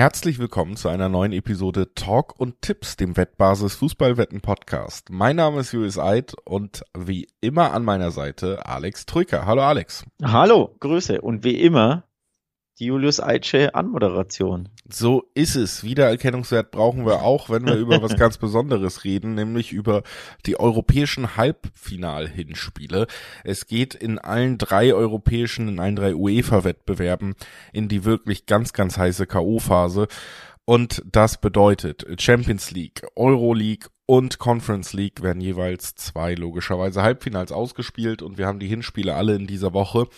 Herzlich 0.00 0.38
willkommen 0.38 0.76
zu 0.76 0.88
einer 0.88 1.10
neuen 1.10 1.32
Episode 1.32 1.92
Talk 1.94 2.40
und 2.40 2.62
Tipps, 2.62 2.96
dem 2.96 3.18
Wettbasis 3.18 3.74
Fußballwetten 3.74 4.40
Podcast. 4.40 5.10
Mein 5.10 5.36
Name 5.36 5.60
ist 5.60 5.72
Julius 5.72 5.98
Eid 5.98 6.34
und 6.46 6.84
wie 6.96 7.28
immer 7.42 7.74
an 7.74 7.84
meiner 7.84 8.10
Seite 8.10 8.64
Alex 8.64 9.04
Trücker. 9.04 9.44
Hallo 9.44 9.60
Alex. 9.60 10.06
Hallo, 10.24 10.74
Grüße 10.80 11.20
und 11.20 11.44
wie 11.44 11.60
immer 11.60 12.04
die 12.80 12.86
Julius 12.86 13.20
Eitsche 13.20 13.74
Anmoderation. 13.74 14.70
So 14.88 15.24
ist 15.34 15.54
es. 15.54 15.84
Wiedererkennungswert 15.84 16.70
brauchen 16.70 17.04
wir 17.04 17.22
auch, 17.22 17.50
wenn 17.50 17.66
wir 17.66 17.76
über 17.76 18.02
was 18.02 18.16
ganz 18.18 18.38
Besonderes 18.38 19.04
reden, 19.04 19.34
nämlich 19.34 19.72
über 19.72 20.02
die 20.46 20.58
europäischen 20.58 21.36
Halbfinal-Hinspiele. 21.36 23.06
Es 23.44 23.66
geht 23.66 23.94
in 23.94 24.18
allen 24.18 24.56
drei 24.56 24.94
europäischen, 24.94 25.68
in 25.68 25.78
allen 25.78 25.96
drei 25.96 26.14
UEFA-Wettbewerben 26.14 27.34
in 27.72 27.88
die 27.88 28.04
wirklich 28.04 28.46
ganz, 28.46 28.72
ganz 28.72 28.96
heiße 28.96 29.26
K.O.-Phase. 29.26 30.08
Und 30.64 31.02
das 31.04 31.38
bedeutet 31.40 32.06
Champions 32.20 32.70
League, 32.70 33.06
Euro 33.14 33.52
League 33.52 33.88
und 34.10 34.40
Conference 34.40 34.92
League 34.92 35.22
werden 35.22 35.40
jeweils 35.40 35.94
zwei 35.94 36.34
logischerweise 36.34 37.00
Halbfinals 37.00 37.52
ausgespielt 37.52 38.22
und 38.22 38.38
wir 38.38 38.48
haben 38.48 38.58
die 38.58 38.66
Hinspiele 38.66 39.14
alle 39.14 39.36
in 39.36 39.46
dieser 39.46 39.72
Woche. 39.72 40.08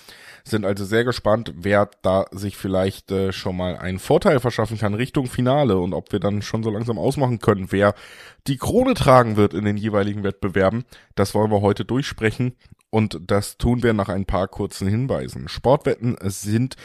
Sind 0.44 0.64
also 0.64 0.86
sehr 0.86 1.04
gespannt, 1.04 1.52
wer 1.58 1.90
da 2.00 2.24
sich 2.30 2.56
vielleicht 2.56 3.12
äh, 3.12 3.34
schon 3.34 3.54
mal 3.54 3.76
einen 3.76 3.98
Vorteil 3.98 4.40
verschaffen 4.40 4.78
kann 4.78 4.94
Richtung 4.94 5.26
Finale 5.26 5.76
und 5.76 5.92
ob 5.92 6.10
wir 6.10 6.20
dann 6.20 6.40
schon 6.40 6.62
so 6.62 6.70
langsam 6.70 6.96
ausmachen 6.96 7.40
können, 7.40 7.66
wer 7.68 7.94
die 8.46 8.56
Krone 8.56 8.94
tragen 8.94 9.36
wird 9.36 9.52
in 9.52 9.66
den 9.66 9.76
jeweiligen 9.76 10.24
Wettbewerben. 10.24 10.86
Das 11.14 11.34
wollen 11.34 11.50
wir 11.50 11.60
heute 11.60 11.84
durchsprechen 11.84 12.54
und 12.92 13.18
das 13.26 13.56
tun 13.56 13.82
wir 13.82 13.94
nach 13.94 14.10
ein 14.10 14.26
paar 14.26 14.48
kurzen 14.48 14.86
Hinweisen. 14.86 15.48
Sportwetten 15.48 16.18
sind 16.20 16.76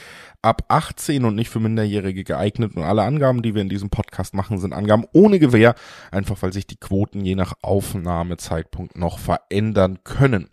ab 0.41 0.63
18 0.69 1.25
und 1.25 1.35
nicht 1.35 1.49
für 1.49 1.59
Minderjährige 1.59 2.23
geeignet 2.23 2.77
und 2.77 2.83
alle 2.83 3.03
Angaben, 3.03 3.41
die 3.41 3.53
wir 3.53 3.61
in 3.61 3.67
diesem 3.67 3.89
Podcast 3.89 4.33
machen, 4.33 4.57
sind 4.57 4.71
Angaben 4.71 5.03
ohne 5.11 5.37
Gewähr, 5.37 5.75
einfach 6.09 6.41
weil 6.41 6.53
sich 6.53 6.65
die 6.65 6.79
Quoten 6.79 7.25
je 7.25 7.35
nach 7.35 7.55
Aufnahmezeitpunkt 7.61 8.97
noch 8.97 9.19
verändern 9.19 9.99
können. 10.05 10.49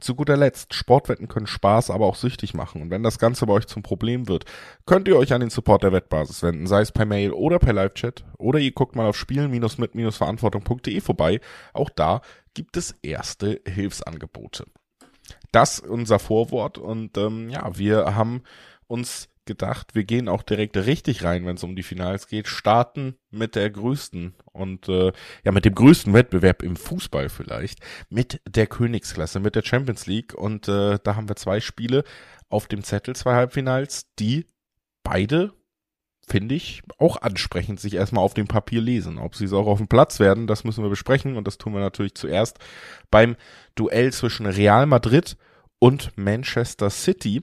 Zu 0.00 0.14
guter 0.14 0.38
Letzt, 0.38 0.72
Sportwetten 0.72 1.28
können 1.28 1.46
Spaß, 1.46 1.90
aber 1.90 2.06
auch 2.06 2.16
süchtig 2.16 2.54
machen. 2.54 2.80
Und 2.80 2.90
wenn 2.90 3.02
das 3.02 3.18
Ganze 3.18 3.44
bei 3.44 3.52
euch 3.52 3.66
zum 3.66 3.82
Problem 3.82 4.26
wird, 4.26 4.46
könnt 4.86 5.06
ihr 5.06 5.18
euch 5.18 5.34
an 5.34 5.40
den 5.40 5.50
Support 5.50 5.82
der 5.82 5.92
Wettbasis 5.92 6.42
wenden, 6.42 6.66
sei 6.66 6.80
es 6.80 6.92
per 6.92 7.04
Mail 7.04 7.32
oder 7.32 7.58
per 7.58 7.74
Live-Chat. 7.74 8.24
Oder 8.38 8.58
ihr 8.58 8.72
guckt 8.72 8.96
mal 8.96 9.06
auf 9.06 9.16
spielen-mit-verantwortung.de 9.16 11.00
vorbei. 11.02 11.40
Auch 11.74 11.90
da 11.90 12.22
gibt 12.54 12.78
es 12.78 12.94
erste 13.02 13.60
Hilfsangebote. 13.66 14.64
Das 15.54 15.78
unser 15.78 16.18
Vorwort. 16.18 16.78
Und 16.78 17.16
ähm, 17.16 17.48
ja, 17.48 17.78
wir 17.78 18.16
haben 18.16 18.42
uns 18.88 19.28
gedacht, 19.44 19.94
wir 19.94 20.02
gehen 20.02 20.28
auch 20.28 20.42
direkt 20.42 20.76
richtig 20.76 21.22
rein, 21.22 21.46
wenn 21.46 21.56
es 21.56 21.62
um 21.62 21.76
die 21.76 21.84
Finals 21.84 22.26
geht, 22.26 22.48
starten 22.48 23.14
mit 23.30 23.54
der 23.54 23.70
größten 23.70 24.34
und 24.52 24.88
äh, 24.88 25.12
ja 25.44 25.52
mit 25.52 25.64
dem 25.64 25.74
größten 25.74 26.12
Wettbewerb 26.12 26.62
im 26.62 26.74
Fußball 26.74 27.28
vielleicht, 27.28 27.78
mit 28.08 28.40
der 28.48 28.66
Königsklasse, 28.66 29.38
mit 29.38 29.54
der 29.54 29.62
Champions 29.62 30.06
League. 30.06 30.34
Und 30.34 30.66
äh, 30.66 30.98
da 31.04 31.14
haben 31.14 31.28
wir 31.28 31.36
zwei 31.36 31.60
Spiele 31.60 32.02
auf 32.48 32.66
dem 32.66 32.82
Zettel, 32.82 33.14
zwei 33.14 33.34
Halbfinals, 33.34 34.12
die 34.18 34.46
beide 35.04 35.52
finde 36.26 36.54
ich 36.54 36.82
auch 36.98 37.20
ansprechend 37.22 37.80
sich 37.80 37.94
erstmal 37.94 38.24
auf 38.24 38.34
dem 38.34 38.46
Papier 38.46 38.80
lesen. 38.80 39.18
Ob 39.18 39.34
sie 39.34 39.44
es 39.44 39.52
auch 39.52 39.66
auf 39.66 39.78
dem 39.78 39.88
Platz 39.88 40.20
werden, 40.20 40.46
das 40.46 40.64
müssen 40.64 40.82
wir 40.82 40.90
besprechen 40.90 41.36
und 41.36 41.46
das 41.46 41.58
tun 41.58 41.74
wir 41.74 41.80
natürlich 41.80 42.14
zuerst 42.14 42.58
beim 43.10 43.36
Duell 43.74 44.12
zwischen 44.12 44.46
Real 44.46 44.86
Madrid 44.86 45.36
und 45.78 46.16
Manchester 46.16 46.90
City. 46.90 47.42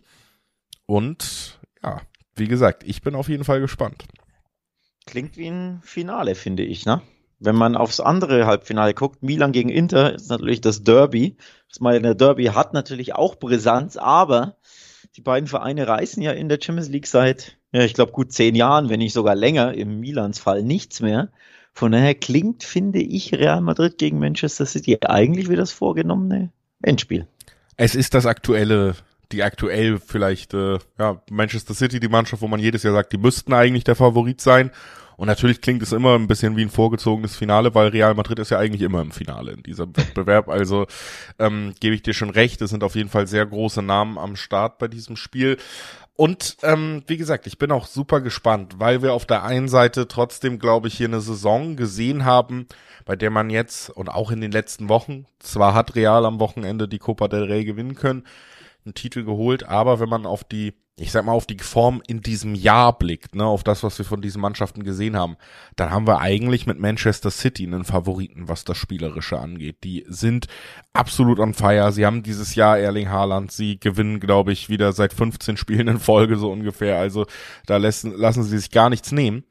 Und 0.86 1.59
ja, 1.84 2.02
wie 2.36 2.48
gesagt, 2.48 2.84
ich 2.84 3.02
bin 3.02 3.16
auf 3.16 3.30
jeden 3.30 3.44
Fall 3.44 3.62
gespannt. 3.62 4.06
Klingt 5.06 5.38
wie 5.38 5.47
ein 5.47 5.81
Finale, 5.84 6.36
finde 6.36 6.64
ich, 6.64 6.86
ne? 6.86 7.02
Wenn 7.44 7.56
man 7.56 7.75
aufs 7.75 8.00
andere 8.00 8.46
Halbfinale 8.46 8.94
guckt, 8.94 9.24
Milan 9.24 9.52
gegen 9.52 9.70
Inter, 9.70 10.14
ist 10.14 10.30
natürlich 10.30 10.62
das 10.62 10.84
Derby. 10.84 11.38
Das 11.70 11.80
meine 11.80 12.16
Derby 12.16 12.46
hat 12.46 12.74
natürlich 12.74 13.16
auch 13.16 13.36
Brisanz, 13.36 13.97
aber 13.97 14.58
die 15.16 15.22
beiden 15.22 15.47
Vereine 15.47 15.88
reißen 15.88 16.22
ja 16.22 16.31
in 16.34 16.50
der 16.50 16.59
Champions 16.62 16.90
League 16.90 17.08
seit, 17.08 17.58
ja, 17.72 17.82
ich 17.84 17.94
glaube, 17.94 18.12
gut 18.12 18.32
zehn 18.32 18.56
Jahren, 18.56 18.90
wenn 18.90 19.00
nicht 19.00 19.14
sogar 19.14 19.36
länger, 19.36 19.74
im 19.74 20.00
Milans 20.00 20.40
Fall 20.40 20.64
nichts 20.64 21.02
mehr. 21.02 21.30
Von 21.74 21.94
daher 21.94 22.16
klingt, 22.16 22.64
finde 22.64 23.00
ich, 23.00 23.34
Real 23.34 23.62
Madrid 23.62 23.98
gegen 23.98 24.20
Manchester 24.20 24.66
City 24.66 24.98
eigentlich 25.02 25.50
wie 25.50 25.56
das 25.56 25.72
vorgenommene 25.72 26.52
Endspiel. 26.82 27.28
Es 27.78 27.96
ist 27.96 28.14
das 28.14 28.26
aktuelle 28.26 28.96
die 29.32 29.44
aktuell 29.44 30.00
vielleicht, 30.00 30.54
äh, 30.54 30.80
ja, 31.00 31.22
Manchester 31.30 31.74
City, 31.74 32.00
die 32.00 32.08
Mannschaft, 32.08 32.42
wo 32.42 32.48
man 32.48 32.59
jedes 32.59 32.84
Jahr 32.84 32.94
sagt, 32.94 33.14
die 33.14 33.18
müssten 33.18 33.54
eigentlich 33.54 33.84
der 33.84 33.96
Favorit 33.96 34.42
sein. 34.42 34.72
Und 35.18 35.28
natürlich 35.28 35.62
klingt 35.62 35.84
es 35.84 35.92
immer 35.92 36.16
ein 36.16 36.28
bisschen 36.28 36.58
wie 36.58 36.64
ein 36.64 36.72
vorgezogenes 36.72 37.36
Finale, 37.36 37.76
weil 37.76 37.90
Real 37.90 38.16
Madrid 38.16 38.40
ist 38.40 38.50
ja 38.50 38.58
eigentlich 38.58 38.82
immer 38.82 39.02
im 39.02 39.12
Finale 39.12 39.52
in 39.52 39.62
diesem 39.62 39.96
Wettbewerb. 39.96 40.48
Also 40.52 40.88
ähm, 41.38 41.74
gebe 41.80 41.94
ich 41.94 42.02
dir 42.02 42.14
schon 42.14 42.32
recht, 42.32 42.62
es 42.62 42.72
sind 42.72 42.84
auf 42.84 42.96
jeden 42.96 43.09
Fall 43.09 43.28
sehr 43.28 43.46
große 43.46 43.84
Namen 43.84 44.18
am 44.18 44.36
Start 44.36 44.80
bei 44.80 44.88
diesem 44.88 45.16
Spiel. 45.16 45.58
Und 46.22 46.58
ähm, 46.62 47.02
wie 47.08 47.18
gesagt, 47.18 47.48
ich 47.48 47.58
bin 47.58 47.72
auch 47.72 47.88
super 47.88 48.22
gespannt, 48.22 48.76
weil 48.78 49.02
wir 49.02 49.14
auf 49.14 49.26
der 49.26 49.44
einen 49.44 49.68
Seite 49.68 50.08
trotzdem, 50.08 50.59
glaube 50.59 50.88
ich, 50.88 50.94
hier 50.94 51.08
eine 51.08 51.20
Saison 51.20 51.76
gesehen 51.76 52.26
haben, 52.26 52.68
bei 53.06 53.16
der 53.16 53.32
man 53.32 53.50
jetzt 53.50 53.90
und 53.90 54.08
auch 54.08 54.30
in 54.30 54.40
den 54.40 54.52
letzten 54.52 54.88
Wochen, 54.88 55.26
zwar 55.40 55.74
hat 55.74 55.96
Real 55.96 56.24
am 56.28 56.40
Wochenende 56.40 56.88
die 56.88 57.00
Copa 57.00 57.28
del 57.28 57.46
Rey 57.46 57.66
gewinnen 57.66 57.96
können, 57.96 58.28
einen 58.86 58.94
Titel 58.94 59.24
geholt, 59.24 59.64
aber 59.64 60.00
wenn 60.00 60.09
man 60.09 60.28
auf 60.28 60.44
die, 60.44 60.76
ich 60.97 61.12
sag 61.12 61.25
mal, 61.25 61.31
auf 61.31 61.47
die 61.47 61.57
Form 61.57 62.02
in 62.07 62.22
diesem 62.22 62.53
Jahr 62.53 62.97
blickt, 62.97 63.34
ne, 63.34 63.46
auf 63.46 63.63
das, 63.63 63.81
was 63.84 63.97
wir 63.97 64.06
von 64.06 64.22
diesen 64.22 64.41
Mannschaften 64.41 64.84
gesehen 64.84 65.16
haben, 65.16 65.38
dann 65.75 65.90
haben 65.90 66.06
wir 66.06 66.19
eigentlich 66.19 66.68
mit 66.68 66.79
Manchester 66.79 67.31
City 67.31 67.66
einen 67.66 67.85
Favoriten, 67.85 68.47
was 68.47 68.66
das 68.66 68.78
Spielerische 68.78 69.40
angeht. 69.40 69.84
Die 69.84 70.06
sind 70.07 70.47
absolut 70.94 71.40
on 71.40 71.53
fire. 71.53 71.91
Sie 71.91 72.06
haben 72.06 72.24
dieses 72.24 72.56
Jahr 72.56 72.78
Erling 72.78 73.09
Haaland. 73.09 73.52
Sie 73.52 73.79
gewinnen, 73.79 74.19
glaube 74.19 74.52
ich, 74.52 74.69
wieder 74.69 74.91
seit 74.91 75.13
15 75.13 75.57
Spielen 75.57 75.88
in 75.88 76.00
Folge 76.00 76.35
so 76.35 76.52
ungefähr. 76.52 77.00
Also 77.00 77.25
da 77.66 77.78
lassen, 77.78 78.13
lassen 78.13 78.44
sie 78.44 78.59
sich 78.59 78.69
gar 78.69 78.90
nichts 78.90 79.12
nehmen. 79.12 79.44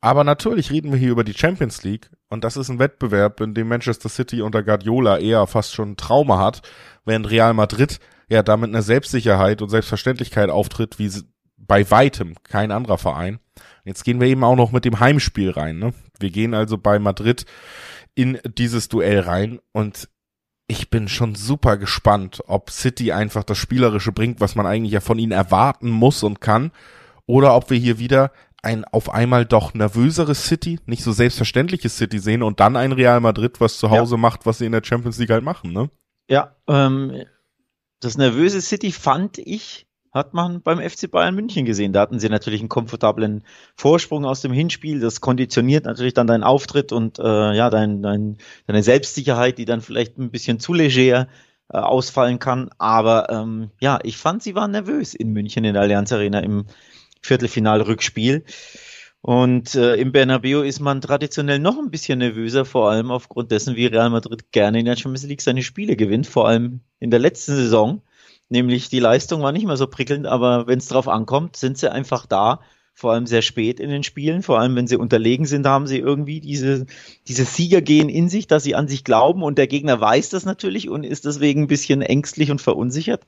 Aber 0.00 0.22
natürlich 0.22 0.70
reden 0.70 0.92
wir 0.92 0.98
hier 0.98 1.10
über 1.10 1.24
die 1.24 1.32
Champions 1.32 1.82
League 1.82 2.10
und 2.28 2.44
das 2.44 2.58
ist 2.58 2.68
ein 2.68 2.78
Wettbewerb, 2.78 3.40
in 3.40 3.54
dem 3.54 3.68
Manchester 3.68 4.10
City 4.10 4.42
unter 4.42 4.62
Guardiola 4.62 5.16
eher 5.16 5.46
fast 5.46 5.72
schon 5.72 5.92
ein 5.92 5.96
Trauma 5.96 6.38
hat, 6.38 6.60
während 7.06 7.30
Real 7.30 7.54
Madrid 7.54 8.00
ja 8.28 8.42
damit 8.42 8.70
eine 8.70 8.82
Selbstsicherheit 8.82 9.62
und 9.62 9.68
Selbstverständlichkeit 9.68 10.50
auftritt, 10.50 10.98
wie 10.98 11.10
bei 11.56 11.90
weitem 11.90 12.34
kein 12.42 12.70
anderer 12.70 12.98
Verein. 12.98 13.38
Jetzt 13.84 14.04
gehen 14.04 14.20
wir 14.20 14.28
eben 14.28 14.44
auch 14.44 14.56
noch 14.56 14.72
mit 14.72 14.84
dem 14.84 15.00
Heimspiel 15.00 15.50
rein. 15.50 15.78
Ne? 15.78 15.94
Wir 16.18 16.30
gehen 16.30 16.54
also 16.54 16.78
bei 16.78 16.98
Madrid 16.98 17.46
in 18.14 18.38
dieses 18.56 18.88
Duell 18.88 19.20
rein 19.20 19.60
und 19.72 20.08
ich 20.66 20.88
bin 20.88 21.08
schon 21.08 21.34
super 21.34 21.76
gespannt, 21.76 22.42
ob 22.46 22.70
City 22.70 23.12
einfach 23.12 23.44
das 23.44 23.58
Spielerische 23.58 24.12
bringt, 24.12 24.40
was 24.40 24.54
man 24.54 24.66
eigentlich 24.66 24.92
ja 24.92 25.00
von 25.00 25.18
ihnen 25.18 25.32
erwarten 25.32 25.90
muss 25.90 26.22
und 26.22 26.40
kann, 26.40 26.72
oder 27.26 27.54
ob 27.54 27.70
wir 27.70 27.78
hier 27.78 27.98
wieder 27.98 28.32
ein 28.62 28.84
auf 28.84 29.12
einmal 29.12 29.44
doch 29.44 29.74
nervöseres 29.74 30.46
City, 30.46 30.80
nicht 30.86 31.02
so 31.02 31.12
selbstverständliches 31.12 31.98
City 31.98 32.18
sehen 32.18 32.42
und 32.42 32.60
dann 32.60 32.76
ein 32.76 32.92
Real 32.92 33.20
Madrid, 33.20 33.60
was 33.60 33.76
zu 33.76 33.90
Hause 33.90 34.14
ja. 34.14 34.20
macht, 34.20 34.46
was 34.46 34.58
sie 34.58 34.66
in 34.66 34.72
der 34.72 34.82
Champions 34.82 35.18
League 35.18 35.30
halt 35.30 35.44
machen, 35.44 35.72
ne? 35.72 35.90
Ja, 36.30 36.56
ähm, 36.66 37.24
das 38.04 38.18
nervöse 38.18 38.60
City 38.60 38.92
fand 38.92 39.38
ich, 39.38 39.86
hat 40.12 40.32
man 40.34 40.62
beim 40.62 40.78
FC 40.78 41.10
Bayern 41.10 41.34
München 41.34 41.64
gesehen. 41.64 41.92
Da 41.92 42.00
hatten 42.00 42.20
sie 42.20 42.28
natürlich 42.28 42.60
einen 42.60 42.68
komfortablen 42.68 43.42
Vorsprung 43.76 44.24
aus 44.24 44.42
dem 44.42 44.52
Hinspiel. 44.52 45.00
Das 45.00 45.20
konditioniert 45.20 45.86
natürlich 45.86 46.14
dann 46.14 46.28
deinen 46.28 46.44
Auftritt 46.44 46.92
und 46.92 47.18
äh, 47.18 47.52
ja, 47.54 47.68
dein, 47.70 48.02
dein, 48.02 48.38
deine 48.66 48.82
Selbstsicherheit, 48.82 49.58
die 49.58 49.64
dann 49.64 49.80
vielleicht 49.80 50.18
ein 50.18 50.30
bisschen 50.30 50.60
zu 50.60 50.72
leger 50.72 51.28
äh, 51.68 51.78
ausfallen 51.78 52.38
kann. 52.38 52.70
Aber 52.78 53.28
ähm, 53.30 53.70
ja, 53.80 53.98
ich 54.04 54.16
fand, 54.16 54.42
sie 54.42 54.54
waren 54.54 54.70
nervös 54.70 55.14
in 55.14 55.32
München 55.32 55.64
in 55.64 55.72
der 55.72 55.82
Allianz 55.82 56.12
Arena 56.12 56.38
im 56.40 56.66
Viertelfinal-Rückspiel. 57.22 58.44
Und 59.26 59.74
äh, 59.74 59.94
im 59.94 60.12
Bernabeu 60.12 60.60
ist 60.60 60.80
man 60.80 61.00
traditionell 61.00 61.58
noch 61.58 61.78
ein 61.78 61.90
bisschen 61.90 62.18
nervöser, 62.18 62.66
vor 62.66 62.90
allem 62.90 63.10
aufgrund 63.10 63.50
dessen, 63.52 63.74
wie 63.74 63.86
Real 63.86 64.10
Madrid 64.10 64.52
gerne 64.52 64.80
in 64.80 64.84
der 64.84 64.96
Champions 64.96 65.24
League 65.24 65.40
seine 65.40 65.62
Spiele 65.62 65.96
gewinnt, 65.96 66.26
vor 66.26 66.46
allem 66.46 66.80
in 67.00 67.10
der 67.10 67.20
letzten 67.20 67.54
Saison. 67.54 68.02
Nämlich 68.50 68.90
die 68.90 69.00
Leistung 69.00 69.40
war 69.40 69.50
nicht 69.52 69.64
mehr 69.64 69.78
so 69.78 69.86
prickelnd, 69.86 70.26
aber 70.26 70.66
wenn 70.66 70.78
es 70.78 70.88
drauf 70.88 71.08
ankommt, 71.08 71.56
sind 71.56 71.78
sie 71.78 71.90
einfach 71.90 72.26
da, 72.26 72.60
vor 72.92 73.14
allem 73.14 73.26
sehr 73.26 73.40
spät 73.40 73.80
in 73.80 73.88
den 73.88 74.02
Spielen, 74.02 74.42
vor 74.42 74.60
allem 74.60 74.76
wenn 74.76 74.88
sie 74.88 74.98
unterlegen 74.98 75.46
sind, 75.46 75.66
haben 75.66 75.86
sie 75.86 76.00
irgendwie 76.00 76.40
diese, 76.42 76.84
diese 77.26 77.46
Siegergehen 77.46 78.10
in 78.10 78.28
sich, 78.28 78.46
dass 78.46 78.62
sie 78.62 78.74
an 78.74 78.88
sich 78.88 79.04
glauben 79.04 79.42
und 79.42 79.56
der 79.56 79.68
Gegner 79.68 79.98
weiß 79.98 80.28
das 80.28 80.44
natürlich 80.44 80.90
und 80.90 81.02
ist 81.02 81.24
deswegen 81.24 81.62
ein 81.62 81.68
bisschen 81.68 82.02
ängstlich 82.02 82.50
und 82.50 82.60
verunsichert. 82.60 83.24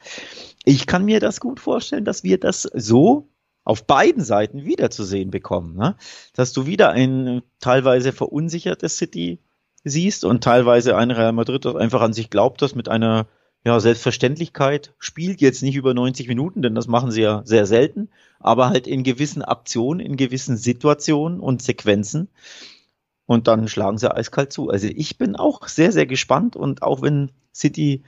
Ich 0.63 0.87
kann 0.87 1.07
mir 1.07 1.21
das 1.21 1.41
gut 1.41 1.59
vorstellen, 1.59 2.05
dass 2.05 2.23
wir 2.23 2.39
das 2.39 2.69
so 2.75 3.31
auf 3.67 3.85
beiden 3.85 4.23
Seiten 4.23 4.65
wiederzusehen 4.65 5.33
bekommen. 5.33 5.77
Ne? 5.77 5.97
Dass 6.35 6.53
du 6.53 6.67
wieder 6.67 6.91
ein 6.91 7.43
teilweise 7.59 8.13
verunsichertes 8.13 8.97
City 8.97 9.41
siehst 9.83 10.25
und 10.25 10.45
teilweise 10.45 10.97
ein 10.97 11.11
Real 11.11 11.33
Madrid, 11.33 11.65
das 11.65 11.75
einfach 11.75 12.01
an 12.01 12.13
sich 12.13 12.31
glaubt, 12.31 12.63
das 12.63 12.77
mit 12.77 12.89
einer 12.89 13.27
ja, 13.65 13.81
Selbstverständlichkeit, 13.81 14.95
spielt 15.01 15.41
jetzt 15.41 15.65
nicht 15.65 15.75
über 15.75 15.95
90 15.95 16.29
Minuten, 16.29 16.63
denn 16.63 16.77
das 16.77 16.87
machen 16.87 17.11
sie 17.11 17.23
ja 17.23 17.43
sehr 17.45 17.67
selten, 17.67 18.09
aber 18.39 18.69
halt 18.69 18.87
in 18.87 19.03
gewissen 19.03 19.43
Aktionen, 19.43 19.99
in 19.99 20.17
gewissen 20.17 20.57
Situationen 20.57 21.41
und 21.41 21.61
Sequenzen. 21.61 22.29
Und 23.27 23.49
dann 23.49 23.67
schlagen 23.67 23.99
sie 23.99 24.15
eiskalt 24.15 24.53
zu. 24.53 24.71
Also 24.71 24.87
ich 24.87 25.19
bin 25.19 25.35
auch 25.35 25.67
sehr, 25.67 25.91
sehr 25.91 26.07
gespannt 26.07 26.55
und 26.55 26.83
auch 26.83 27.03
wenn 27.03 27.33
City 27.53 28.05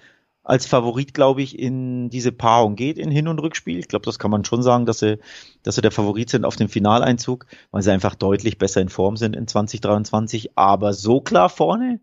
als 0.49 0.67
Favorit, 0.67 1.13
glaube 1.13 1.43
ich, 1.43 1.59
in 1.59 2.09
diese 2.09 2.33
Paarung 2.33 2.75
geht 2.75 2.97
in 2.97 3.11
Hin- 3.11 3.29
und 3.29 3.39
Rückspiel. 3.39 3.79
Ich 3.79 3.87
glaube, 3.87 4.07
das 4.07 4.19
kann 4.19 4.31
man 4.31 4.47
schon 4.47 4.63
sagen, 4.63 4.87
dass 4.87 5.01
sie, 5.01 5.19
dass 5.63 5.75
sie 5.75 5.83
der 5.83 5.91
Favorit 5.91 6.31
sind 6.31 6.47
auf 6.47 6.57
den 6.57 6.69
Finaleinzug, 6.71 7.45
weil 7.71 7.83
sie 7.83 7.93
einfach 7.93 8.15
deutlich 8.15 8.57
besser 8.57 8.81
in 8.81 8.89
Form 8.89 9.19
sind 9.19 9.37
in 9.37 9.47
2023. 9.47 10.57
Aber 10.57 10.95
so 10.95 11.21
klar 11.21 11.51
vorne 11.51 12.01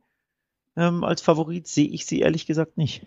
ähm, 0.76 1.04
als 1.04 1.22
Favorit 1.22 1.68
sehe 1.68 1.88
ich 1.88 2.06
sie 2.06 2.20
ehrlich 2.20 2.46
gesagt 2.46 2.78
nicht. 2.78 3.02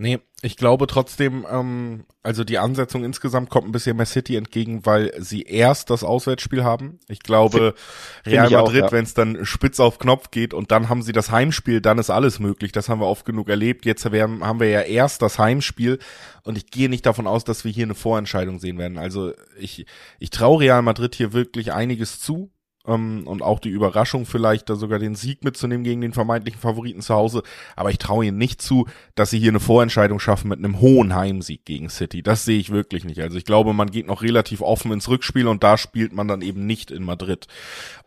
Nee, 0.00 0.20
ich 0.42 0.56
glaube 0.56 0.86
trotzdem, 0.86 1.44
ähm, 1.50 2.04
also 2.22 2.44
die 2.44 2.58
Ansetzung 2.58 3.02
insgesamt 3.02 3.50
kommt 3.50 3.66
ein 3.66 3.72
bisschen 3.72 3.96
mehr 3.96 4.06
City 4.06 4.36
entgegen, 4.36 4.86
weil 4.86 5.12
sie 5.18 5.42
erst 5.42 5.90
das 5.90 6.04
Auswärtsspiel 6.04 6.62
haben. 6.62 7.00
Ich 7.08 7.18
glaube, 7.18 7.74
Find 8.22 8.36
Real 8.36 8.48
Madrid, 8.48 8.82
ja. 8.82 8.92
wenn 8.92 9.02
es 9.02 9.14
dann 9.14 9.44
spitz 9.44 9.80
auf 9.80 9.98
Knopf 9.98 10.30
geht 10.30 10.54
und 10.54 10.70
dann 10.70 10.88
haben 10.88 11.02
sie 11.02 11.10
das 11.10 11.32
Heimspiel, 11.32 11.80
dann 11.80 11.98
ist 11.98 12.10
alles 12.10 12.38
möglich. 12.38 12.70
Das 12.70 12.88
haben 12.88 13.00
wir 13.00 13.08
oft 13.08 13.24
genug 13.24 13.48
erlebt. 13.48 13.86
Jetzt 13.86 14.04
haben, 14.04 14.44
haben 14.44 14.60
wir 14.60 14.68
ja 14.68 14.82
erst 14.82 15.20
das 15.20 15.36
Heimspiel 15.40 15.98
und 16.44 16.56
ich 16.56 16.70
gehe 16.70 16.88
nicht 16.88 17.04
davon 17.04 17.26
aus, 17.26 17.42
dass 17.42 17.64
wir 17.64 17.72
hier 17.72 17.86
eine 17.86 17.96
Vorentscheidung 17.96 18.60
sehen 18.60 18.78
werden. 18.78 18.98
Also 18.98 19.32
ich, 19.58 19.84
ich 20.20 20.30
traue 20.30 20.60
Real 20.60 20.82
Madrid 20.82 21.16
hier 21.16 21.32
wirklich 21.32 21.72
einiges 21.72 22.20
zu 22.20 22.52
ähm, 22.88 23.22
und 23.26 23.42
auch 23.42 23.60
die 23.60 23.68
Überraschung 23.68 24.26
vielleicht, 24.26 24.68
da 24.68 24.74
sogar 24.74 24.98
den 24.98 25.14
Sieg 25.14 25.44
mitzunehmen 25.44 25.84
gegen 25.84 26.00
den 26.00 26.12
vermeintlichen 26.12 26.60
Favoriten 26.60 27.02
zu 27.02 27.14
Hause. 27.14 27.42
Aber 27.76 27.90
ich 27.90 27.98
traue 27.98 28.26
ihnen 28.26 28.38
nicht 28.38 28.60
zu, 28.60 28.86
dass 29.14 29.30
sie 29.30 29.38
hier 29.38 29.50
eine 29.50 29.60
Vorentscheidung 29.60 30.18
schaffen 30.18 30.48
mit 30.48 30.58
einem 30.58 30.80
hohen 30.80 31.14
Heimsieg 31.14 31.64
gegen 31.64 31.90
City. 31.90 32.22
Das 32.22 32.44
sehe 32.44 32.58
ich 32.58 32.70
wirklich 32.70 33.04
nicht. 33.04 33.20
Also 33.20 33.36
ich 33.36 33.44
glaube, 33.44 33.72
man 33.74 33.90
geht 33.90 34.06
noch 34.06 34.22
relativ 34.22 34.62
offen 34.62 34.92
ins 34.92 35.08
Rückspiel 35.08 35.46
und 35.46 35.62
da 35.62 35.76
spielt 35.76 36.12
man 36.12 36.26
dann 36.26 36.42
eben 36.42 36.66
nicht 36.66 36.90
in 36.90 37.04
Madrid. 37.04 37.46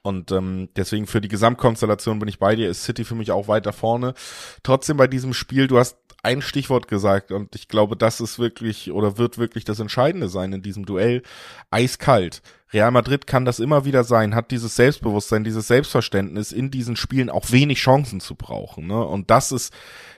Und 0.03 0.31
ähm, 0.31 0.69
deswegen 0.75 1.05
für 1.05 1.21
die 1.21 1.27
Gesamtkonstellation 1.27 2.17
bin 2.17 2.27
ich 2.27 2.39
bei 2.39 2.55
dir, 2.55 2.69
ist 2.69 2.83
City 2.83 3.03
für 3.03 3.15
mich 3.15 3.31
auch 3.31 3.47
weiter 3.47 3.71
vorne. 3.71 4.15
Trotzdem 4.63 4.97
bei 4.97 5.07
diesem 5.07 5.33
Spiel, 5.33 5.67
du 5.67 5.77
hast 5.77 5.97
ein 6.23 6.41
Stichwort 6.41 6.87
gesagt 6.87 7.31
und 7.31 7.55
ich 7.55 7.67
glaube, 7.67 7.97
das 7.97 8.21
ist 8.21 8.37
wirklich 8.37 8.91
oder 8.91 9.17
wird 9.17 9.37
wirklich 9.37 9.65
das 9.65 9.79
Entscheidende 9.79 10.29
sein 10.29 10.53
in 10.53 10.61
diesem 10.61 10.85
Duell. 10.85 11.23
Eiskalt. 11.71 12.41
Real 12.71 12.91
Madrid 12.91 13.27
kann 13.27 13.43
das 13.43 13.59
immer 13.59 13.85
wieder 13.85 14.03
sein, 14.03 14.35
hat 14.35 14.51
dieses 14.51 14.75
Selbstbewusstsein, 14.75 15.43
dieses 15.43 15.67
Selbstverständnis, 15.67 16.51
in 16.51 16.71
diesen 16.71 16.95
Spielen 16.95 17.29
auch 17.29 17.51
wenig 17.51 17.79
Chancen 17.79 18.21
zu 18.21 18.35
brauchen. 18.35 18.87
Ne? 18.87 19.03
Und 19.03 19.29
das 19.29 19.51
ist, 19.51 19.73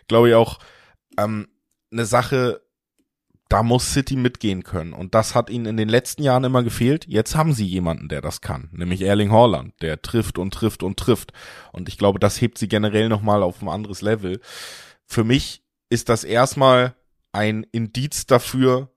glaube 0.07 0.29
ich, 0.29 0.35
auch 0.35 0.59
ähm, 1.17 1.47
eine 1.91 2.05
Sache, 2.05 2.61
da 3.49 3.63
muss 3.63 3.93
City 3.93 4.15
mitgehen 4.15 4.63
können. 4.63 4.93
Und 4.93 5.15
das 5.15 5.35
hat 5.35 5.49
ihnen 5.49 5.65
in 5.65 5.77
den 5.77 5.89
letzten 5.89 6.23
Jahren 6.23 6.43
immer 6.43 6.63
gefehlt. 6.63 7.05
Jetzt 7.07 7.35
haben 7.35 7.53
sie 7.53 7.65
jemanden, 7.65 8.07
der 8.07 8.21
das 8.21 8.41
kann, 8.41 8.69
nämlich 8.71 9.01
Erling 9.01 9.31
Haaland, 9.31 9.73
der 9.81 10.01
trifft 10.01 10.37
und 10.37 10.53
trifft 10.53 10.83
und 10.83 10.97
trifft. 10.97 11.33
Und 11.71 11.87
ich 11.87 11.97
glaube, 11.97 12.19
das 12.19 12.41
hebt 12.41 12.57
sie 12.57 12.67
generell 12.67 13.09
nochmal 13.09 13.41
auf 13.41 13.61
ein 13.61 13.69
anderes 13.69 14.01
Level. 14.01 14.39
Für 15.05 15.23
mich 15.23 15.62
ist 15.93 16.09
das 16.09 16.23
erstmal 16.23 16.95
ein 17.33 17.67
Indiz 17.71 18.25
dafür, 18.25 18.89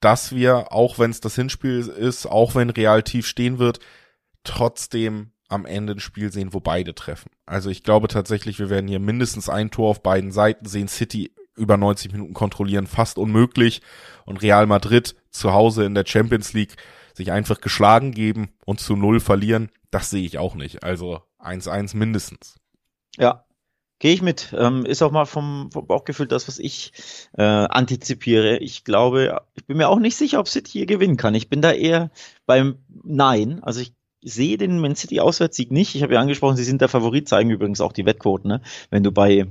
dass 0.00 0.32
wir, 0.32 0.72
auch 0.72 1.00
wenn 1.00 1.10
es 1.10 1.20
das 1.20 1.34
Hinspiel 1.34 1.80
ist, 1.80 2.26
auch 2.26 2.54
wenn 2.54 2.70
Real 2.70 3.02
tief 3.02 3.26
stehen 3.26 3.58
wird, 3.58 3.80
trotzdem 4.44 5.32
am 5.48 5.66
Ende 5.66 5.94
ein 5.94 6.00
Spiel 6.00 6.32
sehen, 6.32 6.52
wo 6.52 6.60
beide 6.60 6.94
treffen. 6.94 7.30
Also 7.44 7.70
ich 7.70 7.82
glaube 7.82 8.06
tatsächlich, 8.06 8.60
wir 8.60 8.70
werden 8.70 8.86
hier 8.86 9.00
mindestens 9.00 9.48
ein 9.48 9.72
Tor 9.72 9.90
auf 9.90 10.02
beiden 10.02 10.30
Seiten 10.30 10.66
sehen. 10.66 10.86
City 10.86 11.34
über 11.56 11.76
90 11.76 12.12
Minuten 12.12 12.34
kontrollieren, 12.34 12.86
fast 12.86 13.18
unmöglich. 13.18 13.82
Und 14.24 14.42
Real 14.42 14.66
Madrid 14.66 15.16
zu 15.30 15.52
Hause 15.52 15.84
in 15.84 15.94
der 15.94 16.06
Champions 16.06 16.52
League 16.52 16.76
sich 17.14 17.32
einfach 17.32 17.60
geschlagen 17.60 18.12
geben 18.12 18.50
und 18.64 18.80
zu 18.80 18.94
Null 18.94 19.18
verlieren, 19.18 19.70
das 19.90 20.08
sehe 20.08 20.24
ich 20.24 20.38
auch 20.38 20.54
nicht. 20.54 20.84
Also 20.84 21.20
1-1 21.40 21.96
mindestens. 21.96 22.54
Ja, 23.18 23.44
Gehe 24.02 24.14
ich 24.14 24.20
mit. 24.20 24.52
Ähm, 24.58 24.84
ist 24.84 25.00
auch 25.00 25.12
mal 25.12 25.26
vom, 25.26 25.70
vom 25.70 25.86
Bauchgefühl 25.86 26.26
das, 26.26 26.48
was 26.48 26.58
ich 26.58 26.92
äh, 27.38 27.42
antizipiere. 27.44 28.58
Ich 28.58 28.82
glaube, 28.82 29.42
ich 29.54 29.64
bin 29.64 29.76
mir 29.76 29.88
auch 29.88 30.00
nicht 30.00 30.16
sicher, 30.16 30.40
ob 30.40 30.48
City 30.48 30.72
hier 30.72 30.86
gewinnen 30.86 31.16
kann. 31.16 31.36
Ich 31.36 31.48
bin 31.48 31.62
da 31.62 31.70
eher 31.70 32.10
beim 32.44 32.78
Nein. 33.04 33.62
Also 33.62 33.80
ich 33.80 33.94
sehe 34.20 34.58
den 34.58 34.80
Man 34.80 34.96
City 34.96 35.20
Auswärtssieg 35.20 35.70
nicht. 35.70 35.94
Ich 35.94 36.02
habe 36.02 36.14
ja 36.14 36.20
angesprochen, 36.20 36.56
sie 36.56 36.64
sind 36.64 36.80
der 36.80 36.88
Favorit, 36.88 37.28
zeigen 37.28 37.50
übrigens 37.50 37.80
auch 37.80 37.92
die 37.92 38.04
Wettquoten. 38.04 38.48
Ne? 38.48 38.60
Wenn 38.90 39.04
du 39.04 39.12
bei, 39.12 39.46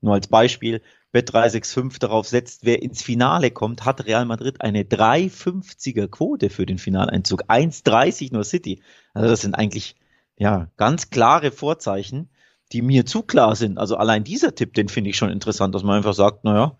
nur 0.00 0.14
als 0.14 0.26
Beispiel, 0.26 0.82
Bet 1.12 1.32
365 1.32 2.00
darauf 2.00 2.26
setzt, 2.26 2.64
wer 2.64 2.82
ins 2.82 3.04
Finale 3.04 3.52
kommt, 3.52 3.84
hat 3.84 4.04
Real 4.04 4.24
Madrid 4.24 4.62
eine 4.62 4.82
350er 4.82 6.08
Quote 6.08 6.50
für 6.50 6.66
den 6.66 6.78
Finaleinzug. 6.78 7.44
1,30 7.44 8.32
nur 8.32 8.42
City. 8.42 8.82
Also 9.14 9.28
das 9.28 9.42
sind 9.42 9.54
eigentlich 9.54 9.94
ja 10.36 10.66
ganz 10.76 11.10
klare 11.10 11.52
Vorzeichen 11.52 12.30
die 12.72 12.82
mir 12.82 13.06
zu 13.06 13.22
klar 13.22 13.56
sind. 13.56 13.78
Also 13.78 13.96
allein 13.96 14.24
dieser 14.24 14.54
Tipp, 14.54 14.74
den 14.74 14.88
finde 14.88 15.10
ich 15.10 15.16
schon 15.16 15.30
interessant, 15.30 15.74
dass 15.74 15.82
man 15.82 15.96
einfach 15.96 16.14
sagt, 16.14 16.44
naja, 16.44 16.76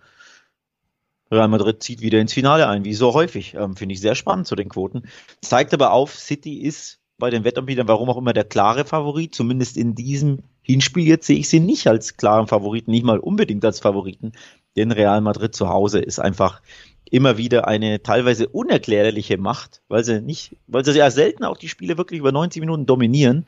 Real 1.30 1.48
Madrid 1.48 1.82
zieht 1.82 2.02
wieder 2.02 2.20
ins 2.20 2.34
Finale 2.34 2.68
ein, 2.68 2.84
wie 2.84 2.94
so 2.94 3.14
häufig. 3.14 3.54
Ähm, 3.54 3.74
finde 3.76 3.94
ich 3.94 4.00
sehr 4.00 4.14
spannend 4.14 4.46
zu 4.46 4.54
den 4.54 4.68
Quoten. 4.68 5.04
Zeigt 5.40 5.72
aber 5.72 5.92
auf, 5.92 6.18
City 6.18 6.60
ist 6.60 7.00
bei 7.18 7.30
den 7.30 7.44
Wettanbietern, 7.44 7.88
warum 7.88 8.10
auch 8.10 8.18
immer, 8.18 8.34
der 8.34 8.44
klare 8.44 8.84
Favorit. 8.84 9.34
Zumindest 9.34 9.76
in 9.76 9.94
diesem 9.94 10.40
Hinspiel 10.60 11.06
jetzt 11.06 11.26
sehe 11.26 11.38
ich 11.38 11.48
sie 11.48 11.60
nicht 11.60 11.86
als 11.86 12.16
klaren 12.16 12.48
Favoriten, 12.48 12.90
nicht 12.90 13.04
mal 13.04 13.18
unbedingt 13.18 13.64
als 13.64 13.80
Favoriten. 13.80 14.32
Denn 14.76 14.92
Real 14.92 15.20
Madrid 15.20 15.54
zu 15.54 15.68
Hause 15.68 16.00
ist 16.00 16.18
einfach 16.18 16.60
immer 17.10 17.36
wieder 17.38 17.66
eine 17.66 18.02
teilweise 18.02 18.48
unerklärliche 18.48 19.38
Macht, 19.38 19.82
weil 19.88 20.04
sie 20.04 20.20
nicht, 20.20 20.56
weil 20.66 20.84
sie 20.84 20.92
ja 20.92 21.10
selten 21.10 21.44
auch 21.44 21.56
die 21.56 21.68
Spiele 21.68 21.96
wirklich 21.96 22.20
über 22.20 22.32
90 22.32 22.60
Minuten 22.60 22.86
dominieren. 22.86 23.46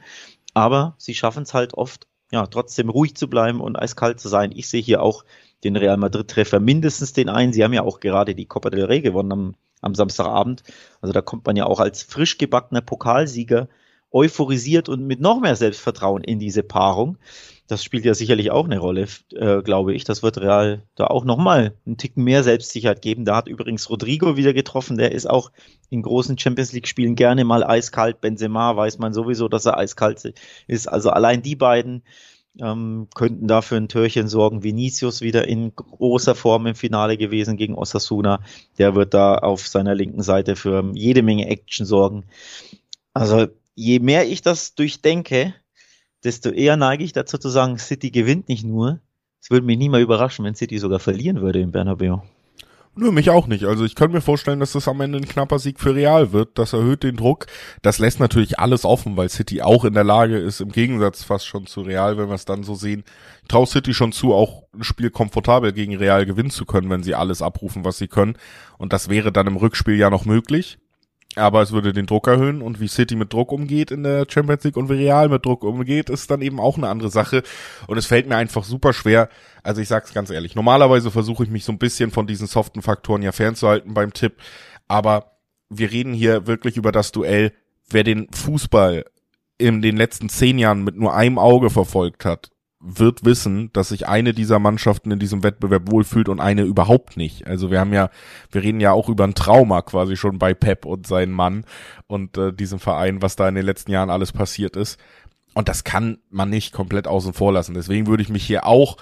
Aber 0.55 0.95
sie 0.99 1.15
schaffen 1.15 1.43
es 1.43 1.53
halt 1.53 1.75
oft 1.75 2.07
ja, 2.35 2.47
trotzdem 2.49 2.91
ruhig 2.91 3.15
zu 3.15 3.29
bleiben 3.29 3.61
und 3.61 3.77
eiskalt 3.77 4.19
zu 4.21 4.29
sein. 4.29 4.53
Ich 4.55 4.69
sehe 4.69 4.83
hier 4.83 5.03
auch 5.03 5.25
den 5.63 5.77
Real 5.77 5.97
Madrid-Treffer, 5.97 6.59
mindestens 6.59 7.13
den 7.13 7.29
einen. 7.29 7.53
Sie 7.53 7.63
haben 7.63 7.73
ja 7.73 7.83
auch 7.83 8.01
gerade 8.01 8.35
die 8.35 8.47
Copa 8.47 8.71
del 8.71 8.85
Rey 8.85 9.01
gewonnen 9.01 9.33
am, 9.33 9.55
am 9.81 9.95
Samstagabend. 9.95 10.65
Also 11.01 11.13
da 11.13 11.23
kommt 11.23 11.47
man 11.47 11.55
ja 11.55 11.65
auch 11.67 11.79
als 11.79 12.03
frisch 12.03 12.37
gebackener 12.37 12.81
Pokalsieger 12.81 13.69
euphorisiert 14.11 14.89
und 14.89 15.07
mit 15.07 15.21
noch 15.21 15.41
mehr 15.41 15.55
Selbstvertrauen 15.55 16.25
in 16.25 16.41
diese 16.41 16.65
Paarung. 16.65 17.19
Das 17.67 17.83
spielt 17.83 18.05
ja 18.05 18.13
sicherlich 18.13 18.51
auch 18.51 18.67
eine 18.67 18.79
Rolle, 18.79 19.07
äh, 19.33 19.63
glaube 19.63 19.95
ich. 19.95 20.05
Das 20.05 20.23
wird 20.23 20.37
Real 20.39 20.83
da 20.97 21.07
auch 21.07 21.25
nochmal 21.25 21.75
einen 21.87 21.97
Ticken 21.97 22.23
mehr 22.23 22.43
Selbstsicherheit 22.43 23.01
geben. 23.01 23.25
Da 23.25 23.37
hat 23.37 23.49
übrigens 23.49 23.89
Rodrigo 23.89 24.37
wieder 24.37 24.53
getroffen. 24.53 24.99
Der 24.99 25.13
ist 25.13 25.29
auch 25.29 25.51
in 25.89 26.03
großen 26.03 26.37
Champions 26.37 26.73
League 26.73 26.89
Spielen 26.89 27.15
gerne 27.15 27.45
mal 27.45 27.65
eiskalt. 27.65 28.21
Benzema 28.21 28.77
weiß 28.77 28.99
man 28.99 29.15
sowieso, 29.15 29.49
dass 29.49 29.65
er 29.65 29.79
eiskalt 29.79 30.35
ist. 30.67 30.89
Also 30.89 31.09
allein 31.09 31.41
die 31.41 31.57
beiden 31.57 32.03
ähm, 32.61 33.09
könnten 33.15 33.49
dafür 33.49 33.79
ein 33.79 33.89
Törchen 33.89 34.29
sorgen. 34.29 34.63
Vinicius 34.63 35.21
wieder 35.21 35.49
in 35.49 35.75
großer 35.75 36.35
Form 36.35 36.67
im 36.67 36.75
Finale 36.75 37.17
gewesen 37.17 37.57
gegen 37.57 37.75
Osasuna. 37.75 38.41
Der 38.79 38.95
wird 38.95 39.15
da 39.15 39.37
auf 39.37 39.67
seiner 39.67 39.95
linken 39.95 40.23
Seite 40.23 40.57
für 40.57 40.91
jede 40.95 41.23
Menge 41.23 41.49
Action 41.49 41.87
sorgen. 41.87 42.25
Also 43.13 43.47
je 43.75 43.99
mehr 43.99 44.29
ich 44.29 44.43
das 44.43 44.75
durchdenke, 44.75 45.55
desto 46.23 46.51
eher 46.51 46.77
neige 46.77 47.05
ich 47.05 47.13
dazu 47.13 47.39
zu 47.39 47.49
sagen, 47.49 47.79
City 47.79 48.11
gewinnt 48.11 48.49
nicht 48.49 48.65
nur. 48.65 49.01
Es 49.41 49.51
würde 49.51 49.67
mich 49.67 49.77
nie 49.77 49.89
mal 49.89 50.01
überraschen, 50.01 50.45
wenn 50.45 50.55
City 50.55 50.79
sogar 50.79 51.01
verlieren 51.01 51.43
würde 51.43 51.61
im 51.61 51.71
Bernabeu. 51.71 52.21
Nö, 52.97 53.11
mich 53.11 53.29
auch 53.29 53.49
nicht. 53.49 53.65
Also 53.65 53.85
ich 53.85 53.97
könnte 53.97 54.15
mir 54.15 54.21
vorstellen, 54.21 54.61
dass 54.61 54.73
das 54.73 54.87
am 54.87 55.01
Ende 55.01 55.19
ein 55.19 55.27
knapper 55.27 55.59
Sieg 55.59 55.81
für 55.81 55.97
Real 55.97 56.31
wird. 56.33 56.59
Das 56.59 56.73
erhöht 56.73 57.03
den 57.03 57.17
Druck. 57.17 57.47
Das 57.83 57.99
lässt 57.99 58.21
natürlich 58.21 58.61
alles 58.61 58.85
offen, 58.85 59.17
weil 59.17 59.29
City 59.29 59.63
auch 59.63 59.85
in 59.85 59.95
der 59.95 60.05
Lage 60.05 60.39
ist, 60.39 60.61
im 60.61 60.71
Gegensatz 60.71 61.25
fast 61.25 61.45
schon 61.47 61.67
zu 61.67 61.81
Real, 61.81 62.17
wenn 62.19 62.29
wir 62.29 62.37
es 62.37 62.45
dann 62.45 62.63
so 62.63 62.77
sehen, 62.77 63.03
traut 63.49 63.69
City 63.69 63.95
schon 63.95 64.13
zu, 64.13 64.33
auch 64.33 64.63
ein 64.73 64.85
Spiel 64.85 65.11
komfortabel 65.11 65.73
gegen 65.73 65.97
Real 65.97 66.25
gewinnen 66.25 66.51
zu 66.51 66.67
können, 66.67 66.89
wenn 66.89 67.03
sie 67.03 67.17
alles 67.17 67.43
abrufen, 67.43 67.85
was 67.85 67.99
sie 67.99 68.09
können. 68.09 68.39
Und 68.79 68.93
das 68.93 69.09
wäre 69.09 69.33
dann 69.33 69.49
im 69.49 69.57
Rückspiel 69.57 69.97
ja 69.97 70.09
noch 70.09 70.25
möglich. 70.25 70.79
Aber 71.37 71.63
es 71.63 71.73
würde 71.73 71.93
den 71.93 72.07
Druck 72.07 72.29
erhöhen 72.29 72.63
und 72.63 72.81
wie 72.81 72.87
City 72.87 73.17
mit 73.17 73.33
Druck 73.33 73.51
umgeht 73.51 73.91
in 73.91 74.05
der 74.05 74.27
Champions 74.29 74.63
League 74.63 74.77
und 74.77 74.89
wie 74.89 74.95
Real 74.95 75.29
mit 75.29 75.45
Druck 75.45 75.65
umgeht, 75.65 76.09
ist 76.09 76.31
dann 76.31 76.43
eben 76.43 76.61
auch 76.61 76.77
eine 76.77 76.89
andere 76.89 77.11
Sache. 77.11 77.43
Und 77.89 77.99
es 77.99 78.07
fällt 78.07 78.29
mir 78.29 78.37
einfach 78.37 78.63
super 78.63 78.93
schwer. 78.93 79.29
Also 79.65 79.81
ich 79.81 79.89
sag's 79.89 80.15
ganz 80.15 80.31
ehrlich. 80.31 80.55
Normalerweise 80.55 81.11
versuche 81.11 81.43
ich 81.43 81.51
mich 81.51 81.65
so 81.65 81.73
ein 81.73 81.79
bisschen 81.79 82.13
von 82.13 82.29
diesen 82.29 82.47
soften 82.47 82.83
Faktoren 82.83 83.23
ja 83.23 83.33
fernzuhalten 83.33 83.95
beim 83.95 84.13
Tipp. 84.13 84.35
Aber 84.87 85.33
wir 85.69 85.91
reden 85.91 86.13
hier 86.13 86.47
wirklich 86.47 86.77
über 86.77 86.93
das 86.93 87.11
Duell. 87.11 87.53
Wer 87.91 88.05
den 88.05 88.29
Fußball 88.33 89.05
in 89.59 89.83
den 89.83 89.97
letzten 89.97 90.29
zehn 90.29 90.59
Jahren 90.59 90.85
mit 90.85 90.97
nur 90.97 91.15
einem 91.15 91.39
Auge 91.39 91.71
verfolgt 91.71 92.25
hat, 92.25 92.51
wird 92.87 93.25
wissen, 93.25 93.71
dass 93.73 93.89
sich 93.89 94.07
eine 94.07 94.35
dieser 94.35 94.59
Mannschaften 94.59 95.11
in 95.11 95.19
diesem 95.19 95.43
Wettbewerb 95.43 95.91
wohlfühlt 95.91 96.29
und 96.29 96.39
eine 96.39 96.63
überhaupt 96.63 97.17
nicht. 97.17 97.47
Also 97.47 97.71
wir 97.71 97.81
haben 97.81 97.95
ja, 97.95 98.11
wir 98.51 98.63
reden 98.63 98.81
ja 98.81 98.93
auch 98.93 99.09
über 99.09 99.25
ein 99.25 99.35
Trauma 99.35 99.81
quasi 99.81 100.17
schon 100.17 100.39
bei 100.39 100.53
Pep 100.53 100.85
und 100.85 101.07
seinen 101.07 101.33
Mann 101.33 101.65
und 102.07 102.37
äh, 102.37 102.53
diesem 102.53 102.79
Verein, 102.79 103.23
was 103.23 103.37
da 103.37 103.49
in 103.49 103.55
den 103.55 103.65
letzten 103.65 103.91
Jahren 103.91 104.11
alles 104.11 104.33
passiert 104.33 104.77
ist. 104.77 105.01
Und 105.55 105.69
das 105.69 105.85
kann 105.85 106.19
man 106.31 106.51
nicht 106.51 106.73
komplett 106.75 107.09
außen 107.09 107.33
vor 107.33 107.53
lassen. 107.53 107.75
Deswegen 107.75 108.07
würde 108.07 108.23
ich 108.23 108.29
mich 108.29 108.45
hier 108.45 108.67
auch 108.67 108.99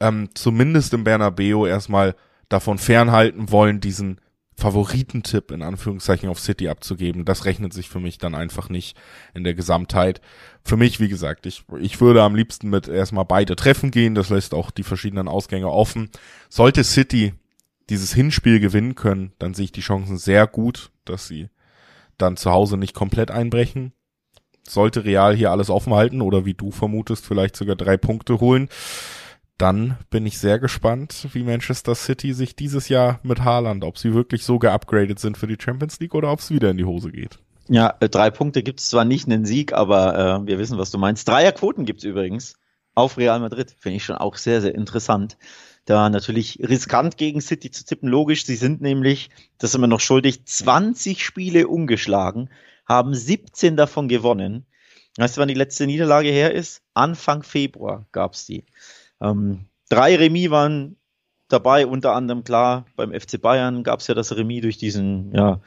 ähm, 0.00 0.28
zumindest 0.34 0.92
im 0.92 1.04
Bernabeu 1.04 1.66
erstmal 1.66 2.14
davon 2.48 2.76
fernhalten 2.76 3.50
wollen, 3.50 3.80
diesen 3.80 4.20
Favoritentipp 4.56 5.50
in 5.50 5.62
Anführungszeichen 5.62 6.28
auf 6.28 6.38
City 6.38 6.68
abzugeben. 6.68 7.24
Das 7.24 7.44
rechnet 7.44 7.72
sich 7.72 7.88
für 7.88 8.00
mich 8.00 8.18
dann 8.18 8.34
einfach 8.34 8.68
nicht 8.68 8.96
in 9.34 9.44
der 9.44 9.54
Gesamtheit. 9.54 10.20
Für 10.64 10.76
mich, 10.76 11.00
wie 11.00 11.08
gesagt, 11.08 11.46
ich, 11.46 11.64
ich 11.80 12.00
würde 12.00 12.22
am 12.22 12.34
liebsten 12.34 12.70
mit 12.70 12.86
erstmal 12.88 13.24
beide 13.24 13.56
Treffen 13.56 13.90
gehen. 13.90 14.14
Das 14.14 14.28
lässt 14.28 14.54
auch 14.54 14.70
die 14.70 14.84
verschiedenen 14.84 15.28
Ausgänge 15.28 15.70
offen. 15.70 16.10
Sollte 16.48 16.84
City 16.84 17.34
dieses 17.88 18.12
Hinspiel 18.12 18.60
gewinnen 18.60 18.94
können, 18.94 19.32
dann 19.38 19.54
sehe 19.54 19.66
ich 19.66 19.72
die 19.72 19.80
Chancen 19.80 20.16
sehr 20.16 20.46
gut, 20.46 20.90
dass 21.04 21.26
sie 21.26 21.48
dann 22.16 22.36
zu 22.36 22.50
Hause 22.50 22.76
nicht 22.76 22.94
komplett 22.94 23.30
einbrechen. 23.30 23.92
Sollte 24.66 25.04
Real 25.04 25.34
hier 25.34 25.50
alles 25.50 25.70
offen 25.70 25.92
halten 25.92 26.22
oder 26.22 26.44
wie 26.44 26.54
du 26.54 26.70
vermutest, 26.70 27.26
vielleicht 27.26 27.56
sogar 27.56 27.74
drei 27.74 27.96
Punkte 27.96 28.38
holen, 28.40 28.68
dann 29.62 29.96
bin 30.10 30.26
ich 30.26 30.38
sehr 30.38 30.58
gespannt, 30.58 31.28
wie 31.32 31.44
Manchester 31.44 31.94
City 31.94 32.34
sich 32.34 32.56
dieses 32.56 32.88
Jahr 32.88 33.20
mit 33.22 33.44
Haaland, 33.44 33.84
ob 33.84 33.96
sie 33.96 34.12
wirklich 34.12 34.44
so 34.44 34.58
geupgradet 34.58 35.20
sind 35.20 35.38
für 35.38 35.46
die 35.46 35.56
Champions 35.56 36.00
League 36.00 36.16
oder 36.16 36.32
ob 36.32 36.40
es 36.40 36.50
wieder 36.50 36.70
in 36.70 36.78
die 36.78 36.84
Hose 36.84 37.12
geht. 37.12 37.38
Ja, 37.68 37.94
äh, 38.00 38.08
drei 38.08 38.30
Punkte 38.30 38.64
gibt 38.64 38.80
es 38.80 38.90
zwar 38.90 39.04
nicht 39.04 39.28
einen 39.28 39.44
Sieg, 39.44 39.72
aber 39.72 40.42
äh, 40.42 40.46
wir 40.48 40.58
wissen, 40.58 40.78
was 40.78 40.90
du 40.90 40.98
meinst. 40.98 41.28
Dreierquoten 41.28 41.84
gibt 41.84 42.00
es 42.00 42.04
übrigens 42.04 42.56
auf 42.96 43.16
Real 43.16 43.38
Madrid. 43.38 43.76
Finde 43.78 43.98
ich 43.98 44.04
schon 44.04 44.16
auch 44.16 44.36
sehr, 44.36 44.60
sehr 44.60 44.74
interessant. 44.74 45.38
Da 45.84 46.10
natürlich 46.10 46.58
riskant 46.60 47.16
gegen 47.16 47.40
City 47.40 47.70
zu 47.70 47.84
tippen, 47.84 48.08
logisch. 48.08 48.44
Sie 48.44 48.56
sind 48.56 48.80
nämlich, 48.80 49.30
das 49.58 49.70
sind 49.70 49.80
wir 49.80 49.86
noch 49.86 50.00
schuldig, 50.00 50.44
20 50.44 51.24
Spiele 51.24 51.68
umgeschlagen, 51.68 52.50
haben 52.84 53.14
17 53.14 53.76
davon 53.76 54.08
gewonnen. 54.08 54.66
Weißt 55.18 55.36
du, 55.36 55.40
wann 55.40 55.48
die 55.48 55.54
letzte 55.54 55.86
Niederlage 55.86 56.30
her 56.30 56.52
ist? 56.52 56.82
Anfang 56.94 57.44
Februar 57.44 58.06
gab 58.10 58.32
es 58.32 58.46
die. 58.46 58.64
Ähm, 59.22 59.66
drei 59.88 60.16
Remis 60.16 60.50
waren 60.50 60.96
dabei, 61.48 61.86
unter 61.86 62.14
anderem 62.14 62.44
klar, 62.44 62.86
beim 62.96 63.12
FC 63.12 63.40
Bayern 63.40 63.82
gab 63.84 64.00
es 64.00 64.06
ja 64.06 64.14
das 64.14 64.34
Remis 64.36 64.62
durch 64.62 64.78
diesen, 64.78 65.32
ja, 65.34 65.60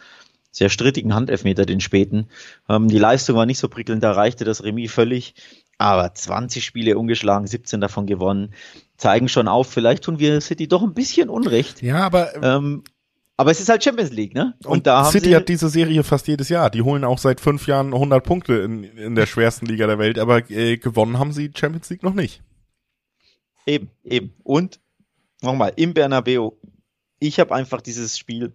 sehr 0.51 0.69
strittigen 0.69 1.13
Handelfmeter, 1.13 1.65
den 1.65 1.81
späten. 1.81 2.27
Ähm, 2.69 2.87
die 2.87 2.97
Leistung 2.97 3.35
war 3.35 3.45
nicht 3.45 3.59
so 3.59 3.67
prickelnd, 3.67 4.03
da 4.03 4.13
reichte 4.13 4.45
das 4.45 4.63
Remis 4.63 4.91
völlig. 4.91 5.35
Aber 5.77 6.13
20 6.13 6.63
Spiele 6.63 6.97
ungeschlagen, 6.97 7.47
17 7.47 7.81
davon 7.81 8.05
gewonnen, 8.05 8.53
zeigen 8.95 9.27
schon 9.27 9.49
auf, 9.49 9.69
vielleicht 9.69 10.05
tun 10.05 10.19
wir 10.19 10.39
City 10.39 10.69
doch 10.69 10.81
ein 10.81 10.93
bisschen 10.93 11.29
Unrecht. 11.29 11.81
Ja, 11.81 11.97
aber 11.97 12.41
ähm, 12.41 12.83
aber 13.37 13.51
es 13.51 13.59
ist 13.59 13.67
halt 13.67 13.83
Champions 13.83 14.11
League, 14.11 14.33
ne? 14.33 14.53
Und, 14.63 14.71
und 14.71 14.87
da 14.87 15.03
City 15.11 15.31
hat 15.31 15.49
diese 15.49 15.67
Serie 15.67 16.03
fast 16.03 16.27
jedes 16.27 16.47
Jahr. 16.47 16.69
Die 16.69 16.81
holen 16.81 17.03
auch 17.03 17.17
seit 17.17 17.41
fünf 17.41 17.67
Jahren 17.67 17.93
100 17.93 18.23
Punkte 18.23 18.53
in, 18.53 18.85
in 18.85 19.15
der 19.15 19.25
schwersten 19.25 19.65
Liga 19.65 19.87
der 19.87 19.99
Welt, 19.99 20.17
aber 20.17 20.49
äh, 20.49 20.77
gewonnen 20.77 21.19
haben 21.19 21.33
sie 21.33 21.51
Champions 21.53 21.89
League 21.89 22.03
noch 22.03 22.13
nicht. 22.13 22.41
Eben, 23.65 23.89
eben. 24.03 24.33
Und 24.43 24.79
nochmal, 25.41 25.73
im 25.75 25.93
Bernabeu, 25.93 26.51
ich 27.19 27.39
habe 27.39 27.53
einfach 27.53 27.81
dieses 27.81 28.17
Spiel 28.17 28.53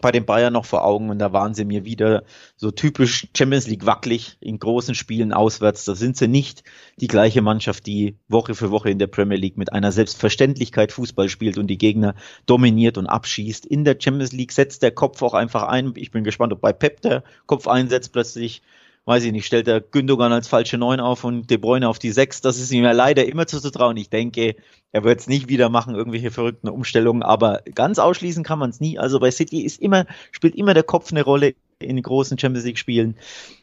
bei 0.00 0.12
den 0.12 0.24
Bayern 0.24 0.52
noch 0.52 0.64
vor 0.64 0.84
Augen 0.84 1.10
und 1.10 1.18
da 1.18 1.32
waren 1.32 1.54
sie 1.54 1.64
mir 1.64 1.84
wieder 1.84 2.22
so 2.56 2.70
typisch 2.70 3.26
Champions 3.36 3.66
League 3.66 3.84
wackelig 3.84 4.36
in 4.40 4.60
großen 4.60 4.94
Spielen 4.94 5.32
auswärts. 5.32 5.84
Da 5.84 5.96
sind 5.96 6.16
sie 6.16 6.28
nicht 6.28 6.62
die 7.00 7.08
gleiche 7.08 7.42
Mannschaft, 7.42 7.86
die 7.86 8.16
Woche 8.28 8.54
für 8.54 8.70
Woche 8.70 8.90
in 8.90 9.00
der 9.00 9.08
Premier 9.08 9.36
League 9.36 9.56
mit 9.56 9.72
einer 9.72 9.90
Selbstverständlichkeit 9.90 10.92
Fußball 10.92 11.28
spielt 11.28 11.58
und 11.58 11.66
die 11.66 11.78
Gegner 11.78 12.14
dominiert 12.46 12.96
und 12.96 13.08
abschießt. 13.08 13.66
In 13.66 13.84
der 13.84 13.96
Champions 13.98 14.32
League 14.32 14.52
setzt 14.52 14.82
der 14.82 14.92
Kopf 14.92 15.20
auch 15.22 15.34
einfach 15.34 15.64
ein. 15.64 15.92
Ich 15.96 16.12
bin 16.12 16.22
gespannt, 16.22 16.52
ob 16.52 16.60
bei 16.60 16.72
Pep 16.72 17.00
der 17.00 17.24
Kopf 17.46 17.66
einsetzt 17.66 18.12
plötzlich 18.12 18.62
weiß 19.08 19.24
ich 19.24 19.32
nicht, 19.32 19.46
stellt 19.46 19.66
er 19.68 19.80
Gündogan 19.80 20.34
als 20.34 20.48
falsche 20.48 20.76
Neun 20.76 21.00
auf 21.00 21.24
und 21.24 21.48
De 21.48 21.56
Bruyne 21.56 21.88
auf 21.88 21.98
die 21.98 22.10
Sechs. 22.10 22.42
Das 22.42 22.58
ist 22.58 22.70
ihm 22.70 22.84
ja 22.84 22.92
leider 22.92 23.24
immer 23.24 23.46
zuzutrauen. 23.46 23.96
Ich 23.96 24.10
denke, 24.10 24.54
er 24.92 25.02
wird 25.02 25.20
es 25.20 25.28
nicht 25.28 25.48
wieder 25.48 25.70
machen, 25.70 25.94
irgendwelche 25.94 26.30
verrückten 26.30 26.68
Umstellungen, 26.68 27.22
aber 27.22 27.62
ganz 27.74 27.98
ausschließen 27.98 28.44
kann 28.44 28.58
man 28.58 28.68
es 28.68 28.80
nie. 28.80 28.98
Also 28.98 29.18
bei 29.18 29.30
City 29.30 29.62
ist 29.62 29.80
immer, 29.80 30.04
spielt 30.30 30.54
immer 30.56 30.74
der 30.74 30.82
Kopf 30.82 31.10
eine 31.10 31.22
Rolle 31.22 31.54
in 31.78 32.02
großen 32.02 32.38
Champions 32.38 32.66
League 32.66 32.78
Spielen. 32.78 33.16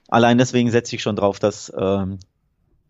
Allein 0.08 0.40
deswegen 0.40 0.72
setze 0.72 0.96
ich 0.96 1.04
schon 1.04 1.16
drauf, 1.16 1.38
dass 1.38 1.72
ähm, 1.78 2.18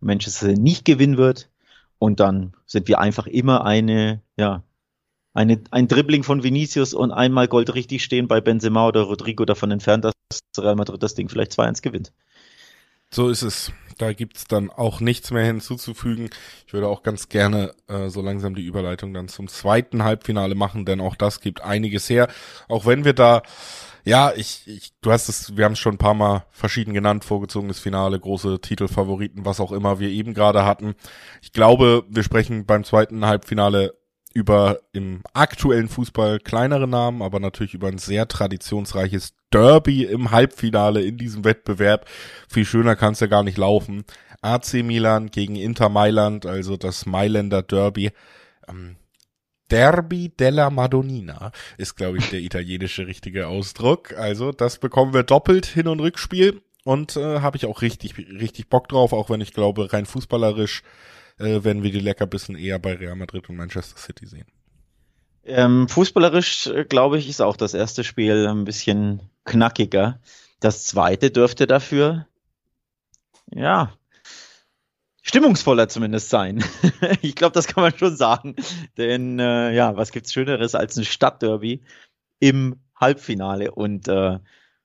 Manchester 0.00 0.54
nicht 0.54 0.86
gewinnen 0.86 1.18
wird. 1.18 1.50
Und 1.98 2.20
dann 2.20 2.54
sind 2.64 2.88
wir 2.88 3.00
einfach 3.00 3.26
immer 3.26 3.66
eine, 3.66 4.22
ja, 4.38 4.62
eine, 5.34 5.60
ein 5.70 5.88
Dribbling 5.88 6.22
von 6.22 6.42
Vinicius 6.42 6.94
und 6.94 7.10
einmal 7.10 7.48
Gold 7.48 7.74
richtig 7.74 8.02
stehen 8.02 8.28
bei 8.28 8.40
Benzema 8.40 8.88
oder 8.88 9.02
Rodrigo 9.02 9.44
davon 9.44 9.70
entfernt, 9.70 10.06
dass 10.06 10.14
Real 10.58 10.74
Madrid 10.74 11.02
das 11.02 11.14
Ding 11.14 11.28
vielleicht 11.28 11.52
2-1 11.52 11.82
gewinnt. 11.82 12.12
So 13.10 13.28
ist 13.28 13.42
es. 13.42 13.72
Da 13.98 14.12
gibt's 14.12 14.44
dann 14.44 14.70
auch 14.70 15.00
nichts 15.00 15.30
mehr 15.30 15.44
hinzuzufügen. 15.44 16.28
Ich 16.66 16.74
würde 16.74 16.88
auch 16.88 17.02
ganz 17.02 17.30
gerne 17.30 17.72
äh, 17.88 18.10
so 18.10 18.20
langsam 18.20 18.54
die 18.54 18.64
Überleitung 18.64 19.14
dann 19.14 19.28
zum 19.28 19.48
zweiten 19.48 20.04
Halbfinale 20.04 20.54
machen, 20.54 20.84
denn 20.84 21.00
auch 21.00 21.14
das 21.16 21.40
gibt 21.40 21.62
einiges 21.62 22.10
her. 22.10 22.28
Auch 22.68 22.84
wenn 22.84 23.06
wir 23.06 23.14
da, 23.14 23.42
ja, 24.04 24.32
ich, 24.36 24.68
ich 24.68 24.92
du 25.00 25.12
hast 25.12 25.30
es, 25.30 25.56
wir 25.56 25.64
haben 25.64 25.72
es 25.72 25.78
schon 25.78 25.94
ein 25.94 25.98
paar 25.98 26.12
Mal 26.12 26.44
verschieden 26.50 26.92
genannt, 26.92 27.24
vorgezogenes 27.24 27.78
Finale, 27.78 28.20
große 28.20 28.60
Titelfavoriten, 28.60 29.46
was 29.46 29.60
auch 29.60 29.72
immer 29.72 29.98
wir 29.98 30.10
eben 30.10 30.34
gerade 30.34 30.66
hatten. 30.66 30.94
Ich 31.40 31.52
glaube, 31.52 32.04
wir 32.10 32.22
sprechen 32.22 32.66
beim 32.66 32.84
zweiten 32.84 33.24
Halbfinale 33.24 33.94
über 34.36 34.80
im 34.92 35.22
aktuellen 35.32 35.88
Fußball 35.88 36.40
kleinere 36.40 36.86
Namen, 36.86 37.22
aber 37.22 37.40
natürlich 37.40 37.72
über 37.72 37.88
ein 37.88 37.96
sehr 37.96 38.28
traditionsreiches 38.28 39.32
Derby 39.50 40.04
im 40.04 40.30
Halbfinale 40.30 41.00
in 41.00 41.16
diesem 41.16 41.42
Wettbewerb. 41.46 42.06
Viel 42.46 42.66
schöner 42.66 42.96
kann 42.96 43.14
es 43.14 43.20
ja 43.20 43.28
gar 43.28 43.42
nicht 43.42 43.56
laufen. 43.56 44.04
AC 44.42 44.74
Milan 44.84 45.30
gegen 45.30 45.56
Inter 45.56 45.88
Mailand, 45.88 46.44
also 46.44 46.76
das 46.76 47.06
Mailänder 47.06 47.62
Derby. 47.62 48.10
Ähm, 48.68 48.96
Derby 49.70 50.28
della 50.28 50.68
Madonnina 50.68 51.50
ist, 51.78 51.96
glaube 51.96 52.18
ich, 52.18 52.28
der 52.28 52.40
italienische 52.40 53.06
richtige 53.06 53.48
Ausdruck. 53.48 54.12
Also 54.18 54.52
das 54.52 54.78
bekommen 54.78 55.14
wir 55.14 55.22
doppelt 55.22 55.64
Hin- 55.64 55.88
und 55.88 56.00
Rückspiel 56.00 56.60
und 56.84 57.16
äh, 57.16 57.40
habe 57.40 57.56
ich 57.56 57.64
auch 57.64 57.80
richtig, 57.80 58.18
richtig 58.18 58.68
Bock 58.68 58.90
drauf, 58.90 59.14
auch 59.14 59.30
wenn 59.30 59.40
ich 59.40 59.54
glaube, 59.54 59.94
rein 59.94 60.04
fußballerisch 60.04 60.82
äh, 61.38 61.64
werden 61.64 61.82
wir 61.82 61.90
die 61.90 62.00
Leckerbissen 62.00 62.56
eher 62.56 62.78
bei 62.78 62.94
Real 62.94 63.16
Madrid 63.16 63.48
und 63.48 63.56
Manchester 63.56 63.98
City 63.98 64.26
sehen. 64.26 64.46
Ähm, 65.44 65.88
fußballerisch, 65.88 66.66
äh, 66.68 66.84
glaube 66.84 67.18
ich, 67.18 67.28
ist 67.28 67.40
auch 67.40 67.56
das 67.56 67.74
erste 67.74 68.04
Spiel 68.04 68.46
ein 68.46 68.64
bisschen 68.64 69.22
knackiger. 69.44 70.20
Das 70.60 70.84
zweite 70.84 71.30
dürfte 71.30 71.66
dafür, 71.66 72.26
ja, 73.50 73.92
stimmungsvoller 75.22 75.88
zumindest 75.88 76.30
sein. 76.30 76.64
ich 77.22 77.36
glaube, 77.36 77.52
das 77.52 77.66
kann 77.66 77.82
man 77.82 77.96
schon 77.96 78.16
sagen. 78.16 78.56
Denn 78.96 79.38
äh, 79.38 79.72
ja, 79.72 79.96
was 79.96 80.12
gibt's 80.12 80.32
Schöneres 80.32 80.74
als 80.74 80.96
ein 80.96 81.04
Stadtderby 81.04 81.82
im 82.40 82.80
Halbfinale 82.94 83.70
und 83.72 84.08
äh, 84.08 84.38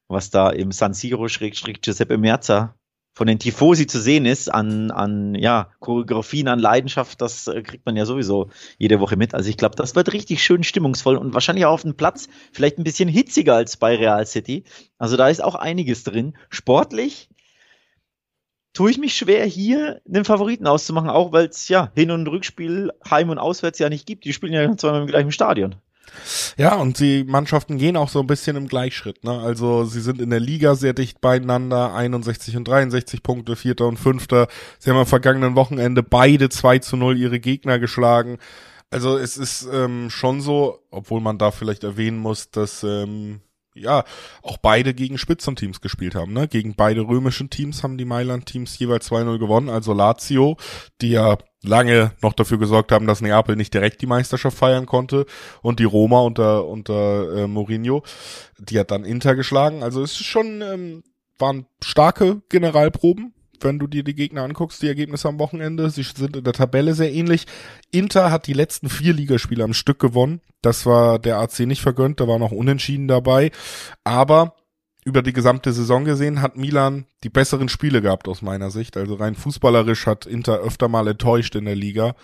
was 0.08 0.30
da 0.30 0.50
im 0.50 0.72
San 0.72 0.94
Siro 0.94 1.28
Giuseppe 1.28 2.18
Merza 2.18 2.76
von 3.14 3.28
den 3.28 3.40
Tifosi 3.40 3.88
zu 3.88 4.00
sehen 4.00 4.26
ist, 4.26 4.54
an, 4.54 4.90
an 4.90 5.36
ja, 5.36 5.72
Choreografien, 5.80 6.48
an 6.48 6.60
Leidenschaft, 6.60 7.22
das 7.22 7.48
äh, 7.48 7.62
kriegt 7.62 7.86
man 7.86 7.98
ja 7.98 8.06
sowieso 8.06 8.50
jede 8.78 9.00
Woche 9.00 9.18
mit. 9.18 9.34
Also 9.34 9.50
ich 9.50 9.58
glaube, 9.58 9.76
das 9.76 9.96
wird 9.96 10.14
richtig 10.14 10.44
schön 10.44 10.64
stimmungsvoll 10.64 11.18
und 11.18 11.34
wahrscheinlich 11.34 11.66
auch 11.66 11.74
auf 11.74 11.82
dem 11.82 11.96
Platz 11.96 12.30
vielleicht 12.54 12.78
ein 12.78 12.86
bisschen 12.86 13.10
hitziger 13.10 13.56
als 13.56 13.76
bei 13.76 13.96
Real 13.96 14.26
City. 14.26 14.64
Also 14.98 15.18
da 15.18 15.28
ist 15.28 15.44
auch 15.44 15.56
einiges 15.56 16.04
drin. 16.04 16.38
Sportlich 16.50 17.30
tue 18.74 18.92
ich 18.92 18.98
mich 18.98 19.16
schwer, 19.16 19.46
hier 19.46 20.02
einen 20.08 20.24
Favoriten 20.24 20.66
auszumachen, 20.66 21.10
auch 21.10 21.34
weil 21.34 21.48
es 21.48 21.68
ja 21.68 21.92
Hin- 21.94 22.12
und 22.12 22.28
Rückspiel, 22.28 22.92
Heim- 23.10 23.30
und 23.30 23.40
Auswärts 23.40 23.80
ja 23.80 23.90
nicht 23.90 24.06
gibt. 24.06 24.24
Die 24.24 24.32
spielen 24.32 24.54
ja 24.54 24.78
zweimal 24.78 25.02
im 25.02 25.08
gleichen 25.08 25.34
Stadion. 25.34 25.76
Ja, 26.58 26.76
und 26.76 27.00
die 27.00 27.24
Mannschaften 27.24 27.78
gehen 27.78 27.98
auch 27.98 28.10
so 28.10 28.20
ein 28.20 28.28
bisschen 28.28 28.56
im 28.56 28.68
Gleichschritt. 28.68 29.24
Ne? 29.24 29.32
Also 29.32 29.86
sie 29.86 30.02
sind 30.02 30.22
in 30.22 30.30
der 30.30 30.40
Liga 30.40 30.76
sehr 30.76 30.94
dicht 30.94 31.22
beieinander, 31.22 31.94
61 31.94 32.58
und 32.58 32.68
63 32.68 33.24
Punkte, 33.24 33.56
Vierter 33.56 33.88
und 33.88 33.98
Fünfter. 33.98 34.48
Sie 34.80 34.90
haben 34.90 34.98
am 34.98 35.06
vergangenen 35.06 35.56
Wochenende 35.56 36.04
beide 36.04 36.50
2 36.50 36.80
zu 36.80 36.98
0 36.98 37.18
ihre 37.18 37.40
Gegner 37.40 37.80
geschlagen. 37.80 38.38
Also 38.90 39.18
es 39.18 39.38
ist 39.38 39.68
ähm, 39.72 40.10
schon 40.10 40.42
so, 40.42 40.80
obwohl 40.92 41.22
man 41.22 41.38
da 41.38 41.52
vielleicht 41.52 41.84
erwähnen 41.84 42.18
muss, 42.18 42.52
dass 42.52 42.84
ähm, 42.84 43.40
ja, 43.74 44.04
auch 44.42 44.58
beide 44.58 44.94
gegen 44.94 45.18
Spitzenteams 45.18 45.80
gespielt 45.80 46.16
haben. 46.16 46.34
Ne? 46.34 46.48
Gegen 46.48 46.76
beide 46.76 47.02
römischen 47.02 47.50
Teams 47.50 47.84
haben 47.84 47.98
die 47.98 48.06
Mailand-Teams 48.06 48.78
jeweils 48.80 49.10
2-0 49.10 49.40
gewonnen. 49.40 49.70
Also 49.70 49.94
Lazio, 49.94 50.58
die 51.02 51.12
ja 51.12 51.38
lange 51.64 52.12
noch 52.22 52.34
dafür 52.34 52.58
gesorgt 52.58 52.92
haben, 52.92 53.08
dass 53.08 53.22
Neapel 53.22 53.56
nicht 53.56 53.74
direkt 53.74 54.02
die 54.02 54.08
Meisterschaft 54.08 54.58
feiern 54.58 54.86
konnte. 54.86 55.26
Und 55.62 55.80
die 55.80 55.86
Roma 55.86 56.22
unter, 56.22 56.68
unter 56.68 57.36
äh, 57.36 57.48
Mourinho, 57.48 58.04
die 58.58 58.80
hat 58.80 58.92
dann 58.92 59.06
Inter 59.06 59.36
geschlagen. 59.36 59.84
Also 59.84 60.02
es 60.02 60.12
ist 60.12 60.26
schon, 60.26 60.62
ähm, 60.62 61.04
waren 61.38 61.66
starke 61.84 62.42
Generalproben 62.50 63.34
wenn 63.64 63.80
du 63.80 63.88
dir 63.88 64.04
die 64.04 64.16
Gegner 64.16 64.44
anguckst, 64.44 64.82
die 64.82 64.88
Ergebnisse 64.88 65.28
am 65.28 65.40
Wochenende. 65.40 65.90
Sie 65.90 66.04
sind 66.04 66.38
in 66.38 66.44
der 66.44 66.54
Tabelle 66.54 66.94
sehr 66.94 67.14
ähnlich. 67.14 67.46
Inter 67.92 68.32
hat 68.32 68.48
die 68.48 68.54
letzten 68.54 68.90
vier 68.90 69.14
Ligaspiele 69.14 69.64
am 69.64 69.74
Stück 69.74 70.00
gewonnen. 70.00 70.42
Das 70.62 70.86
war 70.86 71.20
der 71.20 71.38
AC 71.38 71.62
nicht 71.62 71.82
vergönnt, 71.82 72.20
da 72.20 72.28
war 72.28 72.40
noch 72.40 72.52
Unentschieden 72.52 73.08
dabei. 73.08 73.52
Aber 74.04 74.56
über 75.04 75.22
die 75.22 75.34
gesamte 75.34 75.74
Saison 75.74 76.06
gesehen 76.06 76.42
hat 76.42 76.58
Milan 76.58 77.06
die 77.24 77.30
besseren 77.30 77.70
Spiele 77.70 78.02
gehabt 78.02 78.28
aus 78.28 78.42
meiner 78.42 78.70
Sicht. 78.70 78.98
Also 78.98 79.16
rein 79.16 79.36
fußballerisch 79.36 80.06
hat 80.06 80.26
Inter 80.26 80.60
öfter 80.60 80.88
mal 80.88 81.08
enttäuscht 81.08 81.56
in 81.56 81.66
der 81.66 81.76
Liga. 81.76 82.16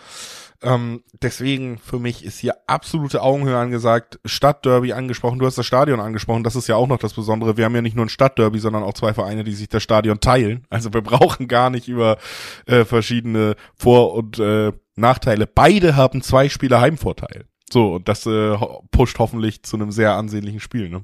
Ähm, 0.61 1.03
deswegen 1.21 1.77
für 1.77 1.99
mich 1.99 2.23
ist 2.25 2.39
hier 2.39 2.55
absolute 2.67 3.21
Augenhöhe 3.21 3.57
angesagt. 3.57 4.19
Stadtderby 4.25 4.93
angesprochen. 4.93 5.39
Du 5.39 5.45
hast 5.45 5.57
das 5.57 5.65
Stadion 5.65 5.99
angesprochen. 5.99 6.43
Das 6.43 6.55
ist 6.55 6.67
ja 6.67 6.75
auch 6.75 6.87
noch 6.87 6.97
das 6.97 7.13
Besondere. 7.13 7.57
Wir 7.57 7.65
haben 7.65 7.75
ja 7.75 7.81
nicht 7.81 7.95
nur 7.95 8.05
ein 8.05 8.09
Stadtderby, 8.09 8.59
sondern 8.59 8.83
auch 8.83 8.93
zwei 8.93 9.13
Vereine, 9.13 9.43
die 9.43 9.53
sich 9.53 9.69
das 9.69 9.83
Stadion 9.83 10.19
teilen. 10.19 10.65
Also 10.69 10.93
wir 10.93 11.01
brauchen 11.03 11.47
gar 11.47 11.69
nicht 11.69 11.87
über 11.87 12.17
äh, 12.65 12.85
verschiedene 12.85 13.55
Vor- 13.75 14.13
und 14.13 14.39
äh, 14.39 14.71
Nachteile. 14.95 15.45
Beide 15.45 15.95
haben 15.95 16.21
zwei 16.21 16.49
Spieler 16.49 16.81
Heimvorteil. 16.81 17.45
So, 17.69 17.95
und 17.95 18.07
das 18.07 18.25
äh, 18.25 18.57
pusht 18.91 19.19
hoffentlich 19.19 19.63
zu 19.63 19.75
einem 19.75 19.91
sehr 19.91 20.15
ansehnlichen 20.15 20.59
Spiel. 20.59 20.89
Ne? 20.89 21.03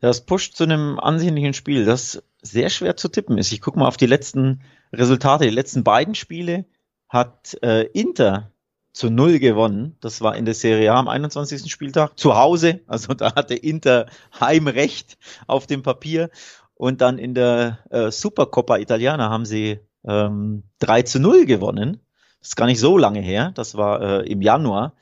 Das 0.00 0.24
pusht 0.26 0.56
zu 0.56 0.64
einem 0.64 0.98
ansehnlichen 0.98 1.54
Spiel, 1.54 1.84
das 1.84 2.22
sehr 2.42 2.70
schwer 2.70 2.96
zu 2.96 3.08
tippen 3.08 3.38
ist. 3.38 3.52
Ich 3.52 3.60
gucke 3.60 3.78
mal 3.78 3.88
auf 3.88 3.96
die 3.96 4.06
letzten 4.06 4.62
Resultate. 4.92 5.44
Die 5.44 5.50
letzten 5.50 5.84
beiden 5.84 6.14
Spiele 6.14 6.64
hat 7.08 7.56
äh, 7.62 7.84
Inter 7.84 8.52
zu 8.92 9.10
null 9.10 9.38
gewonnen. 9.38 9.96
Das 10.00 10.20
war 10.20 10.36
in 10.36 10.44
der 10.44 10.54
Serie 10.54 10.92
A 10.92 10.98
am 10.98 11.08
21. 11.08 11.70
Spieltag 11.70 12.18
zu 12.18 12.36
Hause. 12.36 12.80
Also 12.86 13.14
da 13.14 13.34
hatte 13.34 13.54
Inter 13.54 14.06
Heimrecht 14.40 15.18
auf 15.46 15.66
dem 15.66 15.82
Papier. 15.82 16.30
Und 16.74 17.00
dann 17.00 17.18
in 17.18 17.34
der 17.34 17.78
äh, 17.90 18.10
Supercoppa 18.10 18.78
Italiana 18.78 19.30
haben 19.30 19.44
sie 19.44 19.80
ähm, 20.04 20.62
3 20.78 21.02
zu 21.02 21.20
0 21.20 21.44
gewonnen. 21.44 22.00
Das 22.40 22.50
ist 22.50 22.56
gar 22.56 22.66
nicht 22.66 22.80
so 22.80 22.96
lange 22.96 23.20
her. 23.20 23.52
Das 23.54 23.76
war 23.76 24.00
äh, 24.00 24.30
im 24.30 24.42
Januar. 24.42 24.94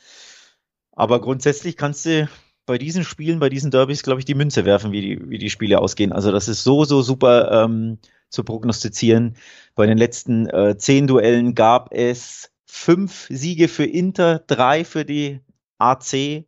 Aber 0.92 1.20
grundsätzlich 1.20 1.76
kannst 1.76 2.06
du 2.06 2.28
bei 2.66 2.78
diesen 2.78 3.04
Spielen, 3.04 3.38
bei 3.38 3.48
diesen 3.48 3.70
Derbys, 3.70 4.02
glaube 4.02 4.20
ich, 4.20 4.24
die 4.24 4.34
Münze 4.34 4.64
werfen, 4.64 4.92
wie 4.92 5.00
die, 5.00 5.30
wie 5.30 5.38
die 5.38 5.50
Spiele 5.50 5.80
ausgehen. 5.80 6.12
Also 6.12 6.32
das 6.32 6.48
ist 6.48 6.64
so, 6.64 6.84
so 6.84 7.00
super 7.00 7.64
ähm, 7.64 7.98
zu 8.28 8.42
prognostizieren. 8.44 9.36
Bei 9.74 9.86
den 9.86 9.96
letzten 9.96 10.48
äh, 10.48 10.76
zehn 10.76 11.06
Duellen 11.06 11.54
gab 11.54 11.92
es 11.92 12.50
fünf 12.66 13.28
Siege 13.30 13.68
für 13.68 13.84
Inter, 13.84 14.40
drei 14.40 14.84
für 14.84 15.04
die 15.04 15.40
AC, 15.78 16.44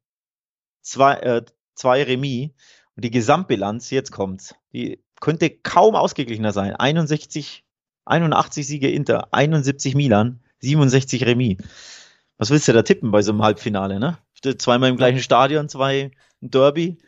zwei, 0.82 1.14
äh, 1.14 1.44
zwei 1.74 2.02
Remis. 2.02 2.50
Und 2.96 3.04
die 3.04 3.10
Gesamtbilanz, 3.10 3.90
jetzt 3.90 4.10
kommt's, 4.10 4.56
die 4.72 5.00
könnte 5.20 5.50
kaum 5.50 5.94
ausgeglichener 5.94 6.52
sein. 6.52 6.74
61, 6.74 7.64
81 8.06 8.66
Siege 8.66 8.90
Inter, 8.90 9.32
71 9.32 9.94
Milan, 9.94 10.40
67 10.60 11.24
Remis. 11.26 11.58
Was 12.38 12.50
willst 12.50 12.68
du 12.68 12.72
da 12.72 12.82
tippen 12.82 13.10
bei 13.10 13.20
so 13.22 13.32
einem 13.32 13.42
Halbfinale, 13.42 13.98
ne? 13.98 14.18
Zweimal 14.58 14.90
im 14.90 14.96
gleichen 14.96 15.20
Stadion, 15.20 15.68
zwei 15.68 16.12
Derby. 16.40 16.98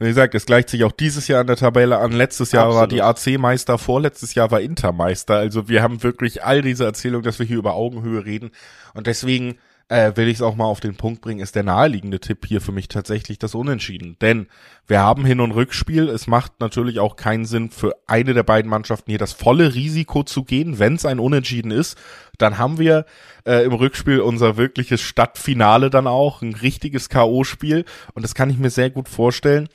Wie 0.00 0.06
gesagt, 0.06 0.34
es 0.34 0.46
gleicht 0.46 0.68
sich 0.68 0.82
auch 0.82 0.92
dieses 0.92 1.28
Jahr 1.28 1.40
an 1.42 1.46
der 1.46 1.56
Tabelle 1.56 1.98
an. 1.98 2.10
Letztes 2.10 2.50
Jahr 2.50 2.66
Absolut. 2.66 2.80
war 2.80 2.88
die 2.88 3.02
AC 3.02 3.38
Meister, 3.38 3.78
vorletztes 3.78 4.34
Jahr 4.34 4.50
war 4.50 4.60
Inter 4.60 4.92
Meister. 4.92 5.36
Also 5.36 5.68
wir 5.68 5.82
haben 5.82 6.02
wirklich 6.02 6.42
all 6.42 6.62
diese 6.62 6.84
Erzählungen, 6.84 7.22
dass 7.22 7.38
wir 7.38 7.46
hier 7.46 7.58
über 7.58 7.74
Augenhöhe 7.74 8.24
reden. 8.24 8.50
Und 8.94 9.06
deswegen 9.06 9.58
äh, 9.90 10.16
will 10.16 10.28
ich 10.28 10.34
es 10.34 10.42
auch 10.42 10.54
mal 10.54 10.66
auf 10.66 10.78
den 10.78 10.94
Punkt 10.94 11.20
bringen, 11.20 11.40
ist 11.40 11.56
der 11.56 11.64
naheliegende 11.64 12.20
Tipp 12.20 12.46
hier 12.46 12.60
für 12.60 12.70
mich 12.70 12.86
tatsächlich 12.86 13.40
das 13.40 13.56
Unentschieden. 13.56 14.16
Denn 14.20 14.46
wir 14.86 15.00
haben 15.00 15.24
Hin- 15.24 15.40
und 15.40 15.50
Rückspiel. 15.50 16.08
Es 16.08 16.28
macht 16.28 16.60
natürlich 16.60 17.00
auch 17.00 17.16
keinen 17.16 17.44
Sinn 17.44 17.70
für 17.70 17.96
eine 18.06 18.32
der 18.32 18.44
beiden 18.44 18.70
Mannschaften 18.70 19.10
hier 19.10 19.18
das 19.18 19.32
volle 19.32 19.74
Risiko 19.74 20.22
zu 20.22 20.44
gehen, 20.44 20.78
wenn 20.78 20.94
es 20.94 21.04
ein 21.04 21.18
Unentschieden 21.18 21.72
ist. 21.72 21.98
Dann 22.38 22.56
haben 22.56 22.78
wir 22.78 23.04
äh, 23.44 23.64
im 23.64 23.72
Rückspiel 23.72 24.20
unser 24.20 24.56
wirkliches 24.56 25.00
Stadtfinale 25.00 25.90
dann 25.90 26.06
auch, 26.06 26.40
ein 26.40 26.54
richtiges 26.54 27.08
K.O.-Spiel. 27.08 27.84
Und 28.14 28.22
das 28.22 28.36
kann 28.36 28.48
ich 28.48 28.58
mir 28.58 28.70
sehr 28.70 28.90
gut 28.90 29.08
vorstellen. 29.08 29.68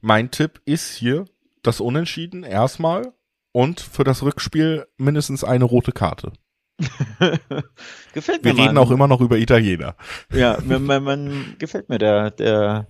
Mein 0.00 0.32
Tipp 0.32 0.60
ist 0.64 0.92
hier 0.94 1.26
das 1.62 1.80
Unentschieden 1.80 2.42
erstmal 2.42 3.12
und 3.52 3.80
für 3.80 4.02
das 4.02 4.24
Rückspiel 4.24 4.88
mindestens 4.96 5.44
eine 5.44 5.64
rote 5.64 5.92
Karte. 5.92 6.32
gefällt 8.14 8.44
mir. 8.44 8.56
Wir 8.56 8.64
reden 8.64 8.78
auch 8.78 8.90
immer 8.90 9.08
noch 9.08 9.20
über 9.20 9.38
Italiener. 9.38 9.94
Ja, 10.32 10.58
man, 10.64 10.84
man, 10.84 11.02
man 11.02 11.56
gefällt 11.58 11.88
mir 11.88 11.98
der, 11.98 12.30
der 12.30 12.86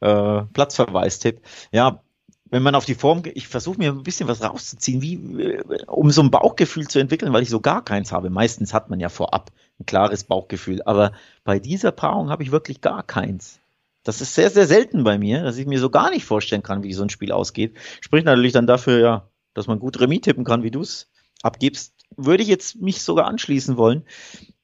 äh, 0.00 0.42
Platzverweistipp. 0.52 1.40
Ja, 1.72 2.02
wenn 2.48 2.62
man 2.62 2.74
auf 2.74 2.84
die 2.84 2.94
Form, 2.94 3.22
ich 3.34 3.48
versuche 3.48 3.78
mir 3.78 3.90
ein 3.90 4.02
bisschen 4.02 4.28
was 4.28 4.42
rauszuziehen, 4.42 5.02
wie 5.02 5.14
äh, 5.42 5.84
um 5.86 6.10
so 6.10 6.22
ein 6.22 6.30
Bauchgefühl 6.30 6.86
zu 6.86 6.98
entwickeln, 6.98 7.32
weil 7.32 7.42
ich 7.42 7.50
so 7.50 7.60
gar 7.60 7.84
keins 7.84 8.12
habe. 8.12 8.30
Meistens 8.30 8.72
hat 8.72 8.90
man 8.90 9.00
ja 9.00 9.08
vorab 9.08 9.50
ein 9.80 9.86
klares 9.86 10.24
Bauchgefühl, 10.24 10.82
aber 10.82 11.12
bei 11.44 11.58
dieser 11.58 11.92
Paarung 11.92 12.30
habe 12.30 12.42
ich 12.42 12.52
wirklich 12.52 12.80
gar 12.80 13.02
keins. 13.02 13.60
Das 14.04 14.20
ist 14.20 14.34
sehr, 14.34 14.50
sehr 14.50 14.66
selten 14.66 15.02
bei 15.02 15.18
mir, 15.18 15.42
dass 15.42 15.58
ich 15.58 15.66
mir 15.66 15.80
so 15.80 15.90
gar 15.90 16.10
nicht 16.10 16.24
vorstellen 16.24 16.62
kann, 16.62 16.84
wie 16.84 16.92
so 16.92 17.02
ein 17.02 17.10
Spiel 17.10 17.32
ausgeht. 17.32 17.74
Spricht 18.00 18.26
natürlich 18.26 18.52
dann 18.52 18.68
dafür, 18.68 19.00
ja, 19.00 19.28
dass 19.52 19.66
man 19.66 19.80
gut 19.80 19.98
Remis 20.00 20.20
tippen 20.20 20.44
kann, 20.44 20.62
wie 20.62 20.70
du 20.70 20.82
es 20.82 21.10
abgibst 21.42 21.95
würde 22.16 22.42
ich 22.42 22.48
jetzt 22.48 22.80
mich 22.80 23.02
sogar 23.02 23.26
anschließen 23.26 23.76
wollen. 23.76 24.04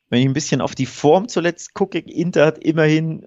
Wenn 0.08 0.20
ich 0.20 0.26
ein 0.26 0.34
bisschen 0.34 0.60
auf 0.60 0.74
die 0.74 0.86
Form 0.86 1.28
zuletzt 1.28 1.74
gucke, 1.74 1.98
Inter 1.98 2.46
hat 2.46 2.58
immerhin 2.58 3.26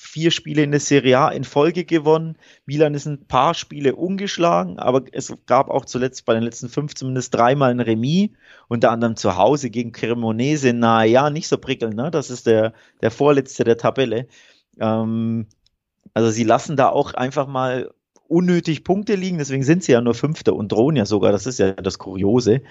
vier 0.00 0.30
Spiele 0.30 0.62
in 0.62 0.70
der 0.70 0.78
Serie 0.78 1.18
A 1.18 1.28
in 1.30 1.42
Folge 1.42 1.84
gewonnen. 1.84 2.36
Milan 2.66 2.94
ist 2.94 3.06
ein 3.06 3.26
paar 3.26 3.54
Spiele 3.54 3.96
ungeschlagen, 3.96 4.78
aber 4.78 5.02
es 5.10 5.34
gab 5.46 5.70
auch 5.70 5.84
zuletzt 5.86 6.24
bei 6.24 6.34
den 6.34 6.44
letzten 6.44 6.68
fünf 6.68 6.94
zumindest 6.94 7.34
dreimal 7.34 7.72
ein 7.72 7.80
Remis, 7.80 8.30
unter 8.68 8.92
anderem 8.92 9.16
zu 9.16 9.36
Hause 9.36 9.70
gegen 9.70 9.90
Cremonese. 9.90 10.72
Naja, 10.72 11.30
nicht 11.30 11.48
so 11.48 11.58
prickelnd, 11.58 11.96
ne? 11.96 12.12
Das 12.12 12.30
ist 12.30 12.46
der, 12.46 12.74
der 13.02 13.10
vorletzte 13.10 13.64
der 13.64 13.76
Tabelle. 13.76 14.28
Ähm, 14.78 15.46
also 16.14 16.30
sie 16.30 16.44
lassen 16.44 16.76
da 16.76 16.90
auch 16.90 17.14
einfach 17.14 17.48
mal 17.48 17.90
unnötig 18.28 18.84
Punkte 18.84 19.16
liegen, 19.16 19.38
deswegen 19.38 19.64
sind 19.64 19.82
sie 19.82 19.92
ja 19.92 20.00
nur 20.00 20.14
Fünfter 20.14 20.54
und 20.54 20.70
drohen 20.70 20.94
ja 20.94 21.06
sogar, 21.06 21.32
das 21.32 21.46
ist 21.46 21.58
ja 21.58 21.72
das 21.72 21.98
Kuriose. 21.98 22.62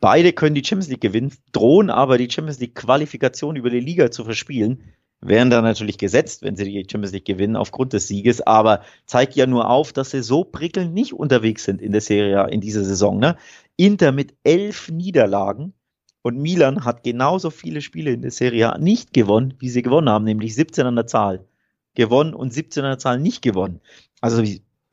Beide 0.00 0.32
können 0.32 0.54
die 0.54 0.64
Champions 0.64 0.88
League 0.88 1.02
gewinnen, 1.02 1.32
drohen 1.52 1.90
aber 1.90 2.16
die 2.16 2.30
Champions 2.30 2.58
League 2.58 2.74
Qualifikation 2.74 3.56
über 3.56 3.68
die 3.68 3.80
Liga 3.80 4.10
zu 4.10 4.24
verspielen. 4.24 4.82
Wären 5.20 5.50
dann 5.50 5.64
natürlich 5.64 5.98
gesetzt, 5.98 6.42
wenn 6.42 6.56
sie 6.56 6.64
die 6.64 6.86
Champions 6.90 7.12
League 7.12 7.26
gewinnen 7.26 7.54
aufgrund 7.54 7.92
des 7.92 8.08
Sieges, 8.08 8.40
aber 8.40 8.82
zeigt 9.04 9.36
ja 9.36 9.46
nur 9.46 9.68
auf, 9.68 9.92
dass 9.92 10.12
sie 10.12 10.22
so 10.22 10.44
prickelnd 10.44 10.94
nicht 10.94 11.12
unterwegs 11.12 11.64
sind 11.64 11.82
in 11.82 11.92
der 11.92 12.00
Serie 12.00 12.48
in 12.48 12.62
dieser 12.62 12.84
Saison. 12.84 13.18
Ne? 13.18 13.36
Inter 13.76 14.12
mit 14.12 14.34
elf 14.42 14.90
Niederlagen 14.90 15.74
und 16.22 16.38
Milan 16.38 16.86
hat 16.86 17.04
genauso 17.04 17.50
viele 17.50 17.82
Spiele 17.82 18.12
in 18.12 18.22
der 18.22 18.30
Serie 18.30 18.78
nicht 18.80 19.12
gewonnen, 19.12 19.54
wie 19.58 19.68
sie 19.68 19.82
gewonnen 19.82 20.08
haben, 20.08 20.24
nämlich 20.24 20.54
17 20.54 20.86
an 20.86 20.96
der 20.96 21.06
Zahl 21.06 21.46
gewonnen 21.94 22.32
und 22.32 22.54
17 22.54 22.84
an 22.84 22.92
der 22.92 22.98
Zahl 22.98 23.20
nicht 23.20 23.42
gewonnen. 23.42 23.80
Also 24.22 24.42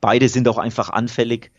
beide 0.02 0.28
sind 0.28 0.46
auch 0.48 0.58
einfach 0.58 0.90
anfällig 0.90 1.52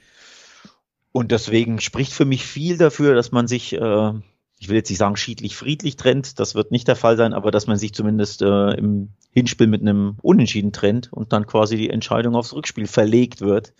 und 1.11 1.31
deswegen 1.31 1.79
spricht 1.79 2.13
für 2.13 2.25
mich 2.25 2.45
viel 2.45 2.77
dafür, 2.77 3.15
dass 3.15 3.31
man 3.31 3.47
sich, 3.47 3.73
äh, 3.73 4.13
ich 4.59 4.69
will 4.69 4.75
jetzt 4.75 4.89
nicht 4.89 4.99
sagen 4.99 5.15
schiedlich 5.15 5.55
friedlich 5.55 5.95
trennt, 5.95 6.39
das 6.39 6.55
wird 6.55 6.71
nicht 6.71 6.87
der 6.87 6.95
Fall 6.95 7.17
sein, 7.17 7.33
aber 7.33 7.51
dass 7.51 7.67
man 7.67 7.77
sich 7.77 7.93
zumindest 7.93 8.41
äh, 8.41 8.71
im 8.71 9.09
Hinspiel 9.31 9.67
mit 9.67 9.81
einem 9.81 10.17
Unentschieden 10.21 10.71
trennt 10.71 11.11
und 11.11 11.33
dann 11.33 11.47
quasi 11.47 11.77
die 11.77 11.89
Entscheidung 11.89 12.35
aufs 12.35 12.53
Rückspiel 12.53 12.87
verlegt 12.87 13.41
wird. 13.41 13.73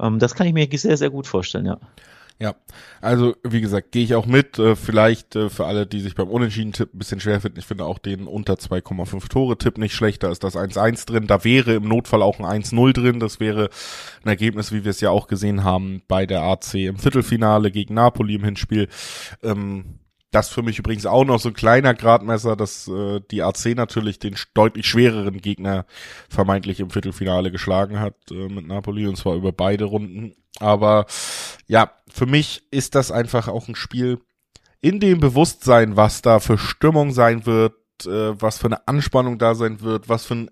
Ähm, 0.00 0.18
das 0.18 0.34
kann 0.34 0.46
ich 0.46 0.52
mir 0.52 0.68
sehr, 0.78 0.96
sehr 0.96 1.10
gut 1.10 1.26
vorstellen, 1.26 1.66
ja. 1.66 1.78
Ja, 2.40 2.54
also 3.00 3.34
wie 3.42 3.60
gesagt, 3.60 3.90
gehe 3.90 4.04
ich 4.04 4.14
auch 4.14 4.26
mit. 4.26 4.60
Äh, 4.60 4.76
vielleicht 4.76 5.34
äh, 5.34 5.50
für 5.50 5.66
alle, 5.66 5.86
die 5.86 6.00
sich 6.00 6.14
beim 6.14 6.28
Unentschieden-Tipp 6.28 6.94
ein 6.94 6.98
bisschen 6.98 7.18
schwer 7.18 7.40
finden. 7.40 7.58
Ich 7.58 7.66
finde 7.66 7.84
auch 7.84 7.98
den 7.98 8.28
unter 8.28 8.54
2,5 8.54 9.28
Tore-Tipp 9.28 9.76
nicht 9.76 9.94
schlecht. 9.94 10.22
Da 10.22 10.30
ist 10.30 10.44
das 10.44 10.54
1-1 10.54 11.06
drin. 11.06 11.26
Da 11.26 11.42
wäre 11.42 11.74
im 11.74 11.88
Notfall 11.88 12.22
auch 12.22 12.38
ein 12.38 12.62
1-0 12.62 12.92
drin. 12.92 13.18
Das 13.18 13.40
wäre 13.40 13.70
ein 14.22 14.28
Ergebnis, 14.28 14.70
wie 14.70 14.84
wir 14.84 14.90
es 14.90 15.00
ja 15.00 15.10
auch 15.10 15.26
gesehen 15.26 15.64
haben 15.64 16.02
bei 16.06 16.26
der 16.26 16.42
AC 16.42 16.74
im 16.74 16.98
Viertelfinale 16.98 17.72
gegen 17.72 17.94
Napoli 17.94 18.36
im 18.36 18.44
Hinspiel. 18.44 18.88
Ähm, 19.42 19.98
das 20.30 20.50
für 20.50 20.62
mich 20.62 20.78
übrigens 20.78 21.06
auch 21.06 21.24
noch 21.24 21.40
so 21.40 21.48
ein 21.48 21.54
kleiner 21.54 21.94
Gradmesser, 21.94 22.54
dass 22.54 22.86
äh, 22.88 23.20
die 23.30 23.42
AC 23.42 23.74
natürlich 23.74 24.18
den 24.18 24.36
deutlich 24.54 24.86
schwereren 24.86 25.38
Gegner 25.38 25.86
vermeintlich 26.28 26.80
im 26.80 26.90
Viertelfinale 26.90 27.50
geschlagen 27.50 27.98
hat 27.98 28.14
äh, 28.30 28.48
mit 28.48 28.66
Napoli 28.66 29.06
und 29.06 29.16
zwar 29.16 29.36
über 29.36 29.52
beide 29.52 29.84
Runden. 29.84 30.34
Aber 30.60 31.06
ja, 31.66 31.92
für 32.10 32.26
mich 32.26 32.62
ist 32.70 32.94
das 32.94 33.10
einfach 33.10 33.48
auch 33.48 33.68
ein 33.68 33.74
Spiel 33.74 34.20
in 34.80 35.00
dem 35.00 35.20
Bewusstsein, 35.20 35.96
was 35.96 36.22
da 36.22 36.40
für 36.40 36.58
Stimmung 36.58 37.12
sein 37.12 37.46
wird, 37.46 37.74
äh, 38.04 38.40
was 38.40 38.58
für 38.58 38.66
eine 38.66 38.86
Anspannung 38.86 39.38
da 39.38 39.54
sein 39.54 39.80
wird, 39.80 40.08
was 40.08 40.26
für 40.26 40.34
ein 40.34 40.50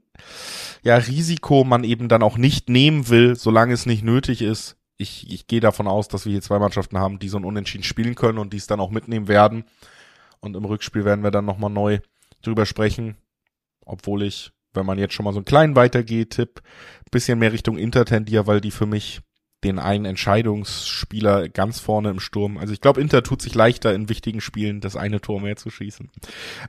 ja, 0.82 0.96
Risiko 0.96 1.64
man 1.64 1.84
eben 1.84 2.08
dann 2.08 2.22
auch 2.22 2.38
nicht 2.38 2.70
nehmen 2.70 3.08
will, 3.08 3.36
solange 3.36 3.74
es 3.74 3.84
nicht 3.84 4.04
nötig 4.04 4.40
ist 4.40 4.75
ich, 4.98 5.30
ich 5.30 5.46
gehe 5.46 5.60
davon 5.60 5.88
aus, 5.88 6.08
dass 6.08 6.24
wir 6.24 6.32
hier 6.32 6.42
zwei 6.42 6.58
Mannschaften 6.58 6.98
haben, 6.98 7.18
die 7.18 7.28
so 7.28 7.36
ein 7.36 7.44
Unentschieden 7.44 7.84
spielen 7.84 8.14
können 8.14 8.38
und 8.38 8.52
die 8.52 8.56
es 8.56 8.66
dann 8.66 8.80
auch 8.80 8.90
mitnehmen 8.90 9.28
werden. 9.28 9.64
Und 10.40 10.56
im 10.56 10.64
Rückspiel 10.64 11.04
werden 11.04 11.24
wir 11.24 11.30
dann 11.30 11.44
nochmal 11.44 11.70
neu 11.70 11.98
drüber 12.42 12.66
sprechen. 12.66 13.16
Obwohl 13.84 14.22
ich, 14.22 14.52
wenn 14.74 14.86
man 14.86 14.98
jetzt 14.98 15.14
schon 15.14 15.24
mal 15.24 15.32
so 15.32 15.38
einen 15.38 15.44
kleinen 15.44 15.76
weitergeht, 15.76 16.30
Tipp, 16.30 16.62
bisschen 17.10 17.38
mehr 17.38 17.52
Richtung 17.52 17.78
Inter 17.78 18.04
tendiere, 18.04 18.46
weil 18.46 18.60
die 18.60 18.70
für 18.70 18.86
mich 18.86 19.20
den 19.64 19.78
einen 19.78 20.04
Entscheidungsspieler 20.04 21.48
ganz 21.48 21.80
vorne 21.80 22.10
im 22.10 22.20
Sturm. 22.20 22.58
Also 22.58 22.72
ich 22.72 22.80
glaube, 22.80 23.00
Inter 23.00 23.22
tut 23.22 23.42
sich 23.42 23.54
leichter 23.54 23.94
in 23.94 24.08
wichtigen 24.08 24.40
Spielen, 24.40 24.80
das 24.80 24.96
eine 24.96 25.20
Tor 25.20 25.40
mehr 25.40 25.56
zu 25.56 25.70
schießen. 25.70 26.10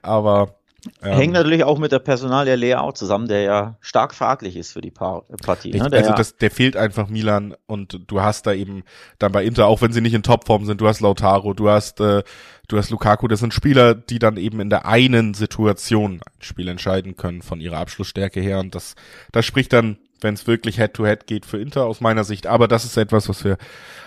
Aber 0.02 0.57
Hängt 1.02 1.34
natürlich 1.34 1.64
auch 1.64 1.80
mit 1.80 1.92
der 1.92 2.00
Personal 2.00 2.46
der 2.46 2.56
Leao 2.56 2.92
zusammen, 2.92 3.28
der 3.28 3.42
ja 3.42 3.78
stark 3.82 4.14
fraglich 4.14 4.56
ist 4.56 4.74
für 4.74 4.82
die 4.82 4.92
pa 4.92 5.24
Partie. 5.44 5.72
Ne? 5.72 5.90
also 5.92 6.14
das, 6.14 6.38
der 6.38 6.52
fehlt 6.52 6.78
einfach 6.78 7.08
Milan 7.08 7.56
und 7.66 8.00
du 8.08 8.22
hast 8.22 8.46
da 8.46 8.54
eben 8.54 8.84
dann 9.18 9.32
bei 9.32 9.44
Inter, 9.44 9.66
auch 9.66 9.82
wenn 9.82 9.92
sie 9.92 10.02
nicht 10.02 10.14
in 10.14 10.24
Topform 10.24 10.66
sind, 10.66 10.80
du 10.80 10.88
hast 10.88 11.02
Lautaro, 11.02 11.54
du 11.54 11.70
hast 11.70 12.00
äh, 12.00 12.24
du 12.68 12.78
hast 12.78 12.92
Lukaku, 12.92 13.28
das 13.28 13.40
sind 13.40 13.54
Spieler, 13.54 13.96
die 13.96 14.20
dann 14.20 14.38
eben 14.38 14.60
in 14.60 14.70
der 14.70 14.86
einen 14.86 15.34
Situation 15.34 16.22
ein 16.24 16.42
Spiel 16.44 16.68
entscheiden 16.68 17.16
können 17.16 17.42
von 17.42 17.60
ihrer 17.60 17.78
Abschlussstärke 17.78 18.40
her 18.40 18.60
und 18.60 18.76
das 18.76 18.96
das 19.32 19.46
spricht 19.46 19.74
dann 19.74 19.98
wenn 20.22 20.34
es 20.34 20.48
wirklich 20.48 20.78
Head-to-Head 20.78 21.22
-head 21.22 21.26
geht 21.28 21.46
für 21.46 21.60
Inter 21.60 21.86
aus 21.86 22.02
meiner 22.02 22.24
Sicht. 22.24 22.48
Aber 22.48 22.68
das 22.68 22.86
ist 22.86 22.98
etwas, 22.98 23.30
was 23.30 23.44
wir 23.44 23.58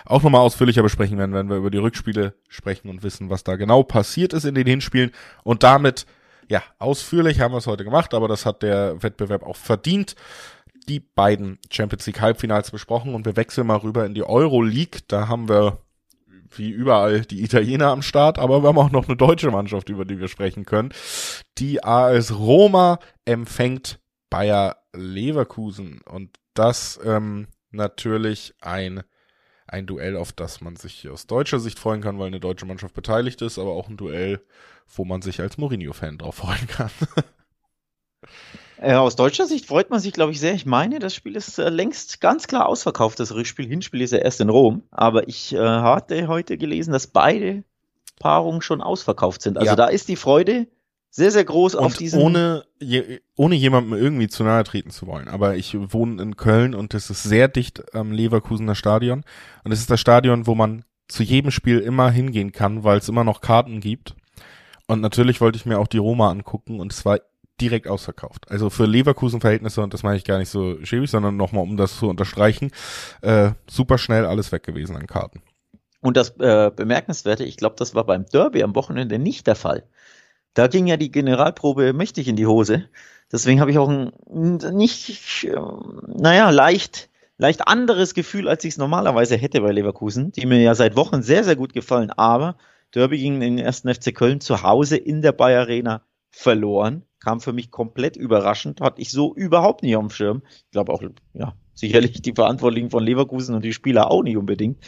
auch 0.05 0.23
nochmal 0.23 0.41
ausführlicher 0.41 0.83
besprechen 0.83 1.17
werden, 1.17 1.33
wenn 1.33 1.49
wir 1.49 1.57
über 1.57 1.71
die 1.71 1.77
Rückspiele 1.77 2.33
sprechen 2.49 2.89
und 2.89 3.03
wissen, 3.03 3.29
was 3.29 3.45
da 3.45 3.55
genau 3.55 3.83
passiert 3.83 4.33
ist 4.33 4.43
in 4.45 4.55
den 4.55 4.67
Hinspielen. 4.67 5.11
Und 5.43 5.63
damit, 5.63 6.05
ja, 6.51 6.61
ausführlich 6.79 7.39
haben 7.39 7.53
wir 7.53 7.59
es 7.59 7.67
heute 7.67 7.85
gemacht, 7.85 8.13
aber 8.13 8.27
das 8.27 8.45
hat 8.45 8.61
der 8.61 9.01
Wettbewerb 9.01 9.43
auch 9.43 9.55
verdient. 9.55 10.15
Die 10.89 10.99
beiden 10.99 11.59
Champions 11.71 12.05
League 12.05 12.19
Halbfinals 12.19 12.71
besprochen 12.71 13.15
und 13.15 13.25
wir 13.25 13.37
wechseln 13.37 13.67
mal 13.67 13.77
rüber 13.77 14.05
in 14.05 14.13
die 14.13 14.23
Euro 14.23 14.61
League. 14.61 15.07
Da 15.07 15.29
haben 15.29 15.47
wir 15.47 15.77
wie 16.49 16.69
überall 16.69 17.21
die 17.21 17.41
Italiener 17.41 17.87
am 17.87 18.01
Start, 18.01 18.37
aber 18.37 18.61
wir 18.61 18.67
haben 18.67 18.77
auch 18.79 18.91
noch 18.91 19.07
eine 19.07 19.15
deutsche 19.15 19.49
Mannschaft, 19.49 19.87
über 19.87 20.03
die 20.03 20.19
wir 20.19 20.27
sprechen 20.27 20.65
können. 20.65 20.89
Die 21.57 21.81
AS 21.85 22.37
Roma 22.37 22.99
empfängt 23.23 24.01
Bayer 24.29 24.75
Leverkusen 24.91 26.01
und 26.01 26.37
das 26.53 26.99
ähm, 27.05 27.47
natürlich 27.71 28.55
ein 28.59 29.03
ein 29.67 29.85
Duell, 29.85 30.17
auf 30.17 30.33
das 30.33 30.59
man 30.59 30.75
sich 30.75 31.07
aus 31.07 31.27
deutscher 31.27 31.61
Sicht 31.61 31.79
freuen 31.79 32.01
kann, 32.01 32.19
weil 32.19 32.27
eine 32.27 32.41
deutsche 32.41 32.65
Mannschaft 32.65 32.93
beteiligt 32.93 33.41
ist, 33.41 33.57
aber 33.57 33.71
auch 33.71 33.87
ein 33.87 33.95
Duell, 33.95 34.41
wo 34.95 35.05
man 35.05 35.21
sich 35.21 35.39
als 35.41 35.57
Mourinho-Fan 35.57 36.17
drauf 36.17 36.35
freuen 36.35 36.67
kann. 36.67 36.91
Ja, 38.81 38.99
aus 39.01 39.15
deutscher 39.15 39.45
Sicht 39.45 39.65
freut 39.65 39.89
man 39.89 39.99
sich, 39.99 40.13
glaube 40.13 40.31
ich, 40.31 40.39
sehr. 40.39 40.53
Ich 40.53 40.65
meine, 40.65 40.99
das 40.99 41.15
Spiel 41.15 41.35
ist 41.35 41.57
äh, 41.59 41.69
längst 41.69 42.21
ganz 42.21 42.47
klar 42.47 42.67
ausverkauft. 42.67 43.19
Das 43.19 43.33
Rückspiel, 43.33 43.67
Hinspiel 43.67 44.01
ist 44.01 44.11
ja 44.11 44.19
erst 44.19 44.41
in 44.41 44.49
Rom. 44.49 44.83
Aber 44.91 45.27
ich 45.27 45.53
äh, 45.53 45.59
hatte 45.59 46.27
heute 46.27 46.57
gelesen, 46.57 46.91
dass 46.91 47.07
beide 47.07 47.63
Paarungen 48.19 48.61
schon 48.61 48.81
ausverkauft 48.81 49.41
sind. 49.41 49.57
Also 49.57 49.71
ja. 49.71 49.75
da 49.75 49.87
ist 49.87 50.07
die 50.07 50.15
Freude 50.15 50.67
sehr, 51.09 51.31
sehr 51.31 51.43
groß 51.43 51.75
und 51.75 51.83
auf 51.83 51.97
diesen. 51.97 52.21
Ohne, 52.21 52.63
je, 52.79 53.19
ohne 53.35 53.55
jemandem 53.55 53.93
irgendwie 53.93 54.29
zu 54.29 54.43
nahe 54.43 54.63
treten 54.63 54.91
zu 54.91 55.07
wollen. 55.07 55.27
Aber 55.27 55.55
ich 55.55 55.75
wohne 55.91 56.21
in 56.21 56.37
Köln 56.37 56.73
und 56.73 56.93
es 56.93 57.09
ist 57.09 57.23
sehr 57.23 57.49
dicht 57.49 57.93
am 57.93 58.11
Leverkusener 58.11 58.75
Stadion. 58.75 59.23
Und 59.63 59.71
es 59.73 59.79
ist 59.79 59.89
das 59.89 59.99
Stadion, 59.99 60.47
wo 60.47 60.55
man 60.55 60.85
zu 61.09 61.23
jedem 61.23 61.51
Spiel 61.51 61.79
immer 61.79 62.09
hingehen 62.09 62.53
kann, 62.53 62.85
weil 62.85 62.97
es 62.97 63.09
immer 63.09 63.25
noch 63.25 63.41
Karten 63.41 63.81
gibt. 63.81 64.15
Und 64.91 64.99
natürlich 64.99 65.39
wollte 65.39 65.55
ich 65.55 65.65
mir 65.65 65.79
auch 65.79 65.87
die 65.87 65.99
Roma 65.99 66.29
angucken 66.29 66.81
und 66.81 66.91
es 66.91 67.05
war 67.05 67.21
direkt 67.61 67.87
ausverkauft. 67.87 68.51
Also 68.51 68.69
für 68.69 68.85
Leverkusen-Verhältnisse, 68.85 69.81
und 69.81 69.93
das 69.93 70.03
meine 70.03 70.17
ich 70.17 70.25
gar 70.25 70.37
nicht 70.37 70.49
so 70.49 70.83
schäbig, 70.83 71.09
sondern 71.09 71.37
nochmal, 71.37 71.63
um 71.63 71.77
das 71.77 71.97
zu 71.97 72.09
unterstreichen, 72.09 72.71
äh, 73.21 73.51
super 73.69 73.97
schnell 73.97 74.25
alles 74.25 74.51
weg 74.51 74.63
gewesen 74.63 74.97
an 74.97 75.07
Karten. 75.07 75.43
Und 76.01 76.17
das 76.17 76.31
äh, 76.39 76.71
Bemerkenswerte, 76.75 77.45
ich 77.45 77.55
glaube, 77.55 77.77
das 77.79 77.95
war 77.95 78.03
beim 78.03 78.25
Derby 78.25 78.63
am 78.63 78.75
Wochenende 78.75 79.17
nicht 79.17 79.47
der 79.47 79.55
Fall. 79.55 79.87
Da 80.55 80.67
ging 80.67 80.87
ja 80.87 80.97
die 80.97 81.09
Generalprobe 81.09 81.93
mächtig 81.93 82.27
in 82.27 82.35
die 82.35 82.47
Hose. 82.47 82.89
Deswegen 83.31 83.61
habe 83.61 83.71
ich 83.71 83.77
auch 83.77 83.87
ein 83.87 84.11
nicht, 84.73 85.45
äh, 85.45 85.55
naja, 86.07 86.49
leicht, 86.49 87.07
leicht 87.37 87.65
anderes 87.65 88.13
Gefühl, 88.13 88.49
als 88.49 88.65
ich 88.65 88.73
es 88.73 88.77
normalerweise 88.77 89.37
hätte 89.37 89.61
bei 89.61 89.71
Leverkusen, 89.71 90.33
die 90.33 90.45
mir 90.45 90.59
ja 90.59 90.75
seit 90.75 90.97
Wochen 90.97 91.21
sehr, 91.21 91.45
sehr 91.45 91.55
gut 91.55 91.71
gefallen. 91.71 92.11
Aber 92.11 92.57
Derby 92.93 93.17
gegen 93.17 93.39
den 93.39 93.57
ersten 93.57 93.93
FC 93.93 94.13
Köln 94.13 94.41
zu 94.41 94.63
Hause 94.63 94.97
in 94.97 95.21
der 95.21 95.31
Bayer 95.31 95.61
Arena 95.61 96.03
verloren. 96.29 97.03
Kam 97.19 97.39
für 97.39 97.53
mich 97.53 97.71
komplett 97.71 98.17
überraschend, 98.17 98.81
hatte 98.81 99.01
ich 99.01 99.11
so 99.11 99.35
überhaupt 99.35 99.83
nicht 99.83 99.95
dem 99.95 100.09
Schirm. 100.09 100.41
Ich 100.47 100.71
glaube 100.71 100.91
auch, 100.91 101.03
ja, 101.33 101.53
sicherlich 101.73 102.21
die 102.21 102.33
Verantwortlichen 102.33 102.89
von 102.89 103.03
Leverkusen 103.03 103.55
und 103.55 103.63
die 103.63 103.73
Spieler 103.73 104.09
auch 104.09 104.23
nicht 104.23 104.37
unbedingt. 104.37 104.83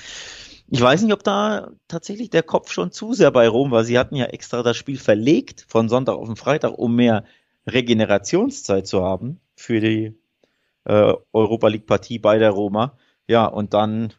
Ich 0.68 0.82
weiß 0.82 1.04
nicht, 1.04 1.14
ob 1.14 1.24
da 1.24 1.72
tatsächlich 1.88 2.30
der 2.30 2.42
Kopf 2.42 2.72
schon 2.72 2.92
zu 2.92 3.14
sehr 3.14 3.30
bei 3.32 3.48
Rom 3.48 3.72
war. 3.72 3.84
Sie 3.84 4.00
hatten 4.00 4.16
ja 4.16 4.26
extra 4.26 4.64
das 4.64 4.78
Spiel 4.78 4.98
verlegt 4.98 5.66
von 5.68 5.90
Sonntag 5.90 6.16
auf 6.16 6.28
den 6.28 6.36
Freitag, 6.36 6.78
um 6.78 6.96
mehr 6.96 7.26
Regenerationszeit 7.68 8.88
zu 8.88 9.04
haben 9.04 9.40
für 9.56 9.80
die 9.80 10.18
äh, 10.86 11.14
Europa 11.32 11.68
League 11.68 11.86
Partie 11.86 12.20
bei 12.20 12.40
der 12.40 12.52
Roma. 12.52 12.98
Ja, 13.28 13.46
und 13.46 13.74
dann 13.74 14.14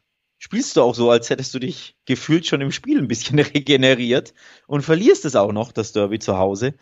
spielst 0.44 0.76
du 0.76 0.82
auch 0.82 0.94
so, 0.94 1.10
als 1.10 1.30
hättest 1.30 1.54
du 1.54 1.58
dich 1.58 1.96
gefühlt 2.04 2.46
schon 2.46 2.60
im 2.60 2.70
Spiel 2.70 2.98
ein 2.98 3.08
bisschen 3.08 3.38
regeneriert 3.54 4.34
und 4.66 4.82
verlierst 4.82 5.24
es 5.24 5.36
auch 5.36 5.52
noch, 5.52 5.72
das 5.72 5.92
Derby 5.92 6.18
zu 6.18 6.36
Hause. 6.36 6.74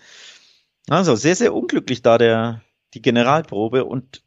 Also 0.88 1.14
sehr, 1.14 1.36
sehr 1.36 1.54
unglücklich 1.54 2.02
da 2.02 2.18
der, 2.18 2.62
die 2.94 3.02
Generalprobe 3.02 3.84
und 3.84 4.24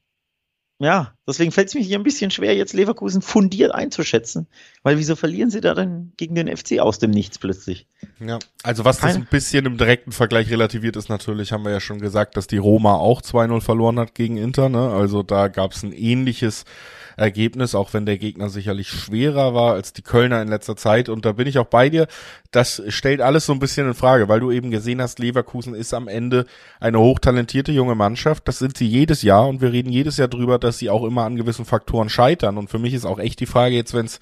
ja, 0.86 1.14
deswegen 1.28 1.52
fällt 1.52 1.70
es 1.70 1.74
mir 1.74 1.82
hier 1.82 1.98
ein 1.98 2.04
bisschen 2.04 2.30
schwer, 2.30 2.56
jetzt 2.56 2.74
Leverkusen 2.74 3.22
fundiert 3.22 3.74
einzuschätzen, 3.74 4.48
weil 4.84 4.98
wieso 4.98 5.16
verlieren 5.16 5.50
sie 5.50 5.60
da 5.60 5.74
dann 5.74 6.14
gegen 6.16 6.36
den 6.36 6.56
FC 6.56 6.80
aus 6.80 7.00
dem 7.00 7.10
Nichts 7.10 7.40
plötzlich? 7.40 7.88
Ja, 8.20 8.38
also 8.64 8.86
was 8.86 9.00
das 9.00 9.16
ein 9.16 9.26
bisschen 9.26 9.66
im 9.66 9.78
direkten 9.78 10.12
Vergleich 10.12 10.50
relativiert 10.52 10.96
ist, 10.96 11.10
natürlich 11.10 11.52
haben 11.52 11.66
wir 11.66 11.72
ja 11.72 11.80
schon 11.80 12.00
gesagt, 12.00 12.38
dass 12.38 12.48
die 12.48 12.58
Roma 12.58 12.94
auch 12.94 13.22
2-0 13.22 13.62
verloren 13.62 14.00
hat 14.00 14.14
gegen 14.14 14.38
Inter, 14.38 14.70
ne? 14.70 14.92
Also 14.92 15.24
da 15.24 15.48
gab 15.48 15.72
es 15.72 15.84
ein 15.84 15.92
ähnliches 15.92 16.66
Ergebnis, 17.18 17.76
auch 17.76 17.94
wenn 17.94 18.06
der 18.06 18.18
Gegner 18.18 18.50
sicherlich 18.50 18.90
schwerer 18.90 19.54
war 19.54 19.74
als 19.74 19.94
die 19.94 20.02
Kölner 20.02 20.42
in 20.42 20.50
letzter 20.50 20.76
Zeit. 20.76 21.10
Und 21.10 21.26
da 21.26 21.32
bin 21.32 21.48
ich 21.48 21.58
auch 21.58 21.66
bei 21.66 21.90
dir. 21.90 22.08
Das 22.52 22.82
stellt 22.90 23.22
alles 23.22 23.46
so 23.46 23.54
ein 23.54 23.60
bisschen 23.60 23.88
in 23.88 23.94
Frage, 23.94 24.28
weil 24.28 24.40
du 24.40 24.52
eben 24.52 24.72
gesehen 24.72 25.02
hast, 25.02 25.20
Leverkusen 25.20 25.76
ist 25.76 25.94
am 25.94 26.08
Ende 26.08 26.46
eine 26.80 27.00
hochtalentierte 27.00 27.72
junge 27.72 27.96
Mannschaft. 27.96 28.48
Das 28.48 28.60
sind 28.60 28.78
sie 28.78 28.88
jedes 28.88 29.22
Jahr 29.22 29.48
und 29.48 29.62
wir 29.62 29.72
reden 29.72 29.92
jedes 29.92 30.18
Jahr 30.18 30.28
drüber, 30.28 30.60
dass 30.60 30.75
sie 30.80 30.90
auch 30.90 31.04
immer 31.04 31.24
an 31.24 31.36
gewissen 31.36 31.66
Faktoren 31.66 32.10
scheitern. 32.10 32.58
Und 32.58 32.70
für 32.70 32.80
mich 32.80 32.94
ist 32.94 33.06
auch 33.06 33.20
echt 33.20 33.40
die 33.40 33.46
Frage 33.46 33.76
jetzt, 33.76 33.94
wenn 33.94 34.06
es 34.06 34.20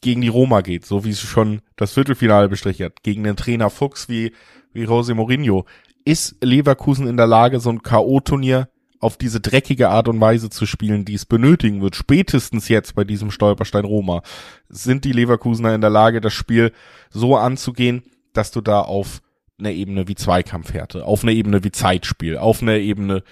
gegen 0.00 0.20
die 0.20 0.28
Roma 0.28 0.60
geht, 0.60 0.84
so 0.84 1.04
wie 1.04 1.10
es 1.10 1.20
schon 1.20 1.62
das 1.76 1.92
Viertelfinale 1.92 2.48
bestrichen 2.48 2.86
hat, 2.86 3.02
gegen 3.02 3.24
den 3.24 3.36
Trainer 3.36 3.70
Fuchs 3.70 4.08
wie, 4.08 4.32
wie 4.72 4.82
Jose 4.82 5.14
Mourinho. 5.14 5.64
Ist 6.04 6.36
Leverkusen 6.42 7.06
in 7.06 7.16
der 7.16 7.28
Lage, 7.28 7.60
so 7.60 7.70
ein 7.70 7.82
K.O.-Turnier 7.82 8.66
auf 8.98 9.16
diese 9.16 9.40
dreckige 9.40 9.88
Art 9.88 10.06
und 10.06 10.20
Weise 10.20 10.48
zu 10.48 10.64
spielen, 10.64 11.04
die 11.04 11.14
es 11.14 11.26
benötigen 11.26 11.82
wird, 11.82 11.96
spätestens 11.96 12.68
jetzt 12.68 12.94
bei 12.94 13.02
diesem 13.02 13.32
Stolperstein 13.32 13.84
Roma, 13.84 14.22
sind 14.68 15.04
die 15.04 15.12
Leverkusener 15.12 15.74
in 15.74 15.80
der 15.80 15.90
Lage, 15.90 16.20
das 16.20 16.32
Spiel 16.32 16.72
so 17.10 17.36
anzugehen, 17.36 18.04
dass 18.32 18.52
du 18.52 18.60
da 18.60 18.80
auf 18.80 19.20
einer 19.58 19.72
Ebene 19.72 20.06
wie 20.06 20.14
Zweikampfhärte, 20.14 21.04
auf 21.04 21.24
einer 21.24 21.32
Ebene 21.32 21.64
wie 21.64 21.72
Zeitspiel, 21.72 22.38
auf 22.38 22.62
einer 22.62 22.76
Ebene 22.76 23.24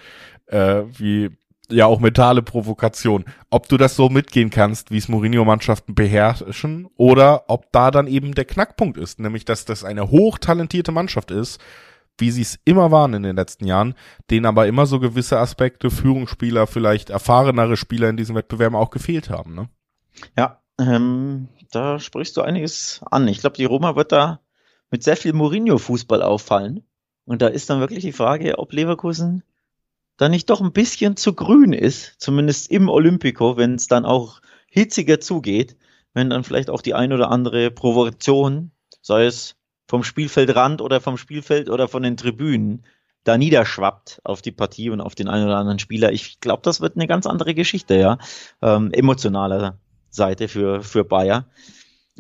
äh, 0.47 0.83
wie 0.99 1.31
ja 1.73 1.87
auch 1.87 2.01
mentale 2.01 2.43
Provokation, 2.43 3.25
ob 3.51 3.69
du 3.69 3.77
das 3.77 3.97
so 3.97 4.09
mitgehen 4.09 4.51
kannst, 4.51 4.91
wie 4.91 4.99
es 4.99 5.09
Mourinho-Mannschaften 5.09 5.95
beherrschen, 5.95 6.89
oder 6.97 7.45
ob 7.49 7.73
da 7.73 7.91
dann 7.91 8.07
eben 8.07 8.35
der 8.35 8.45
Knackpunkt 8.45 8.99
ist, 8.99 9.21
nämlich 9.21 9.45
dass 9.45 9.65
das 9.65 9.85
eine 9.85 10.11
hochtalentierte 10.11 10.93
Mannschaft 10.93 11.31
ist, 11.31 11.61
wie 12.19 12.31
sie 12.31 12.43
es 12.43 12.59
immer 12.65 12.91
waren 12.91 13.15
in 13.15 13.23
den 13.23 13.37
letzten 13.37 13.67
Jahren, 13.67 13.95
denen 14.31 14.47
aber 14.47 14.67
immer 14.67 14.87
so 14.87 15.01
gewisse 15.01 15.39
Aspekte, 15.39 15.91
Führungsspieler, 15.91 16.67
vielleicht 16.67 17.11
erfahrenere 17.11 17.77
Spieler 17.77 18.09
in 18.09 18.17
diesen 18.17 18.37
Wettbewerben 18.37 18.77
auch 18.77 18.91
gefehlt 18.91 19.31
haben. 19.31 19.55
Ne? 19.55 19.69
Ja, 20.37 20.61
ähm, 20.79 21.49
da 21.71 21.99
sprichst 21.99 22.37
du 22.37 22.43
einiges 22.43 23.01
an. 23.11 23.29
Ich 23.29 23.41
glaube, 23.41 23.57
die 23.57 23.65
Roma 23.65 23.97
wird 23.97 24.13
da 24.13 24.41
mit 24.91 25.03
sehr 25.03 25.17
viel 25.17 25.33
Mourinho-Fußball 25.33 26.23
auffallen. 26.23 26.85
Und 27.25 27.43
da 27.43 27.47
ist 27.47 27.71
dann 27.71 27.81
wirklich 27.81 28.01
die 28.01 28.13
Frage, 28.13 28.59
ob 28.59 28.73
Leverkusen 28.73 29.45
da 30.21 30.29
nicht 30.29 30.51
doch 30.51 30.61
ein 30.61 30.73
bisschen 30.73 31.17
zu 31.17 31.33
grün 31.33 31.73
ist, 31.73 32.17
zumindest 32.19 32.71
im 32.71 32.91
Olympico, 32.91 33.57
wenn 33.57 33.77
es 33.77 33.87
dann 33.87 34.05
auch 34.05 34.43
hitziger 34.67 35.19
zugeht, 35.19 35.77
wenn 36.13 36.29
dann 36.29 36.45
vielleicht 36.45 36.69
auch 36.69 36.83
die 36.83 36.93
ein 36.93 37.15
oder 37.15 37.31
andere 37.31 37.71
Provokation, 37.71 38.71
sei 39.01 39.25
es 39.25 39.57
vom 39.89 40.05
Spielfeldrand 40.05 40.83
oder 40.83 41.01
vom 41.01 41.17
Spielfeld 41.17 41.71
oder 41.71 41.89
von 41.89 42.03
den 42.03 42.19
Tribünen 42.19 42.85
da 43.25 43.39
niederschwappt 43.39 44.21
auf 44.23 44.43
die 44.43 44.53
Partie 44.53 44.91
und 44.91 45.01
auf 45.01 45.15
den 45.15 45.29
einen 45.29 45.47
oder 45.47 45.57
anderen 45.57 45.79
Spieler. 45.79 46.13
Ich 46.13 46.39
glaube, 46.41 46.63
das 46.65 46.83
wird 46.83 46.97
eine 46.97 47.07
ganz 47.07 47.25
andere 47.25 47.55
Geschichte, 47.55 47.97
ja. 47.97 48.19
Ähm, 48.61 48.93
emotionaler 48.93 49.79
Seite 50.11 50.49
für, 50.49 50.83
für 50.83 51.05
Bayer. 51.05 51.47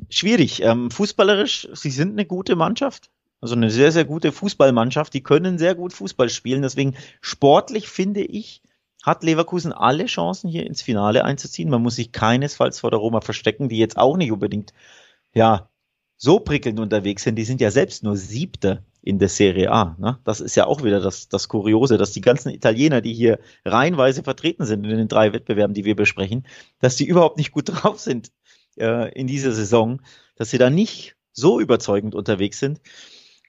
Schwierig. 0.08 0.62
Ähm, 0.62 0.90
fußballerisch, 0.90 1.68
sie 1.74 1.90
sind 1.90 2.12
eine 2.12 2.24
gute 2.24 2.56
Mannschaft. 2.56 3.10
Also 3.40 3.54
eine 3.54 3.70
sehr, 3.70 3.92
sehr 3.92 4.04
gute 4.04 4.32
Fußballmannschaft. 4.32 5.14
Die 5.14 5.22
können 5.22 5.58
sehr 5.58 5.74
gut 5.74 5.92
Fußball 5.92 6.28
spielen. 6.28 6.62
Deswegen 6.62 6.94
sportlich 7.20 7.88
finde 7.88 8.22
ich, 8.22 8.62
hat 9.02 9.22
Leverkusen 9.22 9.72
alle 9.72 10.06
Chancen 10.06 10.50
hier 10.50 10.66
ins 10.66 10.82
Finale 10.82 11.24
einzuziehen. 11.24 11.70
Man 11.70 11.82
muss 11.82 11.96
sich 11.96 12.12
keinesfalls 12.12 12.80
vor 12.80 12.90
der 12.90 13.00
Roma 13.00 13.20
verstecken, 13.22 13.68
die 13.68 13.78
jetzt 13.78 13.96
auch 13.96 14.16
nicht 14.16 14.32
unbedingt, 14.32 14.74
ja, 15.32 15.70
so 16.22 16.38
prickelnd 16.38 16.78
unterwegs 16.78 17.22
sind, 17.22 17.36
die 17.36 17.44
sind 17.44 17.62
ja 17.62 17.70
selbst 17.70 18.02
nur 18.04 18.14
Siebter 18.14 18.84
in 19.00 19.18
der 19.18 19.30
Serie 19.30 19.72
A. 19.72 19.96
Ne? 19.98 20.18
Das 20.24 20.42
ist 20.42 20.54
ja 20.54 20.66
auch 20.66 20.82
wieder 20.84 21.00
das, 21.00 21.30
das 21.30 21.48
Kuriose, 21.48 21.96
dass 21.96 22.12
die 22.12 22.20
ganzen 22.20 22.50
Italiener, 22.50 23.00
die 23.00 23.14
hier 23.14 23.38
reihenweise 23.64 24.22
vertreten 24.22 24.66
sind 24.66 24.84
in 24.84 24.98
den 24.98 25.08
drei 25.08 25.32
Wettbewerben, 25.32 25.72
die 25.72 25.86
wir 25.86 25.96
besprechen, 25.96 26.46
dass 26.78 26.96
die 26.96 27.06
überhaupt 27.06 27.38
nicht 27.38 27.52
gut 27.52 27.68
drauf 27.72 27.98
sind 27.98 28.30
äh, 28.78 29.10
in 29.18 29.26
dieser 29.26 29.52
Saison, 29.52 30.02
dass 30.36 30.50
sie 30.50 30.58
da 30.58 30.68
nicht 30.68 31.16
so 31.32 31.58
überzeugend 31.58 32.14
unterwegs 32.14 32.58
sind. 32.58 32.82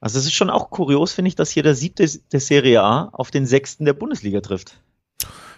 Also 0.02 0.18
es 0.18 0.26
ist 0.26 0.34
schon 0.34 0.50
auch 0.50 0.72
kurios, 0.72 1.14
finde 1.14 1.30
ich, 1.30 1.36
dass 1.36 1.52
hier 1.52 1.64
der 1.64 1.76
siebte 1.76 2.06
der 2.32 2.40
Serie 2.40 2.82
A 2.82 3.10
auf 3.14 3.32
den 3.32 3.46
sechsten 3.46 3.86
der 3.86 3.94
Bundesliga 3.94 4.42
trifft. 4.42 4.82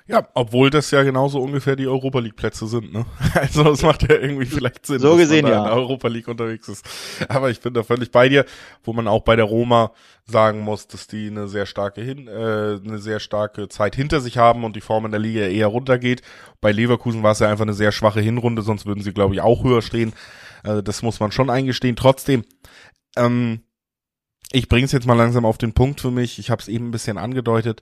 Ja, 0.05 0.27
obwohl 0.33 0.69
das 0.69 0.91
ja 0.91 1.01
genauso 1.03 1.39
ungefähr 1.39 1.77
die 1.77 1.87
Europa 1.87 2.19
League 2.19 2.35
Plätze 2.35 2.67
sind, 2.67 2.91
ne? 2.91 3.05
Also 3.35 3.63
das 3.63 3.83
macht 3.83 4.01
ja 4.01 4.17
irgendwie 4.17 4.45
vielleicht 4.45 4.85
Sinn, 4.85 4.99
so 4.99 5.15
gesehen, 5.15 5.45
dass 5.45 5.53
man 5.53 5.63
da 5.63 5.69
in 5.69 5.75
der 5.75 5.81
Europa 5.81 6.07
League 6.09 6.27
unterwegs 6.27 6.67
ist. 6.67 6.85
Aber 7.29 7.49
ich 7.49 7.61
bin 7.61 7.73
da 7.73 7.83
völlig 7.83 8.11
bei 8.11 8.27
dir, 8.27 8.45
wo 8.83 8.91
man 8.91 9.07
auch 9.07 9.21
bei 9.21 9.37
der 9.37 9.45
Roma 9.45 9.93
sagen 10.25 10.59
muss, 10.59 10.87
dass 10.87 11.07
die 11.07 11.27
eine 11.27 11.47
sehr 11.47 11.65
starke 11.65 12.01
hin, 12.01 12.27
äh, 12.27 12.79
eine 12.83 12.97
sehr 12.97 13.21
starke 13.21 13.69
Zeit 13.69 13.95
hinter 13.95 14.19
sich 14.19 14.37
haben 14.37 14.65
und 14.65 14.75
die 14.75 14.81
Form 14.81 15.05
in 15.05 15.11
der 15.11 15.21
Liga 15.21 15.43
eher 15.43 15.67
runtergeht. 15.67 16.21
Bei 16.59 16.73
Leverkusen 16.73 17.23
war 17.23 17.31
es 17.31 17.39
ja 17.39 17.49
einfach 17.49 17.63
eine 17.63 17.73
sehr 17.73 17.93
schwache 17.93 18.19
Hinrunde, 18.19 18.61
sonst 18.61 18.85
würden 18.85 19.03
sie, 19.03 19.13
glaube 19.13 19.35
ich, 19.35 19.41
auch 19.41 19.63
höher 19.63 19.81
stehen. 19.81 20.11
Also 20.63 20.81
das 20.81 21.01
muss 21.01 21.21
man 21.21 21.31
schon 21.31 21.49
eingestehen. 21.49 21.95
Trotzdem, 21.95 22.43
ähm, 23.15 23.61
ich 24.53 24.69
bringe 24.69 24.85
es 24.85 24.91
jetzt 24.91 25.07
mal 25.07 25.15
langsam 25.15 25.45
auf 25.45 25.57
den 25.57 25.73
Punkt 25.73 25.99
für 25.99 26.11
mich. 26.11 26.39
Ich 26.39 26.49
habe 26.49 26.61
es 26.61 26.67
eben 26.67 26.87
ein 26.87 26.91
bisschen 26.91 27.17
angedeutet. 27.17 27.81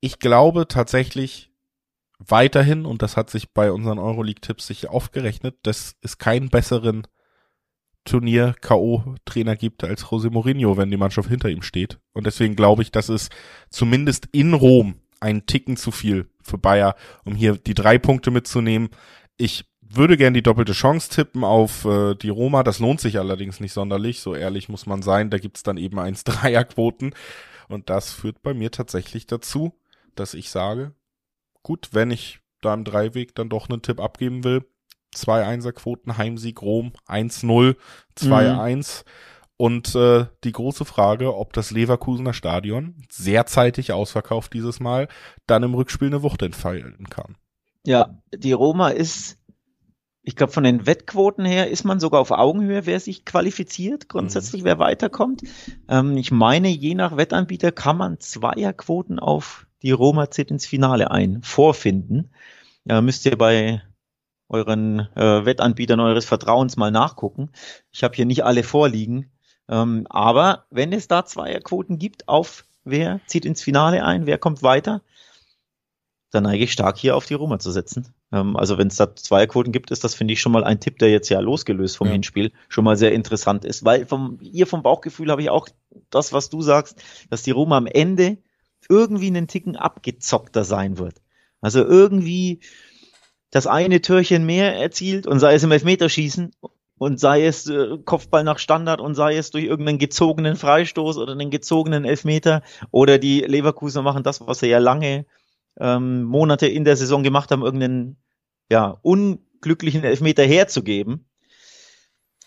Ich 0.00 0.20
glaube 0.20 0.68
tatsächlich, 0.68 1.50
weiterhin, 2.18 2.86
und 2.86 3.02
das 3.02 3.16
hat 3.16 3.28
sich 3.28 3.52
bei 3.52 3.72
unseren 3.72 3.98
Euroleague-Tipps 3.98 4.68
sicher 4.68 4.92
aufgerechnet, 4.92 5.56
dass 5.64 5.96
es 6.00 6.18
keinen 6.18 6.48
besseren 6.48 7.06
Turnier-K.O.-Trainer 8.04 9.56
gibt 9.56 9.82
als 9.84 10.06
José 10.06 10.30
Mourinho, 10.30 10.76
wenn 10.76 10.90
die 10.90 10.96
Mannschaft 10.96 11.28
hinter 11.28 11.48
ihm 11.48 11.62
steht. 11.62 11.98
Und 12.12 12.26
deswegen 12.26 12.56
glaube 12.56 12.82
ich, 12.82 12.92
dass 12.92 13.08
es 13.08 13.28
zumindest 13.70 14.28
in 14.32 14.54
Rom 14.54 15.00
ein 15.20 15.46
Ticken 15.46 15.76
zu 15.76 15.90
viel 15.90 16.30
für 16.40 16.58
Bayer, 16.58 16.94
um 17.24 17.34
hier 17.34 17.56
die 17.56 17.74
drei 17.74 17.98
Punkte 17.98 18.30
mitzunehmen. 18.30 18.90
Ich 19.36 19.64
würde 19.96 20.16
gern 20.16 20.34
die 20.34 20.42
doppelte 20.42 20.72
Chance 20.72 21.10
tippen 21.10 21.44
auf 21.44 21.84
äh, 21.84 22.14
die 22.14 22.28
Roma. 22.28 22.62
Das 22.62 22.78
lohnt 22.78 23.00
sich 23.00 23.18
allerdings 23.18 23.60
nicht 23.60 23.72
sonderlich. 23.72 24.20
So 24.20 24.34
ehrlich 24.34 24.68
muss 24.68 24.86
man 24.86 25.02
sein. 25.02 25.30
Da 25.30 25.38
gibt's 25.38 25.62
dann 25.62 25.76
eben 25.76 25.98
1-3er-Quoten. 25.98 27.14
Und 27.68 27.90
das 27.90 28.12
führt 28.12 28.42
bei 28.42 28.54
mir 28.54 28.70
tatsächlich 28.70 29.26
dazu, 29.26 29.72
dass 30.14 30.34
ich 30.34 30.50
sage, 30.50 30.92
gut, 31.62 31.90
wenn 31.92 32.10
ich 32.10 32.40
da 32.60 32.74
im 32.74 32.84
Dreiweg 32.84 33.34
dann 33.34 33.48
doch 33.48 33.68
einen 33.68 33.82
Tipp 33.82 34.00
abgeben 34.00 34.44
will, 34.44 34.64
zwei 35.12 35.44
Einserquoten, 35.44 36.18
Heimsieg 36.18 36.60
Rom, 36.62 36.92
1-0, 37.06 37.76
2-1. 38.18 39.04
Mhm. 39.04 39.10
Und 39.56 39.94
äh, 39.94 40.26
die 40.44 40.52
große 40.52 40.84
Frage, 40.84 41.36
ob 41.36 41.52
das 41.52 41.70
Leverkusener 41.70 42.32
Stadion 42.32 42.96
sehr 43.10 43.46
zeitig 43.46 43.92
ausverkauft 43.92 44.52
dieses 44.54 44.80
Mal, 44.80 45.08
dann 45.46 45.62
im 45.62 45.74
Rückspiel 45.74 46.08
eine 46.08 46.22
Wucht 46.22 46.42
entfalten 46.42 47.08
kann. 47.08 47.36
Ja, 47.84 48.18
die 48.34 48.52
Roma 48.52 48.88
ist, 48.88 49.38
ich 50.22 50.36
glaube, 50.36 50.52
von 50.52 50.64
den 50.64 50.86
Wettquoten 50.86 51.44
her 51.44 51.70
ist 51.70 51.84
man 51.84 51.98
sogar 51.98 52.20
auf 52.20 52.30
Augenhöhe, 52.30 52.86
wer 52.86 53.00
sich 53.00 53.24
qualifiziert, 53.24 54.08
grundsätzlich, 54.08 54.62
mhm. 54.62 54.66
wer 54.66 54.78
weiterkommt. 54.78 55.42
Ähm, 55.88 56.16
ich 56.16 56.30
meine, 56.30 56.68
je 56.68 56.94
nach 56.94 57.16
Wettanbieter 57.16 57.72
kann 57.72 57.96
man 57.96 58.20
Zweierquoten 58.20 59.18
auf 59.18 59.66
die 59.82 59.90
Roma 59.90 60.30
zieht 60.30 60.50
ins 60.50 60.64
Finale 60.64 61.10
ein, 61.10 61.42
vorfinden. 61.42 62.30
Ja, 62.84 63.00
müsst 63.00 63.26
ihr 63.26 63.36
bei 63.36 63.82
euren 64.48 65.00
äh, 65.16 65.44
Wettanbietern 65.44 65.98
eures 65.98 66.24
Vertrauens 66.24 66.76
mal 66.76 66.92
nachgucken. 66.92 67.50
Ich 67.90 68.04
habe 68.04 68.14
hier 68.14 68.26
nicht 68.26 68.44
alle 68.44 68.62
vorliegen. 68.62 69.32
Ähm, 69.68 70.06
aber 70.08 70.66
wenn 70.70 70.92
es 70.92 71.08
da 71.08 71.24
Zweierquoten 71.24 71.98
gibt 71.98 72.28
auf 72.28 72.64
wer 72.84 73.20
zieht 73.26 73.44
ins 73.44 73.62
Finale 73.62 74.04
ein, 74.04 74.26
wer 74.26 74.38
kommt 74.38 74.62
weiter, 74.62 75.02
dann 76.30 76.44
neige 76.44 76.64
ich 76.64 76.72
stark 76.72 76.98
hier 76.98 77.16
auf 77.16 77.26
die 77.26 77.34
Roma 77.34 77.58
zu 77.58 77.70
setzen. 77.70 78.14
Ähm, 78.32 78.56
also 78.56 78.78
wenn 78.78 78.88
es 78.88 78.96
da 78.96 79.14
Zweierquoten 79.14 79.72
gibt, 79.72 79.90
ist 79.90 80.04
das, 80.04 80.14
finde 80.14 80.32
ich, 80.32 80.40
schon 80.40 80.52
mal 80.52 80.64
ein 80.64 80.80
Tipp, 80.80 80.98
der 80.98 81.10
jetzt 81.10 81.28
ja 81.28 81.40
losgelöst 81.40 81.96
vom 81.96 82.08
ja. 82.08 82.14
Hinspiel 82.14 82.52
schon 82.68 82.84
mal 82.84 82.96
sehr 82.96 83.12
interessant 83.12 83.64
ist. 83.64 83.84
Weil 83.84 84.06
vom, 84.06 84.38
hier 84.40 84.66
vom 84.66 84.82
Bauchgefühl 84.82 85.30
habe 85.30 85.42
ich 85.42 85.50
auch 85.50 85.68
das, 86.10 86.32
was 86.32 86.48
du 86.48 86.62
sagst, 86.62 87.02
dass 87.30 87.42
die 87.42 87.50
Roma 87.50 87.76
am 87.76 87.86
Ende 87.86 88.38
irgendwie 88.88 89.28
einen 89.28 89.48
Ticken 89.48 89.76
abgezockter 89.76 90.64
sein 90.64 90.98
wird. 90.98 91.16
Also 91.60 91.84
irgendwie 91.84 92.60
das 93.50 93.66
eine 93.66 94.00
Türchen 94.00 94.44
mehr 94.44 94.74
erzielt 94.76 95.26
und 95.26 95.38
sei 95.38 95.54
es 95.54 95.62
im 95.62 95.70
Elfmeterschießen 95.70 96.52
und 96.98 97.20
sei 97.20 97.46
es 97.46 97.68
äh, 97.68 97.98
Kopfball 98.04 98.44
nach 98.44 98.58
Standard 98.58 99.00
und 99.00 99.14
sei 99.14 99.36
es 99.36 99.50
durch 99.50 99.64
irgendeinen 99.64 99.98
gezogenen 99.98 100.56
Freistoß 100.56 101.18
oder 101.18 101.32
einen 101.32 101.50
gezogenen 101.50 102.04
Elfmeter 102.04 102.62
oder 102.90 103.18
die 103.18 103.40
Leverkusener 103.40 104.02
machen 104.02 104.22
das, 104.22 104.46
was 104.46 104.60
sie 104.60 104.68
ja 104.68 104.78
lange 104.78 105.26
ähm, 105.78 106.22
Monate 106.24 106.66
in 106.66 106.84
der 106.84 106.96
Saison 106.96 107.22
gemacht 107.22 107.50
haben, 107.50 107.62
irgendeinen 107.62 108.16
ja, 108.70 108.98
unglücklichen 109.02 110.04
Elfmeter 110.04 110.44
herzugeben. 110.44 111.26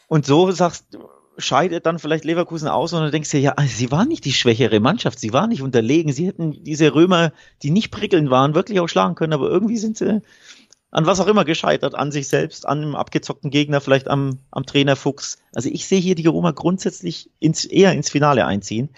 Und 0.07 0.25
so 0.25 0.51
sagst, 0.51 0.97
scheidet 1.37 1.85
dann 1.85 1.99
vielleicht 1.99 2.25
Leverkusen 2.25 2.67
aus 2.67 2.93
und 2.93 3.01
du 3.01 3.11
denkst 3.11 3.31
dir, 3.31 3.39
ja, 3.39 3.55
sie 3.67 3.91
waren 3.91 4.07
nicht 4.07 4.25
die 4.25 4.33
schwächere 4.33 4.79
Mannschaft, 4.79 5.19
sie 5.19 5.33
waren 5.33 5.49
nicht 5.49 5.61
unterlegen, 5.61 6.13
sie 6.13 6.27
hätten 6.27 6.63
diese 6.63 6.93
Römer, 6.93 7.33
die 7.61 7.71
nicht 7.71 7.91
prickelnd 7.91 8.29
waren, 8.29 8.55
wirklich 8.55 8.79
auch 8.79 8.87
schlagen 8.87 9.15
können, 9.15 9.33
aber 9.33 9.49
irgendwie 9.49 9.77
sind 9.77 9.97
sie 9.97 10.21
an 10.91 11.05
was 11.05 11.19
auch 11.19 11.27
immer 11.27 11.43
gescheitert, 11.43 11.93
an 11.93 12.11
sich 12.11 12.29
selbst, 12.29 12.65
an 12.65 12.81
einem 12.81 12.95
abgezockten 12.95 13.51
Gegner, 13.51 13.81
vielleicht 13.81 14.07
am, 14.07 14.39
am 14.51 14.65
Trainer 14.65 14.95
Fuchs. 14.95 15.39
Also 15.53 15.69
ich 15.69 15.87
sehe 15.87 15.99
hier 15.99 16.15
die 16.15 16.27
Roma 16.27 16.51
grundsätzlich 16.51 17.29
ins, 17.39 17.65
eher 17.65 17.91
ins 17.91 18.09
Finale 18.09 18.45
einziehen. 18.45 18.89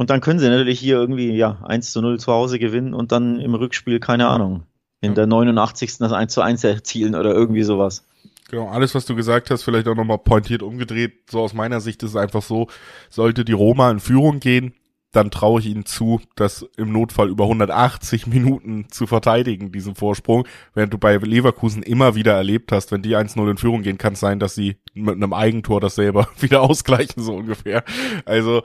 Und 0.00 0.08
dann 0.08 0.22
können 0.22 0.38
sie 0.38 0.48
natürlich 0.48 0.80
hier 0.80 0.96
irgendwie, 0.96 1.30
ja, 1.32 1.58
1 1.62 1.92
zu 1.92 2.00
0 2.00 2.18
zu 2.18 2.32
Hause 2.32 2.58
gewinnen 2.58 2.94
und 2.94 3.12
dann 3.12 3.38
im 3.38 3.54
Rückspiel, 3.54 4.00
keine 4.00 4.28
Ahnung, 4.28 4.62
in 5.02 5.14
der 5.14 5.26
89. 5.26 5.98
das 5.98 6.10
1 6.10 6.32
zu 6.32 6.40
1 6.40 6.64
erzielen 6.64 7.14
oder 7.14 7.34
irgendwie 7.34 7.64
sowas. 7.64 8.06
Genau, 8.48 8.70
alles, 8.70 8.94
was 8.94 9.04
du 9.04 9.14
gesagt 9.14 9.50
hast, 9.50 9.62
vielleicht 9.62 9.86
auch 9.88 9.94
nochmal 9.94 10.16
pointiert 10.16 10.62
umgedreht. 10.62 11.30
So 11.30 11.40
aus 11.40 11.52
meiner 11.52 11.82
Sicht 11.82 12.02
ist 12.02 12.12
es 12.12 12.16
einfach 12.16 12.40
so, 12.40 12.68
sollte 13.10 13.44
die 13.44 13.52
Roma 13.52 13.90
in 13.90 14.00
Führung 14.00 14.40
gehen, 14.40 14.72
dann 15.12 15.30
traue 15.30 15.60
ich 15.60 15.66
ihnen 15.66 15.84
zu, 15.84 16.20
das 16.36 16.64
im 16.78 16.92
Notfall 16.92 17.28
über 17.28 17.44
180 17.44 18.26
Minuten 18.26 18.86
zu 18.90 19.06
verteidigen, 19.06 19.70
diesen 19.70 19.96
Vorsprung. 19.96 20.46
Während 20.72 20.94
du 20.94 20.98
bei 20.98 21.16
Leverkusen 21.16 21.82
immer 21.82 22.14
wieder 22.14 22.34
erlebt 22.34 22.72
hast, 22.72 22.90
wenn 22.90 23.02
die 23.02 23.16
1-0 23.16 23.50
in 23.50 23.56
Führung 23.58 23.82
gehen, 23.82 23.98
kann 23.98 24.12
es 24.12 24.20
sein, 24.20 24.38
dass 24.38 24.54
sie 24.54 24.76
mit 24.94 25.16
einem 25.16 25.34
Eigentor 25.34 25.80
das 25.80 25.96
selber 25.96 26.28
wieder 26.40 26.62
ausgleichen, 26.62 27.22
so 27.22 27.34
ungefähr. 27.34 27.84
Also 28.24 28.62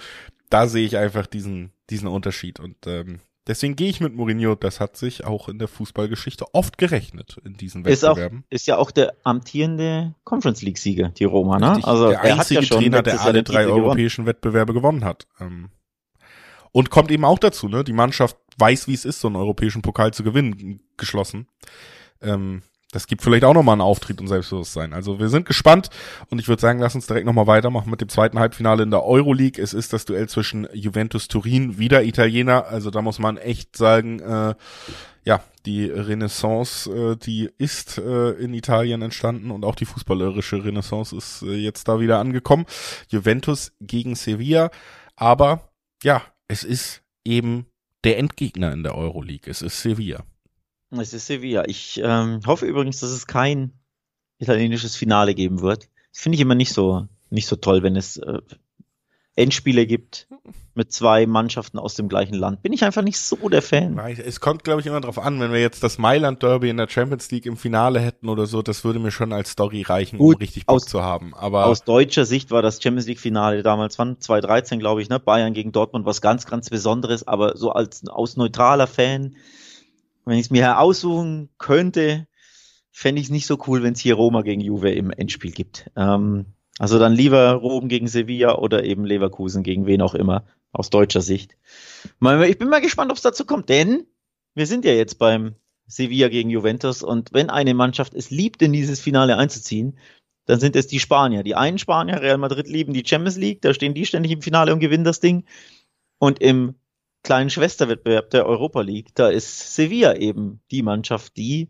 da 0.49 0.67
sehe 0.67 0.85
ich 0.85 0.97
einfach 0.97 1.27
diesen, 1.27 1.71
diesen 1.89 2.07
Unterschied. 2.07 2.59
Und 2.59 2.87
ähm, 2.87 3.19
Deswegen 3.47 3.75
gehe 3.75 3.89
ich 3.89 4.01
mit 4.01 4.15
Mourinho. 4.15 4.55
Das 4.55 4.79
hat 4.79 4.97
sich 4.97 5.23
auch 5.23 5.49
in 5.49 5.59
der 5.59 5.67
Fußballgeschichte 5.67 6.45
oft 6.53 6.77
gerechnet 6.79 7.37
in 7.45 7.53
diesen 7.53 7.85
Wettbewerben. 7.85 8.39
Ist, 8.39 8.45
auch, 8.45 8.55
ist 8.55 8.67
ja 8.67 8.77
auch 8.77 8.91
der 8.91 9.15
amtierende 9.23 10.15
Conference 10.23 10.63
League 10.63 10.79
Sieger, 10.79 11.09
die 11.09 11.25
Roma, 11.25 11.59
ne? 11.59 11.69
Richtig, 11.69 11.85
also 11.85 12.09
der 12.09 12.21
einzige 12.23 12.61
ja 12.61 12.75
Trainer, 12.75 13.03
der 13.03 13.21
alle 13.21 13.43
drei 13.43 13.67
europäischen 13.67 14.23
gewonnen. 14.23 14.35
Wettbewerbe 14.35 14.73
gewonnen 14.73 15.05
hat. 15.05 15.27
Ähm, 15.39 15.69
und 16.71 16.89
kommt 16.89 17.11
eben 17.11 17.23
auch 17.23 17.37
dazu, 17.37 17.69
ne? 17.69 17.83
Die 17.83 17.93
Mannschaft 17.93 18.35
weiß, 18.57 18.87
wie 18.87 18.95
es 18.95 19.05
ist, 19.05 19.19
so 19.19 19.27
einen 19.27 19.35
europäischen 19.35 19.83
Pokal 19.83 20.11
zu 20.11 20.23
gewinnen, 20.23 20.79
geschlossen. 20.97 21.47
Ähm, 22.21 22.63
das 22.95 23.07
gibt 23.07 23.21
vielleicht 23.21 23.43
auch 23.43 23.53
nochmal 23.53 23.73
einen 23.73 23.81
Auftritt 23.81 24.21
und 24.21 24.29
Selbstbewusstsein. 24.29 24.93
Also 24.93 25.19
wir 25.19 25.27
sind 25.27 25.45
gespannt 25.45 25.89
und 26.29 26.39
ich 26.39 26.47
würde 26.47 26.61
sagen, 26.61 26.79
lass 26.79 26.95
uns 26.95 27.07
direkt 27.07 27.25
nochmal 27.25 27.45
weitermachen 27.45 27.89
mit 27.89 27.99
dem 27.99 28.07
zweiten 28.07 28.39
Halbfinale 28.39 28.83
in 28.83 28.89
der 28.89 29.03
Euroleague. 29.03 29.61
Es 29.61 29.73
ist 29.73 29.91
das 29.91 30.05
Duell 30.05 30.29
zwischen 30.29 30.65
Juventus 30.71 31.27
Turin, 31.27 31.77
wieder 31.77 32.03
Italiener. 32.05 32.67
Also 32.67 32.91
da 32.91 33.01
muss 33.01 33.19
man 33.19 33.35
echt 33.35 33.75
sagen, 33.75 34.21
äh, 34.21 34.55
ja, 35.25 35.43
die 35.65 35.87
Renaissance, 35.87 36.89
äh, 36.89 37.17
die 37.17 37.49
ist 37.57 37.97
äh, 37.97 38.29
in 38.31 38.53
Italien 38.53 39.01
entstanden 39.01 39.51
und 39.51 39.65
auch 39.65 39.75
die 39.75 39.85
fußballerische 39.85 40.63
Renaissance 40.63 41.13
ist 41.13 41.41
äh, 41.41 41.53
jetzt 41.53 41.89
da 41.89 41.99
wieder 41.99 42.19
angekommen. 42.19 42.65
Juventus 43.09 43.73
gegen 43.81 44.15
Sevilla, 44.15 44.71
aber 45.17 45.69
ja, 46.01 46.21
es 46.47 46.63
ist 46.63 47.01
eben 47.25 47.65
der 48.05 48.19
Endgegner 48.19 48.71
in 48.71 48.83
der 48.83 48.95
Euroleague. 48.95 49.51
Es 49.51 49.61
ist 49.61 49.81
Sevilla. 49.81 50.23
Es 50.99 51.13
ist 51.13 51.27
Sevilla. 51.27 51.63
Ich 51.67 52.01
ähm, 52.03 52.41
hoffe 52.45 52.65
übrigens, 52.65 52.99
dass 52.99 53.11
es 53.11 53.27
kein 53.27 53.73
italienisches 54.37 54.95
Finale 54.95 55.33
geben 55.33 55.61
wird. 55.61 55.89
Das 56.11 56.21
finde 56.21 56.35
ich 56.35 56.41
immer 56.41 56.55
nicht 56.55 56.73
so, 56.73 57.07
nicht 57.29 57.47
so 57.47 57.55
toll, 57.55 57.83
wenn 57.83 57.95
es 57.95 58.17
äh, 58.17 58.41
Endspiele 59.35 59.85
gibt 59.85 60.27
mit 60.75 60.91
zwei 60.91 61.25
Mannschaften 61.25 61.77
aus 61.77 61.95
dem 61.95 62.09
gleichen 62.09 62.35
Land. 62.35 62.61
Bin 62.61 62.73
ich 62.73 62.83
einfach 62.83 63.01
nicht 63.01 63.17
so 63.17 63.49
der 63.49 63.61
Fan. 63.61 63.97
Es 63.97 64.39
kommt, 64.39 64.63
glaube 64.63 64.81
ich, 64.81 64.87
immer 64.87 64.99
darauf 64.99 65.19
an, 65.19 65.39
wenn 65.39 65.51
wir 65.51 65.61
jetzt 65.61 65.83
das 65.83 65.97
Mailand 65.97 66.43
Derby 66.43 66.69
in 66.69 66.77
der 66.77 66.89
Champions 66.89 67.31
League 67.31 67.45
im 67.45 67.57
Finale 67.57 67.99
hätten 67.99 68.29
oder 68.29 68.45
so, 68.45 68.61
das 68.61 68.83
würde 68.83 68.99
mir 68.99 69.11
schon 69.11 69.33
als 69.33 69.51
Story 69.51 69.81
reichen, 69.81 70.17
Gut, 70.17 70.35
um 70.35 70.39
richtig 70.39 70.65
Bock 70.65 70.77
aus, 70.77 70.85
zu 70.85 71.01
haben. 71.01 71.33
Aber 71.33 71.65
aus 71.65 71.83
deutscher 71.83 72.25
Sicht 72.25 72.51
war 72.51 72.61
das 72.61 72.81
Champions 72.81 73.07
League 73.07 73.19
Finale 73.19 73.63
damals, 73.63 73.97
wann? 73.99 74.19
2013, 74.19 74.79
glaube 74.79 75.01
ich, 75.01 75.09
ne? 75.09 75.19
Bayern 75.19 75.53
gegen 75.53 75.71
Dortmund, 75.71 76.05
was 76.05 76.21
ganz, 76.21 76.45
ganz 76.45 76.69
Besonderes, 76.69 77.27
aber 77.27 77.57
so 77.57 77.71
als 77.71 78.07
aus 78.07 78.37
neutraler 78.37 78.87
Fan 78.87 79.35
wenn 80.25 80.37
ich 80.37 80.45
es 80.45 80.51
mir 80.51 80.79
aussuchen 80.79 81.49
könnte, 81.57 82.27
fände 82.91 83.19
ich 83.19 83.27
es 83.27 83.31
nicht 83.31 83.45
so 83.45 83.57
cool, 83.67 83.83
wenn 83.83 83.93
es 83.93 83.99
hier 83.99 84.15
Roma 84.15 84.41
gegen 84.41 84.61
Juve 84.61 84.91
im 84.91 85.11
Endspiel 85.11 85.51
gibt. 85.51 85.91
Ähm, 85.95 86.45
also 86.77 86.99
dann 86.99 87.13
lieber 87.13 87.51
Rom 87.53 87.87
gegen 87.87 88.07
Sevilla 88.07 88.57
oder 88.57 88.83
eben 88.83 89.05
Leverkusen 89.05 89.63
gegen 89.63 89.85
wen 89.85 90.01
auch 90.01 90.13
immer, 90.13 90.45
aus 90.71 90.89
deutscher 90.89 91.21
Sicht. 91.21 91.57
Ich 92.03 92.57
bin 92.57 92.69
mal 92.69 92.81
gespannt, 92.81 93.11
ob 93.11 93.17
es 93.17 93.23
dazu 93.23 93.45
kommt, 93.45 93.69
denn 93.69 94.05
wir 94.55 94.67
sind 94.67 94.85
ja 94.85 94.93
jetzt 94.93 95.19
beim 95.19 95.55
Sevilla 95.87 96.29
gegen 96.29 96.49
Juventus 96.49 97.03
und 97.03 97.33
wenn 97.33 97.49
eine 97.49 97.73
Mannschaft 97.73 98.13
es 98.13 98.29
liebt, 98.31 98.61
in 98.61 98.73
dieses 98.73 98.99
Finale 98.99 99.37
einzuziehen, 99.37 99.97
dann 100.45 100.59
sind 100.59 100.75
es 100.75 100.87
die 100.87 100.99
Spanier. 100.99 101.43
Die 101.43 101.55
einen 101.55 101.77
Spanier, 101.77 102.21
Real 102.21 102.37
Madrid 102.37 102.67
lieben 102.67 102.93
die 102.93 103.05
Champions 103.05 103.37
League, 103.37 103.61
da 103.61 103.73
stehen 103.73 103.93
die 103.93 104.05
ständig 104.05 104.31
im 104.31 104.41
Finale 104.41 104.73
und 104.73 104.79
gewinnen 104.79 105.03
das 105.03 105.19
Ding. 105.19 105.45
Und 106.17 106.41
im 106.41 106.75
kleinen 107.25 107.49
Schwesterwettbewerb 107.49 108.29
der 108.29 108.45
Europa 108.45 108.81
League, 108.81 109.09
da 109.15 109.27
ist 109.27 109.75
Sevilla 109.75 110.15
eben 110.15 110.61
die 110.71 110.83
Mannschaft, 110.83 111.35
die 111.35 111.67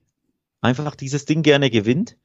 einfach 0.62 0.96
dieses 0.96 1.26
Ding 1.26 1.42
gerne 1.42 1.72
gewinnt. 1.72 2.18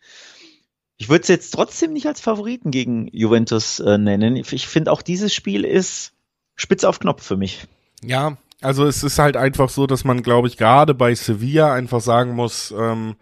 Ich 0.99 1.09
würde 1.09 1.23
es 1.23 1.29
jetzt 1.29 1.53
trotzdem 1.53 1.95
nicht 1.95 2.07
als 2.07 2.21
Favoriten 2.21 2.71
gegen 2.71 3.09
Juventus 3.09 3.81
äh, 3.81 3.97
nennen. 3.97 4.37
Ich 4.37 4.67
finde 4.67 4.93
auch 4.93 5.01
dieses 5.01 5.33
Spiel 5.33 5.65
ist 5.65 6.13
spitz 6.57 6.85
auf 6.85 6.99
Knopf 6.99 7.23
für 7.23 7.39
mich. 7.39 7.67
Ja, 8.03 8.37
also 8.61 8.87
es 8.87 9.03
ist 9.03 9.19
halt 9.19 9.37
einfach 9.37 9.71
so, 9.71 9.87
dass 9.87 10.05
man, 10.05 10.23
glaube 10.23 10.49
ich, 10.49 10.59
gerade 10.59 10.93
bei 10.93 11.15
Sevilla 11.15 11.73
einfach 11.73 12.03
sagen 12.03 12.35
muss, 12.35 12.75
ähm, 12.77 13.17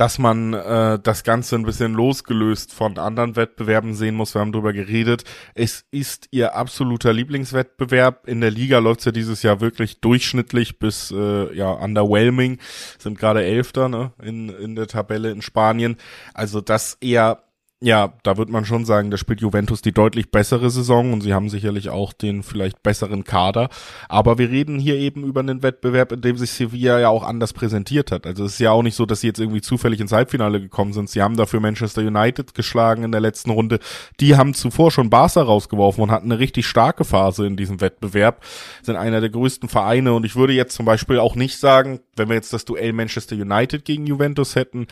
dass 0.00 0.18
man 0.18 0.54
äh, 0.54 0.98
das 0.98 1.24
Ganze 1.24 1.56
ein 1.56 1.64
bisschen 1.64 1.92
losgelöst 1.92 2.72
von 2.72 2.96
anderen 2.96 3.36
Wettbewerben 3.36 3.92
sehen 3.92 4.14
muss. 4.14 4.34
Wir 4.34 4.40
haben 4.40 4.50
drüber 4.50 4.72
geredet. 4.72 5.24
Es 5.54 5.84
ist 5.90 6.26
ihr 6.30 6.54
absoluter 6.54 7.12
Lieblingswettbewerb. 7.12 8.26
In 8.26 8.40
der 8.40 8.50
Liga 8.50 8.78
läuft's 8.78 9.04
ja 9.04 9.12
dieses 9.12 9.42
Jahr 9.42 9.60
wirklich 9.60 10.00
durchschnittlich 10.00 10.78
bis 10.78 11.10
äh, 11.10 11.54
ja 11.54 11.70
underwhelming. 11.72 12.60
Sind 12.98 13.18
gerade 13.18 13.44
Elfter 13.44 13.90
ne, 13.90 14.12
in, 14.22 14.48
in 14.48 14.74
der 14.74 14.86
Tabelle 14.86 15.32
in 15.32 15.42
Spanien. 15.42 15.98
Also 16.32 16.62
das 16.62 16.96
eher 17.02 17.42
ja, 17.82 18.12
da 18.24 18.36
wird 18.36 18.50
man 18.50 18.66
schon 18.66 18.84
sagen, 18.84 19.10
da 19.10 19.16
spielt 19.16 19.40
Juventus 19.40 19.80
die 19.80 19.92
deutlich 19.92 20.30
bessere 20.30 20.68
Saison 20.68 21.14
und 21.14 21.22
sie 21.22 21.32
haben 21.32 21.48
sicherlich 21.48 21.88
auch 21.88 22.12
den 22.12 22.42
vielleicht 22.42 22.82
besseren 22.82 23.24
Kader. 23.24 23.70
Aber 24.06 24.36
wir 24.36 24.50
reden 24.50 24.78
hier 24.78 24.96
eben 24.96 25.24
über 25.24 25.40
einen 25.40 25.62
Wettbewerb, 25.62 26.12
in 26.12 26.20
dem 26.20 26.36
sich 26.36 26.50
Sevilla 26.50 27.00
ja 27.00 27.08
auch 27.08 27.22
anders 27.22 27.54
präsentiert 27.54 28.12
hat. 28.12 28.26
Also 28.26 28.44
es 28.44 28.52
ist 28.52 28.58
ja 28.58 28.72
auch 28.72 28.82
nicht 28.82 28.96
so, 28.96 29.06
dass 29.06 29.22
sie 29.22 29.28
jetzt 29.28 29.40
irgendwie 29.40 29.62
zufällig 29.62 29.98
ins 30.00 30.12
Halbfinale 30.12 30.60
gekommen 30.60 30.92
sind. 30.92 31.08
Sie 31.08 31.22
haben 31.22 31.38
dafür 31.38 31.60
Manchester 31.60 32.02
United 32.02 32.54
geschlagen 32.54 33.02
in 33.02 33.12
der 33.12 33.22
letzten 33.22 33.50
Runde. 33.50 33.78
Die 34.20 34.36
haben 34.36 34.52
zuvor 34.52 34.90
schon 34.90 35.08
Barca 35.08 35.40
rausgeworfen 35.40 36.02
und 36.02 36.10
hatten 36.10 36.30
eine 36.30 36.38
richtig 36.38 36.66
starke 36.66 37.04
Phase 37.04 37.46
in 37.46 37.56
diesem 37.56 37.80
Wettbewerb. 37.80 38.44
Sind 38.82 38.96
einer 38.96 39.22
der 39.22 39.30
größten 39.30 39.70
Vereine 39.70 40.12
und 40.12 40.26
ich 40.26 40.36
würde 40.36 40.52
jetzt 40.52 40.74
zum 40.74 40.84
Beispiel 40.84 41.18
auch 41.18 41.34
nicht 41.34 41.56
sagen, 41.56 42.00
wenn 42.14 42.28
wir 42.28 42.36
jetzt 42.36 42.52
das 42.52 42.66
Duell 42.66 42.92
Manchester 42.92 43.36
United 43.36 43.86
gegen 43.86 44.06
Juventus 44.06 44.54
hätten, 44.54 44.86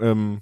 ähm, 0.00 0.40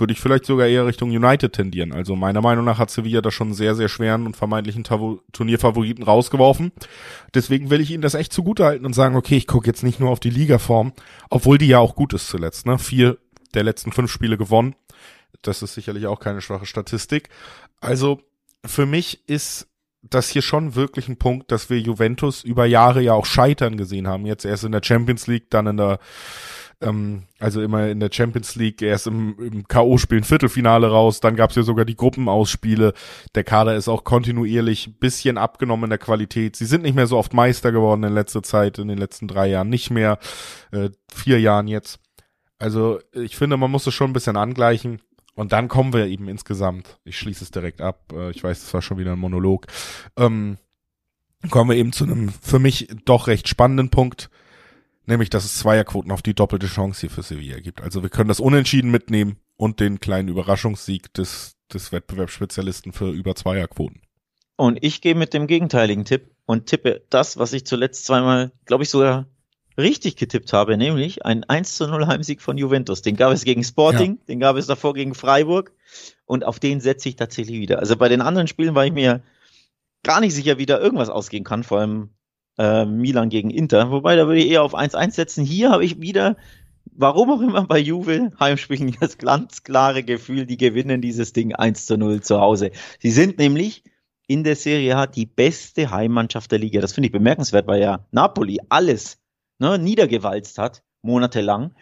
würde 0.00 0.12
ich 0.12 0.20
vielleicht 0.20 0.44
sogar 0.44 0.66
eher 0.66 0.86
Richtung 0.86 1.10
United 1.10 1.52
tendieren. 1.52 1.92
Also 1.92 2.16
meiner 2.16 2.40
Meinung 2.40 2.64
nach 2.64 2.78
hat 2.78 2.90
Sevilla 2.90 3.20
da 3.20 3.30
schon 3.30 3.54
sehr, 3.54 3.74
sehr 3.74 3.88
schweren 3.88 4.26
und 4.26 4.36
vermeintlichen 4.36 4.84
Turnierfavoriten 4.84 6.04
rausgeworfen. 6.04 6.72
Deswegen 7.34 7.70
will 7.70 7.80
ich 7.80 7.90
ihnen 7.90 8.02
das 8.02 8.14
echt 8.14 8.32
zugutehalten 8.32 8.86
und 8.86 8.94
sagen, 8.94 9.16
okay, 9.16 9.36
ich 9.36 9.46
gucke 9.46 9.66
jetzt 9.66 9.82
nicht 9.82 10.00
nur 10.00 10.10
auf 10.10 10.20
die 10.20 10.30
Ligaform, 10.30 10.92
obwohl 11.30 11.58
die 11.58 11.68
ja 11.68 11.78
auch 11.78 11.94
gut 11.94 12.12
ist 12.14 12.28
zuletzt. 12.28 12.66
Ne? 12.66 12.78
Vier 12.78 13.18
der 13.54 13.64
letzten 13.64 13.92
fünf 13.92 14.10
Spiele 14.10 14.36
gewonnen. 14.36 14.74
Das 15.42 15.62
ist 15.62 15.74
sicherlich 15.74 16.06
auch 16.06 16.20
keine 16.20 16.40
schwache 16.40 16.66
Statistik. 16.66 17.28
Also 17.80 18.20
für 18.64 18.86
mich 18.86 19.28
ist 19.28 19.68
das 20.02 20.28
hier 20.28 20.42
schon 20.42 20.74
wirklich 20.74 21.08
ein 21.08 21.18
Punkt, 21.18 21.50
dass 21.50 21.70
wir 21.70 21.78
Juventus 21.78 22.44
über 22.44 22.66
Jahre 22.66 23.02
ja 23.02 23.14
auch 23.14 23.26
scheitern 23.26 23.76
gesehen 23.76 24.06
haben. 24.06 24.26
Jetzt 24.26 24.44
erst 24.44 24.64
in 24.64 24.72
der 24.72 24.82
Champions 24.82 25.26
League, 25.26 25.50
dann 25.50 25.66
in 25.66 25.76
der 25.76 25.98
ähm, 26.80 27.24
also 27.38 27.60
immer 27.60 27.88
in 27.88 28.00
der 28.00 28.10
Champions 28.12 28.54
League 28.54 28.82
erst 28.82 29.06
im, 29.06 29.36
im 29.38 29.68
K.O.-Spiel 29.68 30.18
ein 30.18 30.24
Viertelfinale 30.24 30.88
raus, 30.88 31.20
dann 31.20 31.36
gab's 31.36 31.56
ja 31.56 31.62
sogar 31.62 31.84
die 31.84 31.96
Gruppenausspiele. 31.96 32.94
Der 33.34 33.44
Kader 33.44 33.76
ist 33.76 33.88
auch 33.88 34.04
kontinuierlich 34.04 34.98
bisschen 34.98 35.38
abgenommen 35.38 35.84
in 35.84 35.90
der 35.90 35.98
Qualität. 35.98 36.56
Sie 36.56 36.66
sind 36.66 36.82
nicht 36.82 36.94
mehr 36.94 37.06
so 37.06 37.18
oft 37.18 37.34
Meister 37.34 37.72
geworden 37.72 38.04
in 38.04 38.12
letzter 38.12 38.42
Zeit, 38.42 38.78
in 38.78 38.88
den 38.88 38.98
letzten 38.98 39.28
drei 39.28 39.48
Jahren, 39.48 39.68
nicht 39.68 39.90
mehr, 39.90 40.18
äh, 40.70 40.90
vier 41.12 41.40
Jahren 41.40 41.68
jetzt. 41.68 42.00
Also 42.58 43.00
ich 43.12 43.36
finde, 43.36 43.56
man 43.56 43.70
muss 43.70 43.86
es 43.86 43.94
schon 43.94 44.10
ein 44.10 44.14
bisschen 44.14 44.36
angleichen. 44.36 45.00
Und 45.34 45.52
dann 45.52 45.68
kommen 45.68 45.92
wir 45.92 46.06
eben 46.06 46.28
insgesamt, 46.28 46.98
ich 47.04 47.16
schließe 47.16 47.44
es 47.44 47.52
direkt 47.52 47.80
ab, 47.80 48.12
äh, 48.12 48.30
ich 48.30 48.42
weiß, 48.42 48.60
das 48.60 48.74
war 48.74 48.82
schon 48.82 48.98
wieder 48.98 49.12
ein 49.12 49.20
Monolog, 49.20 49.66
ähm, 50.16 50.58
kommen 51.48 51.70
wir 51.70 51.76
eben 51.76 51.92
zu 51.92 52.02
einem 52.02 52.30
für 52.30 52.58
mich 52.58 52.88
doch 53.04 53.28
recht 53.28 53.46
spannenden 53.46 53.90
Punkt 53.90 54.30
nämlich 55.08 55.30
dass 55.30 55.44
es 55.44 55.58
Zweierquoten 55.58 56.12
auf 56.12 56.22
die 56.22 56.34
doppelte 56.34 56.66
Chance 56.66 57.00
hier 57.00 57.10
für 57.10 57.22
Sevilla 57.22 57.58
gibt. 57.60 57.80
Also 57.80 58.02
wir 58.02 58.10
können 58.10 58.28
das 58.28 58.40
Unentschieden 58.40 58.90
mitnehmen 58.90 59.38
und 59.56 59.80
den 59.80 60.00
kleinen 60.00 60.28
Überraschungssieg 60.28 61.12
des, 61.14 61.56
des 61.72 61.92
Wettbewerbsspezialisten 61.92 62.92
für 62.92 63.10
über 63.10 63.34
Zweierquoten. 63.34 64.02
Und 64.56 64.82
ich 64.82 65.00
gehe 65.00 65.14
mit 65.14 65.34
dem 65.34 65.46
gegenteiligen 65.46 66.04
Tipp 66.04 66.30
und 66.46 66.66
tippe 66.66 67.02
das, 67.10 67.36
was 67.36 67.52
ich 67.52 67.64
zuletzt 67.64 68.04
zweimal, 68.06 68.52
glaube 68.66 68.82
ich, 68.82 68.90
sogar 68.90 69.26
richtig 69.78 70.16
getippt 70.16 70.52
habe, 70.52 70.76
nämlich 70.76 71.24
ein 71.24 71.44
1 71.44 71.76
zu 71.76 71.86
0 71.86 72.06
Heimsieg 72.08 72.42
von 72.42 72.58
Juventus. 72.58 73.00
Den 73.00 73.16
gab 73.16 73.32
es 73.32 73.44
gegen 73.44 73.62
Sporting, 73.62 74.16
ja. 74.16 74.24
den 74.28 74.40
gab 74.40 74.56
es 74.56 74.66
davor 74.66 74.94
gegen 74.94 75.14
Freiburg 75.14 75.72
und 76.26 76.44
auf 76.44 76.58
den 76.58 76.80
setze 76.80 77.08
ich 77.08 77.16
tatsächlich 77.16 77.60
wieder. 77.60 77.78
Also 77.78 77.96
bei 77.96 78.08
den 78.08 78.20
anderen 78.20 78.48
Spielen 78.48 78.74
war 78.74 78.84
ich 78.84 78.92
mir 78.92 79.22
gar 80.02 80.20
nicht 80.20 80.34
sicher, 80.34 80.58
wie 80.58 80.66
da 80.66 80.78
irgendwas 80.78 81.08
ausgehen 81.08 81.44
kann, 81.44 81.62
vor 81.62 81.78
allem 81.78 82.10
äh, 82.58 82.84
Milan 82.84 83.28
gegen 83.28 83.50
Inter. 83.50 83.90
Wobei, 83.90 84.16
da 84.16 84.26
würde 84.26 84.40
ich 84.40 84.50
eher 84.50 84.62
auf 84.62 84.74
1-1 84.74 85.12
setzen. 85.12 85.44
Hier 85.44 85.70
habe 85.70 85.84
ich 85.84 86.00
wieder, 86.00 86.36
warum 86.92 87.30
auch 87.30 87.40
immer 87.40 87.64
bei 87.66 87.78
Juve, 87.78 88.30
Heimspielen 88.38 88.96
das 89.00 89.18
ganz 89.18 89.62
klare 89.62 90.02
Gefühl, 90.02 90.46
die 90.46 90.56
gewinnen 90.56 91.00
dieses 91.00 91.32
Ding 91.32 91.54
1 91.54 91.86
zu 91.86 91.96
0 91.96 92.20
zu 92.20 92.40
Hause. 92.40 92.70
Sie 93.00 93.10
sind 93.10 93.38
nämlich 93.38 93.84
in 94.26 94.44
der 94.44 94.56
Serie 94.56 94.96
A 94.96 95.06
die 95.06 95.26
beste 95.26 95.90
Heimmannschaft 95.90 96.52
der 96.52 96.58
Liga. 96.58 96.80
Das 96.80 96.92
finde 96.92 97.06
ich 97.06 97.12
bemerkenswert, 97.12 97.66
weil 97.66 97.80
ja 97.80 98.06
Napoli 98.10 98.58
alles 98.68 99.18
ne, 99.58 99.78
niedergewalzt 99.78 100.58
hat, 100.58 100.82
monatelang. 101.02 101.74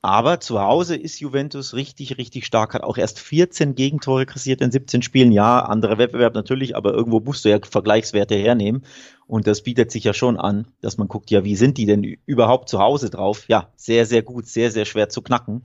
Aber 0.00 0.38
zu 0.38 0.60
Hause 0.60 0.94
ist 0.94 1.18
Juventus 1.18 1.74
richtig, 1.74 2.18
richtig 2.18 2.46
stark, 2.46 2.74
hat 2.74 2.84
auch 2.84 2.98
erst 2.98 3.18
14 3.18 3.74
Gegentore 3.74 4.26
kassiert 4.26 4.60
in 4.60 4.70
17 4.70 5.02
Spielen. 5.02 5.32
Ja, 5.32 5.60
anderer 5.60 5.98
Wettbewerb 5.98 6.34
natürlich, 6.34 6.76
aber 6.76 6.94
irgendwo 6.94 7.18
musst 7.18 7.44
du 7.44 7.48
ja 7.48 7.58
Vergleichswerte 7.60 8.36
hernehmen. 8.36 8.84
Und 9.26 9.48
das 9.48 9.62
bietet 9.62 9.90
sich 9.90 10.04
ja 10.04 10.14
schon 10.14 10.38
an, 10.38 10.68
dass 10.80 10.98
man 10.98 11.08
guckt, 11.08 11.30
ja, 11.30 11.42
wie 11.44 11.56
sind 11.56 11.78
die 11.78 11.86
denn 11.86 12.04
überhaupt 12.26 12.68
zu 12.68 12.78
Hause 12.78 13.10
drauf? 13.10 13.48
Ja, 13.48 13.72
sehr, 13.76 14.06
sehr 14.06 14.22
gut, 14.22 14.46
sehr, 14.46 14.70
sehr 14.70 14.84
schwer 14.84 15.08
zu 15.08 15.20
knacken. 15.20 15.64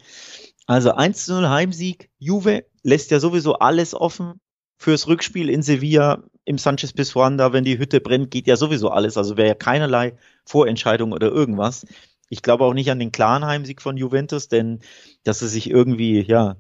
Also 0.65 0.93
1 0.93 1.26
zu 1.26 1.34
0 1.34 1.50
Heimsieg. 1.50 2.10
Juve 2.17 2.65
lässt 2.82 3.12
ja 3.12 3.19
sowieso 3.19 3.60
alles 3.60 3.93
offen 3.93 4.39
fürs 4.78 5.08
Rückspiel 5.08 5.50
in 5.50 5.62
Sevilla 5.62 6.24
im 6.46 6.58
Sanchez 6.58 6.93
Pizjuan. 6.93 7.38
Da, 7.38 7.54
wenn 7.54 7.65
die 7.65 7.78
Hütte 7.78 8.02
brennt, 8.02 8.32
geht 8.32 8.48
ja 8.48 8.58
sowieso 8.58 8.89
alles. 8.89 9.15
Also 9.15 9.38
wäre 9.38 9.50
ja 9.50 9.56
keinerlei 9.56 10.17
Vorentscheidung 10.46 11.12
oder 11.12 11.28
irgendwas. 11.28 11.86
Ich 12.34 12.41
glaube 12.41 12.65
auch 12.65 12.74
nicht 12.74 12.89
an 12.89 12.98
den 12.98 13.12
klaren 13.12 13.46
Heimsieg 13.46 13.80
von 13.80 13.96
Juventus, 13.96 14.48
denn 14.48 14.80
dass 15.24 15.38
sie 15.39 15.48
sich 15.48 15.69
irgendwie, 15.69 16.22
ja, 16.22 16.56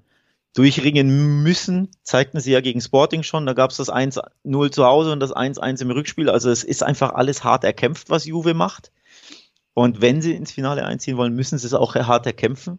durchringen 0.53 1.41
müssen, 1.41 1.89
zeigten 2.03 2.39
sie 2.39 2.51
ja 2.51 2.61
gegen 2.61 2.79
Sporting 2.79 3.23
schon. 3.23 3.47
Da 3.47 3.53
gab 3.53 3.71
es 3.71 3.77
das 3.77 3.91
1-0 3.91 4.71
zu 4.71 4.85
Hause 4.85 5.11
und 5.11 5.19
das 5.19 5.35
1-1 5.35 5.81
im 5.81 5.89
Rückspiel. 5.89 6.29
Also 6.29 6.51
es 6.51 6.63
ist 6.63 6.83
einfach 6.83 7.15
alles 7.15 7.43
hart 7.43 7.63
erkämpft, 7.63 8.11
was 8.11 8.25
Juve 8.25 8.53
macht. 8.53 8.91
Und 9.73 9.99
wenn 9.99 10.21
sie 10.21 10.35
ins 10.35 10.51
Finale 10.51 10.85
einziehen 10.85 11.17
wollen, 11.17 11.33
müssen 11.33 11.57
sie 11.57 11.65
es 11.65 11.73
auch 11.73 11.95
hart 11.95 12.27
erkämpfen. 12.27 12.77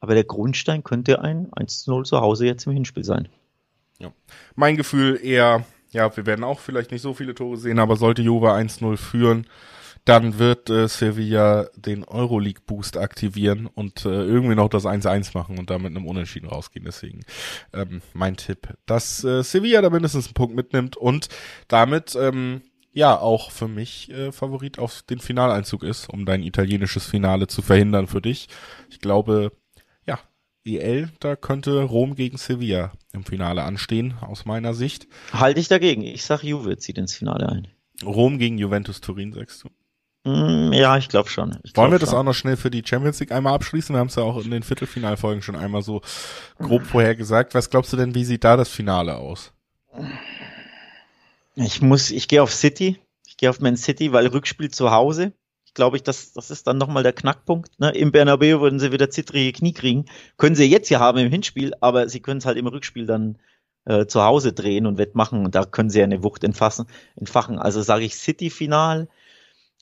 Aber 0.00 0.12
der 0.12 0.24
Grundstein 0.24 0.84
könnte 0.84 1.22
ein 1.22 1.50
1-0 1.52 2.04
zu 2.04 2.20
Hause 2.20 2.44
jetzt 2.44 2.66
im 2.66 2.74
Hinspiel 2.74 3.04
sein. 3.04 3.28
Ja. 3.98 4.12
Mein 4.54 4.76
Gefühl 4.76 5.18
eher, 5.22 5.64
ja, 5.92 6.14
wir 6.14 6.26
werden 6.26 6.44
auch 6.44 6.60
vielleicht 6.60 6.90
nicht 6.90 7.00
so 7.00 7.14
viele 7.14 7.34
Tore 7.34 7.56
sehen, 7.56 7.78
aber 7.78 7.96
sollte 7.96 8.20
Juve 8.20 8.52
1-0 8.52 8.98
führen, 8.98 9.46
dann 10.06 10.38
wird 10.38 10.70
äh, 10.70 10.86
Sevilla 10.86 11.68
den 11.74 12.04
Euroleague-Boost 12.04 12.96
aktivieren 12.96 13.66
und 13.66 14.04
äh, 14.04 14.08
irgendwie 14.08 14.54
noch 14.54 14.68
das 14.68 14.86
1-1 14.86 15.36
machen 15.36 15.58
und 15.58 15.68
damit 15.68 15.90
einem 15.90 16.06
Unentschieden 16.06 16.48
rausgehen. 16.48 16.84
Deswegen 16.86 17.22
ähm, 17.74 18.00
mein 18.14 18.36
Tipp, 18.36 18.72
dass 18.86 19.24
äh, 19.24 19.42
Sevilla 19.42 19.82
da 19.82 19.90
mindestens 19.90 20.26
einen 20.26 20.34
Punkt 20.34 20.54
mitnimmt 20.54 20.96
und 20.96 21.28
damit 21.66 22.14
ähm, 22.14 22.62
ja 22.92 23.18
auch 23.18 23.50
für 23.50 23.66
mich 23.66 24.08
äh, 24.12 24.30
Favorit 24.30 24.78
auf 24.78 25.02
den 25.02 25.18
Finaleinzug 25.18 25.82
ist, 25.82 26.08
um 26.08 26.24
dein 26.24 26.44
italienisches 26.44 27.04
Finale 27.04 27.48
zu 27.48 27.60
verhindern 27.60 28.06
für 28.06 28.22
dich. 28.22 28.46
Ich 28.88 29.00
glaube, 29.00 29.50
ja, 30.06 30.20
EL, 30.64 31.10
da 31.18 31.34
könnte 31.34 31.82
Rom 31.82 32.14
gegen 32.14 32.38
Sevilla 32.38 32.92
im 33.12 33.24
Finale 33.24 33.64
anstehen, 33.64 34.14
aus 34.20 34.44
meiner 34.44 34.72
Sicht. 34.72 35.08
Halte 35.32 35.58
ich 35.58 35.66
dagegen. 35.66 36.02
Ich 36.02 36.24
sag 36.24 36.44
Juve 36.44 36.78
zieht 36.78 36.96
ins 36.96 37.16
Finale 37.16 37.48
ein. 37.48 37.66
Rom 38.04 38.38
gegen 38.38 38.56
Juventus 38.56 39.00
Turin, 39.00 39.32
sagst 39.32 39.64
du? 39.64 39.68
Mm, 40.26 40.72
ja, 40.72 40.96
ich 40.98 41.08
glaube 41.08 41.30
schon. 41.30 41.50
Ich 41.62 41.76
Wollen 41.76 41.90
glaub 41.90 41.90
wir 41.92 41.98
das 42.00 42.10
schon. 42.10 42.18
auch 42.18 42.24
noch 42.24 42.34
schnell 42.34 42.56
für 42.56 42.68
die 42.68 42.82
Champions 42.84 43.20
League 43.20 43.30
einmal 43.30 43.54
abschließen? 43.54 43.94
Wir 43.94 44.00
haben 44.00 44.08
es 44.08 44.16
ja 44.16 44.24
auch 44.24 44.42
in 44.44 44.50
den 44.50 44.64
Viertelfinalfolgen 44.64 45.40
schon 45.40 45.54
einmal 45.54 45.82
so 45.82 46.00
grob 46.58 46.84
vorher 46.84 47.14
gesagt. 47.14 47.54
Was 47.54 47.70
glaubst 47.70 47.92
du 47.92 47.96
denn, 47.96 48.16
wie 48.16 48.24
sieht 48.24 48.42
da 48.42 48.56
das 48.56 48.68
Finale 48.68 49.16
aus? 49.16 49.52
Ich 51.54 51.80
muss, 51.80 52.10
ich 52.10 52.26
gehe 52.26 52.42
auf 52.42 52.52
City. 52.52 52.98
Ich 53.24 53.36
gehe 53.36 53.48
auf 53.48 53.60
Man 53.60 53.76
City, 53.76 54.12
weil 54.12 54.26
Rückspiel 54.26 54.68
zu 54.70 54.90
Hause. 54.90 55.32
Ich 55.64 55.74
glaube, 55.74 55.96
ich, 55.96 56.02
das, 56.02 56.32
das 56.32 56.50
ist 56.50 56.66
dann 56.66 56.78
nochmal 56.78 57.04
der 57.04 57.12
Knackpunkt. 57.12 57.78
Ne? 57.78 57.90
Im 57.90 58.10
Bernabeu 58.10 58.60
würden 58.60 58.80
sie 58.80 58.90
wieder 58.90 59.10
zittrige 59.10 59.56
Knie 59.56 59.74
kriegen. 59.74 60.06
Können 60.38 60.56
sie 60.56 60.64
jetzt 60.64 60.90
ja 60.90 60.98
haben 60.98 61.18
im 61.18 61.30
Hinspiel, 61.30 61.72
aber 61.80 62.08
sie 62.08 62.18
können 62.18 62.38
es 62.38 62.46
halt 62.46 62.58
im 62.58 62.66
Rückspiel 62.66 63.06
dann 63.06 63.38
äh, 63.84 64.06
zu 64.06 64.24
Hause 64.24 64.52
drehen 64.52 64.86
und 64.86 64.98
wettmachen. 64.98 65.44
Und 65.44 65.54
da 65.54 65.64
können 65.64 65.88
sie 65.90 65.98
ja 66.00 66.04
eine 66.04 66.24
Wucht 66.24 66.42
entfassen, 66.42 66.86
entfachen. 67.14 67.60
Also 67.60 67.80
sage 67.82 68.04
ich 68.04 68.16
City-Final. 68.16 69.06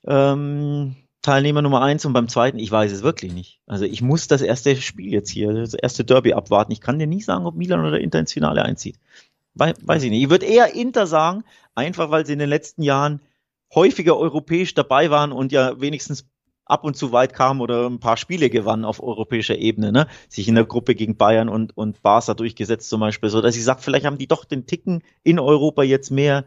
Ähm, 0.07 0.97
Teilnehmer 1.23 1.63
Nummer 1.63 1.81
eins 1.81 2.05
und 2.05 2.13
beim 2.13 2.29
zweiten, 2.29 2.59
ich 2.59 2.71
weiß 2.71 2.93
es 2.93 3.03
wirklich 3.03 3.33
nicht. 3.33 3.61
Also 3.67 3.87
ich 3.87 4.03
muss 4.03 4.29
das 4.29 4.43
erste 4.43 4.77
Spiel 4.77 5.11
jetzt 5.11 5.31
hier, 5.31 5.55
das 5.55 5.73
erste 5.73 6.05
Derby 6.05 6.35
abwarten. 6.35 6.73
Ich 6.73 6.83
kann 6.83 6.99
dir 6.99 7.07
nicht 7.07 7.25
sagen, 7.25 7.47
ob 7.47 7.55
Milan 7.55 7.85
oder 7.85 7.99
Inter 7.99 8.21
ins 8.21 8.35
Finale 8.35 8.63
einzieht. 8.63 8.99
We 9.55 9.73
weiß 9.81 10.03
ich 10.03 10.11
nicht. 10.11 10.23
Ich 10.23 10.31
würde 10.31 10.47
eher 10.47 10.75
Inter 10.75 11.07
sagen, 11.07 11.45
einfach 11.75 12.11
weil 12.11 12.27
sie 12.27 12.35
in 12.35 12.41
den 12.41 12.51
letzten 12.51 12.83
Jahren 12.83 13.21
häufiger 13.75 14.19
europäisch 14.19 14.75
dabei 14.75 15.11
waren 15.11 15.33
und 15.33 15.51
ja 15.51 15.81
wenigstens 15.81 16.27
ab 16.67 16.85
und 16.85 16.97
zu 16.97 17.13
weit 17.13 17.35
kamen 17.35 17.61
oder 17.61 17.87
ein 17.87 18.01
paar 18.01 18.17
Spiele 18.17 18.51
gewannen 18.51 18.85
auf 18.85 19.03
europäischer 19.03 19.57
Ebene, 19.57 19.93
ne? 19.93 20.07
Sich 20.29 20.49
in 20.49 20.55
der 20.55 20.65
Gruppe 20.65 20.95
gegen 20.95 21.17
Bayern 21.17 21.49
und, 21.49 21.77
und 21.77 22.03
Barca 22.03 22.35
durchgesetzt 22.35 22.89
zum 22.89 23.01
Beispiel, 23.01 23.29
so 23.31 23.41
dass 23.41 23.57
ich 23.57 23.65
sage, 23.65 23.83
vielleicht 23.83 24.07
haben 24.07 24.19
die 24.19 24.29
doch 24.29 24.45
den 24.45 24.67
Ticken 24.67 25.03
in 25.23 25.39
Europa 25.39 25.83
jetzt 25.83 26.11
mehr, 26.11 26.45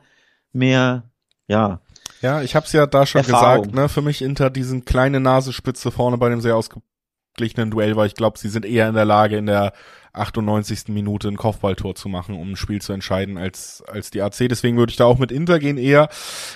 mehr, 0.54 1.04
ja. 1.48 1.82
Ja, 2.22 2.42
ich 2.42 2.56
habe 2.56 2.66
es 2.66 2.72
ja 2.72 2.86
da 2.88 3.06
schon 3.06 3.22
Erfahrung. 3.22 3.64
gesagt, 3.64 3.76
ne? 3.76 3.90
Für 3.90 4.02
mich 4.02 4.22
Inter 4.22 4.50
diesen 4.50 4.86
kleine 4.86 5.20
Nasenspitze 5.20 5.92
vorne 5.92 6.18
bei 6.18 6.30
dem 6.30 6.42
sehr 6.42 6.56
ausgeglichenen 6.56 7.72
Duell, 7.72 7.96
weil 7.96 8.08
ich 8.08 8.16
glaube, 8.16 8.40
sie 8.40 8.50
sind 8.50 8.66
eher 8.66 8.88
in 8.90 8.96
der 8.96 9.06
Lage, 9.06 9.38
in 9.38 9.46
der 9.46 9.74
98. 10.14 10.88
Minute 10.88 11.28
ein 11.28 11.38
Kopfballtor 11.38 11.96
zu 11.96 12.10
machen, 12.10 12.36
um 12.36 12.52
ein 12.52 12.56
Spiel 12.56 12.82
zu 12.82 12.94
entscheiden 12.94 13.38
als, 13.38 13.84
als 13.88 14.10
die 14.10 14.22
AC. 14.22 14.50
Deswegen 14.50 14.78
würde 14.78 14.90
ich 14.90 14.98
da 14.98 15.06
auch 15.06 15.20
mit 15.20 15.32
Inter 15.32 15.60
gehen 15.60 15.78
eher. 15.78 16.10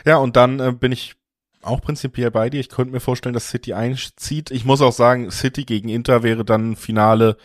Ja, 0.05 0.18
und 0.18 0.36
dann 0.36 0.59
äh, 0.59 0.72
bin 0.72 0.91
ich 0.91 1.16
auch 1.62 1.82
prinzipiell 1.82 2.32
bei 2.32 2.49
dir. 2.49 2.59
Ich 2.59 2.70
könnte 2.70 2.91
mir 2.91 2.99
vorstellen, 2.99 3.34
dass 3.34 3.49
City 3.49 3.74
einzieht. 3.74 4.49
Ich 4.51 4.66
muss 4.66 4.82
auch 4.82 4.93
sagen, 4.93 5.30
City 5.30 5.64
gegen 5.64 5.89
Inter 5.89 6.24
wäre 6.24 6.43
dann 6.43 6.72
ein 6.72 6.76
Finale, 6.76 7.38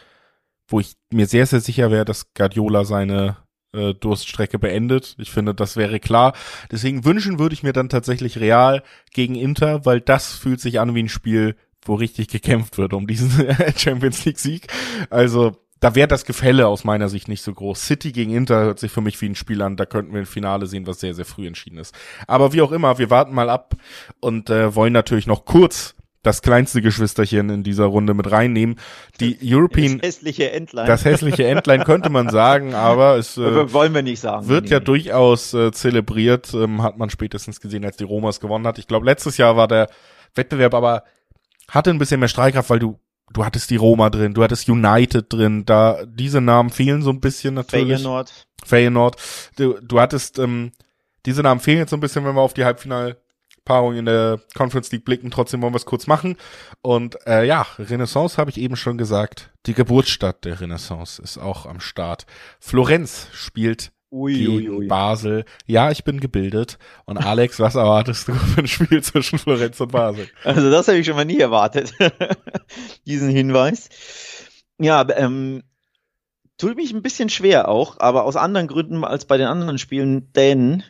wo 0.69 0.81
ich 0.81 0.95
mir 1.12 1.27
sehr, 1.27 1.47
sehr 1.47 1.61
sicher 1.61 1.91
wäre, 1.91 2.05
dass 2.05 2.33
Guardiola 2.33 2.85
seine 2.85 3.37
äh, 3.77 3.95
Durststrecke 3.95 4.59
beendet. 4.59 5.14
Ich 5.18 5.31
finde, 5.31 5.55
das 5.55 5.77
wäre 5.77 6.01
klar. 6.01 6.33
Deswegen 6.70 7.05
wünschen 7.05 7.39
würde 7.39 7.55
ich 7.55 7.62
mir 7.62 7.72
dann 7.72 7.89
tatsächlich 7.89 8.39
Real 8.39 8.83
gegen 9.12 9.35
Inter, 9.35 9.85
weil 9.85 10.01
das 10.01 10.33
fühlt 10.33 10.61
sich 10.61 10.81
an 10.81 10.95
wie 10.95 11.03
ein 11.03 11.09
Spiel, 11.09 11.57
wo 11.83 11.95
richtig 11.95 12.29
gekämpft 12.29 12.79
wird 12.79 12.93
um 12.93 13.07
diesen 13.07 13.47
Champions 13.77 14.24
League 14.24 14.39
Sieg. 14.39 14.66
Also 15.11 15.53
da 15.81 15.95
wäre 15.95 16.09
das 16.09 16.24
Gefälle 16.24 16.66
aus 16.66 16.85
meiner 16.85 17.09
Sicht 17.09 17.29
nicht 17.29 17.43
so 17.43 17.53
groß. 17.53 17.81
City 17.81 18.12
gegen 18.12 18.35
Inter 18.35 18.61
hört 18.62 18.79
sich 18.79 18.91
für 18.91 19.03
mich 19.03 19.20
wie 19.20 19.29
ein 19.29 19.35
Spiel 19.35 19.61
an, 19.61 19.77
da 19.77 19.85
könnten 19.85 20.12
wir 20.12 20.20
ein 20.20 20.27
Finale 20.27 20.66
sehen, 20.66 20.87
was 20.87 21.01
sehr, 21.01 21.14
sehr 21.14 21.27
früh 21.27 21.47
entschieden 21.47 21.79
ist. 21.79 21.95
Aber 22.27 22.53
wie 22.53 22.62
auch 22.62 22.72
immer, 22.72 22.99
wir 22.99 23.11
warten 23.11 23.35
mal 23.35 23.51
ab 23.51 23.74
und 24.20 24.49
äh, 24.49 24.74
wollen 24.74 24.93
natürlich 24.93 25.27
noch 25.27 25.45
kurz 25.45 25.95
das 26.27 26.43
kleinste 26.43 26.83
Geschwisterchen 26.83 27.51
in 27.51 27.62
dieser 27.62 27.85
Runde 27.85 28.12
mit 28.12 28.31
reinnehmen. 28.31 28.77
Die 29.20 29.39
European. 29.43 29.99
Das 29.99 30.09
hässliche 30.09 30.51
Endline. 30.51 30.87
Das 30.87 31.05
hässliche 31.05 31.47
Endline 31.47 31.85
könnte 31.85 32.11
man 32.11 32.29
sagen, 32.31 32.74
aber 32.74 33.16
es 33.16 33.37
äh, 33.39 33.72
wollen 33.72 33.95
wir 33.95 34.03
nicht 34.03 34.20
sagen. 34.20 34.49
Wird 34.49 34.64
nee, 34.64 34.70
ja 34.70 34.79
nee. 34.81 34.85
durchaus 34.85 35.55
äh, 35.55 35.70
zelebriert, 35.70 36.53
ähm, 36.53 36.83
hat 36.83 36.99
man 36.99 37.11
spätestens 37.11 37.61
gesehen, 37.61 37.85
als 37.85 37.97
die 37.97 38.05
Romas 38.05 38.41
gewonnen 38.41 38.66
hat. 38.66 38.79
Ich 38.79 38.89
glaube, 38.89 39.07
letztes 39.07 39.37
Jahr 39.37 39.57
war 39.57 39.68
der 39.68 39.89
Wettbewerb 40.35 40.74
aber 40.74 41.05
hatte 41.68 41.91
ein 41.91 41.99
bisschen 41.99 42.20
mehr 42.20 42.29
Streitkraft, 42.29 42.70
weil 42.70 42.79
du 42.81 42.99
du 43.33 43.45
hattest 43.45 43.70
die 43.70 43.77
Roma 43.77 44.11
drin, 44.11 44.35
du 44.35 44.43
hattest 44.43 44.68
United 44.68 45.33
drin, 45.33 45.64
da 45.64 46.05
diese 46.07 46.41
Namen 46.41 46.70
fehlen 46.70 47.03
so 47.03 47.11
ein 47.11 47.20
bisschen 47.20 47.55
natürlich. 47.55 47.99
Feyenoord. 47.99 48.47
Feyenoord. 48.64 49.16
Du, 49.57 49.79
du 49.81 50.01
hattest, 50.01 50.39
ähm, 50.39 50.72
diese 51.24 51.43
Namen 51.43 51.61
fehlen 51.61 51.79
jetzt 51.79 51.91
so 51.91 51.97
ein 51.97 52.01
bisschen, 52.01 52.24
wenn 52.24 52.35
wir 52.35 52.41
auf 52.41 52.55
die 52.55 52.64
Halbfinalpaarung 53.67 53.97
in 53.97 54.05
der 54.07 54.41
Conference 54.55 54.91
League 54.93 55.05
blicken. 55.05 55.31
Trotzdem 55.31 55.62
wollen 55.62 55.73
wir 55.73 55.79
es 55.79 55.87
kurz 55.87 56.07
machen. 56.07 56.37
Und 56.83 57.19
äh, 57.27 57.47
ja, 57.47 57.67
Renaissance 57.79 58.37
habe 58.39 58.51
ich 58.51 58.59
eben 58.59 58.77
schon 58.77 58.97
gesagt. 58.97 59.51
Die 59.67 59.75
Geburtsstadt 59.75 60.45
der 60.45 60.61
Renaissance 60.61 61.21
ist 61.21 61.39
auch 61.39 61.67
am 61.67 61.81
Start. 61.81 62.27
Florenz 62.61 63.29
spielt 63.33 63.93
Ui, 64.11 64.33
gegen 64.33 64.53
ui, 64.53 64.71
ui. 64.71 64.87
Basel. 64.87 65.45
Ja, 65.67 65.91
ich 65.91 66.05
bin 66.05 66.21
gebildet. 66.21 66.79
Und 67.05 67.19
Alex, 67.19 67.59
was 67.59 67.75
erwartest 67.75 68.29
du 68.29 68.35
für 68.35 68.61
ein 68.61 68.69
Spiel 68.69 69.03
zwischen 69.03 69.39
Florenz 69.39 69.81
und 69.81 69.93
Basel? 69.93 70.29
Also 70.45 70.71
das 70.71 70.89
habe 70.89 70.99
ich 70.99 71.07
schon 71.07 71.17
mal 71.17 71.25
nie 71.25 71.41
erwartet, 71.41 71.93
diesen 73.07 73.31
Hinweis. 73.31 73.89
Ja, 74.79 75.07
ähm, 75.17 75.62
tut 76.59 76.77
mich 76.77 76.93
ein 76.93 77.03
bisschen 77.03 77.29
schwer 77.29 77.69
auch, 77.69 77.99
aber 77.99 78.25
aus 78.25 78.37
anderen 78.37 78.69
Gründen 78.69 79.05
als 79.05 79.25
bei 79.25 79.37
den 79.39 79.49
anderen 79.49 79.79
Spielen, 79.79 80.33
denn 80.35 80.85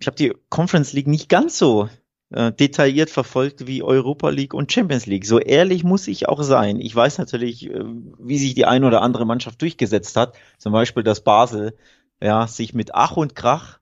ich 0.00 0.06
habe 0.06 0.16
die 0.16 0.32
Conference 0.48 0.92
League 0.92 1.06
nicht 1.06 1.28
ganz 1.28 1.58
so 1.58 1.88
äh, 2.30 2.52
detailliert 2.52 3.10
verfolgt 3.10 3.66
wie 3.66 3.82
Europa 3.82 4.30
League 4.30 4.54
und 4.54 4.72
Champions 4.72 5.06
League. 5.06 5.26
So 5.26 5.38
ehrlich 5.38 5.84
muss 5.84 6.08
ich 6.08 6.28
auch 6.28 6.42
sein. 6.42 6.80
Ich 6.80 6.94
weiß 6.96 7.18
natürlich, 7.18 7.68
äh, 7.68 7.84
wie 8.18 8.38
sich 8.38 8.54
die 8.54 8.64
eine 8.64 8.86
oder 8.86 9.02
andere 9.02 9.26
Mannschaft 9.26 9.60
durchgesetzt 9.60 10.16
hat. 10.16 10.36
Zum 10.58 10.72
Beispiel, 10.72 11.02
dass 11.02 11.22
Basel 11.22 11.76
ja, 12.22 12.46
sich 12.46 12.72
mit 12.72 12.94
Ach 12.94 13.16
und 13.16 13.34
Krach 13.34 13.78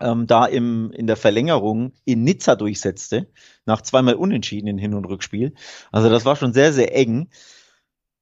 ähm, 0.00 0.26
da 0.26 0.46
im, 0.46 0.90
in 0.92 1.06
der 1.06 1.16
Verlängerung 1.16 1.92
in 2.04 2.24
Nizza 2.24 2.56
durchsetzte, 2.56 3.28
nach 3.66 3.82
zweimal 3.82 4.14
Unentschieden 4.14 4.68
in 4.68 4.78
Hin- 4.78 4.94
und 4.94 5.04
Rückspiel. 5.04 5.54
Also 5.92 6.08
das 6.08 6.24
war 6.24 6.36
schon 6.36 6.54
sehr, 6.54 6.72
sehr 6.72 6.94
eng. 6.96 7.28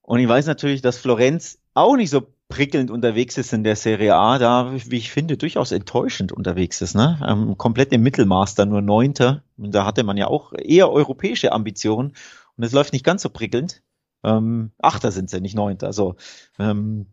Und 0.03 0.19
ich 0.19 0.29
weiß 0.29 0.47
natürlich, 0.47 0.83
dass 0.83 0.99
Florenz 0.99 1.59
auch 1.75 1.97
nicht 1.97 2.11
so 2.11 2.27
prickelnd 2.55 2.93
unterwegs 2.93 3.37
ist 3.37 3.53
in 3.53 3.65
der 3.65 3.75
Serie 3.75 4.15
A, 4.15 4.39
da, 4.39 4.73
wie 4.73 4.97
ich 4.97 5.11
finde, 5.11 5.37
durchaus 5.37 5.73
enttäuschend 5.73 6.31
unterwegs 6.31 6.81
ist. 6.83 6.95
Ne? 6.95 7.19
Ähm, 7.27 7.59
komplett 7.59 7.93
im 7.93 8.05
Mittelmaß, 8.05 8.55
da 8.55 8.65
nur 8.65 8.81
Neunter. 8.81 9.43
Und 9.57 9.75
da 9.75 9.85
hatte 9.85 10.05
man 10.05 10.17
ja 10.17 10.29
auch 10.29 10.53
eher 10.57 10.89
europäische 10.89 11.51
Ambitionen. 11.51 12.13
Und 12.57 12.63
es 12.63 12.71
läuft 12.71 12.93
nicht 12.93 13.05
ganz 13.05 13.23
so 13.23 13.29
prickelnd. 13.29 13.83
Ähm, 14.23 14.71
Achter 14.79 15.11
sind 15.11 15.31
sie, 15.31 15.41
nicht 15.41 15.57
Neunter. 15.57 15.93
So. 15.93 16.15
Ähm, 16.61 17.07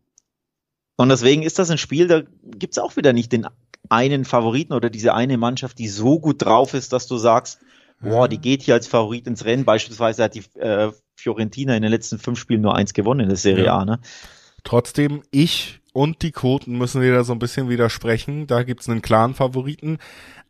und 0.96 1.10
deswegen 1.10 1.42
ist 1.42 1.58
das 1.58 1.72
ein 1.72 1.80
Spiel, 1.80 2.08
da 2.08 2.22
gibt's 2.44 2.78
auch 2.78 2.96
wieder 2.96 3.12
nicht 3.12 3.32
den 3.32 3.48
einen 3.89 4.26
Favoriten 4.26 4.74
oder 4.74 4.92
diese 4.92 5.16
eine 5.16 5.39
Mannschaft, 5.39 5.80
die 5.80 5.88
so 5.88 6.20
gut 6.20 6.46
drauf 6.46 6.76
ist, 6.76 6.94
dass 6.94 7.08
du 7.08 7.18
sagst, 7.18 7.58
boah, 8.00 8.28
die 8.28 8.38
geht 8.38 8.62
hier 8.62 8.76
als 8.76 8.86
Favorit 8.86 9.26
ins 9.26 9.44
Rennen. 9.44 9.66
Beispielsweise 9.66 10.24
hat 10.24 10.36
die 10.36 10.44
äh, 10.60 10.92
Fiorentina 11.16 11.76
in 11.76 11.82
den 11.82 11.92
letzten 11.92 12.20
fünf 12.20 12.38
Spielen 12.38 12.62
nur 12.62 12.76
eins 12.76 12.94
gewonnen 12.94 13.22
in 13.22 13.30
der 13.30 13.38
Serie 13.38 13.66
ja. 13.66 13.80
A. 13.80 13.86
Ne? 13.86 14.00
Trotzdem, 14.64 15.24
ich 15.32 15.82
und 15.93 16.22
die 16.22 16.32
Quoten 16.32 16.78
müssen 16.78 17.01
wieder 17.01 17.24
so 17.24 17.34
ein 17.34 17.39
bisschen 17.39 17.70
widersprechen. 17.70 18.47
Da 18.47 18.64
gibt's 18.64 18.88
einen 18.88 19.01
klaren 19.01 19.34
Favoriten. 19.34 19.97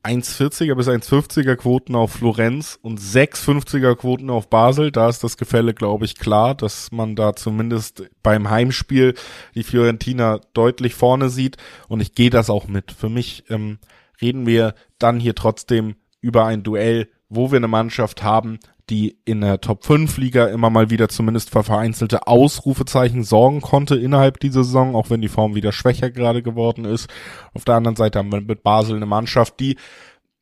1,40er 0.04 0.74
bis 0.76 0.88
1,50er 0.88 1.56
Quoten 1.56 1.96
auf 1.96 2.14
Florenz 2.14 2.80
und 2.82 3.00
6,50er 3.00 3.96
Quoten 3.96 4.30
auf 4.32 4.50
Basel. 4.50 4.92
Da 4.92 5.10
ist 5.10 5.24
das 5.24 5.38
Gefälle, 5.38 5.74
glaube 5.74 6.06
ich, 6.06 6.18
klar, 6.18 6.56
dass 6.56 6.92
man 6.92 7.16
da 7.16 7.36
zumindest 7.36 8.10
beim 8.24 8.50
Heimspiel 8.50 9.14
die 9.54 9.64
Fiorentina 9.64 10.40
deutlich 10.54 10.96
vorne 10.96 11.30
sieht. 11.30 11.58
Und 11.88 12.02
ich 12.02 12.16
gehe 12.16 12.32
das 12.32 12.50
auch 12.50 12.68
mit. 12.68 12.92
Für 12.92 13.10
mich 13.10 13.44
ähm, 13.50 13.78
reden 14.22 14.48
wir 14.48 14.74
dann 14.98 15.20
hier 15.20 15.36
trotzdem 15.36 15.96
über 16.20 16.46
ein 16.46 16.64
Duell, 16.64 17.10
wo 17.30 17.52
wir 17.52 17.58
eine 17.58 17.68
Mannschaft 17.68 18.24
haben, 18.24 18.60
die 18.92 19.18
in 19.24 19.40
der 19.40 19.62
Top 19.62 19.86
5 19.86 20.18
Liga 20.18 20.48
immer 20.48 20.70
mal 20.70 20.90
wieder 20.90 21.08
zumindest 21.08 21.50
für 21.50 21.64
vereinzelte 21.64 22.28
Ausrufezeichen 22.28 23.24
sorgen 23.24 23.62
konnte 23.62 23.96
innerhalb 23.96 24.40
dieser 24.42 24.66
Saison, 24.66 24.96
auch 24.96 25.10
wenn 25.10 25.22
die 25.22 25.30
Form 25.30 25.56
wieder 25.56 25.72
schwächer 25.72 26.12
gerade 26.12 26.44
geworden 26.44 26.84
ist. 26.84 27.10
Auf 27.54 27.64
der 27.64 27.76
anderen 27.76 27.96
Seite 27.96 28.20
haben 28.20 28.32
wir 28.32 28.42
mit 28.42 28.64
Basel 28.64 28.98
eine 28.98 29.06
Mannschaft, 29.06 29.60
die 29.62 29.78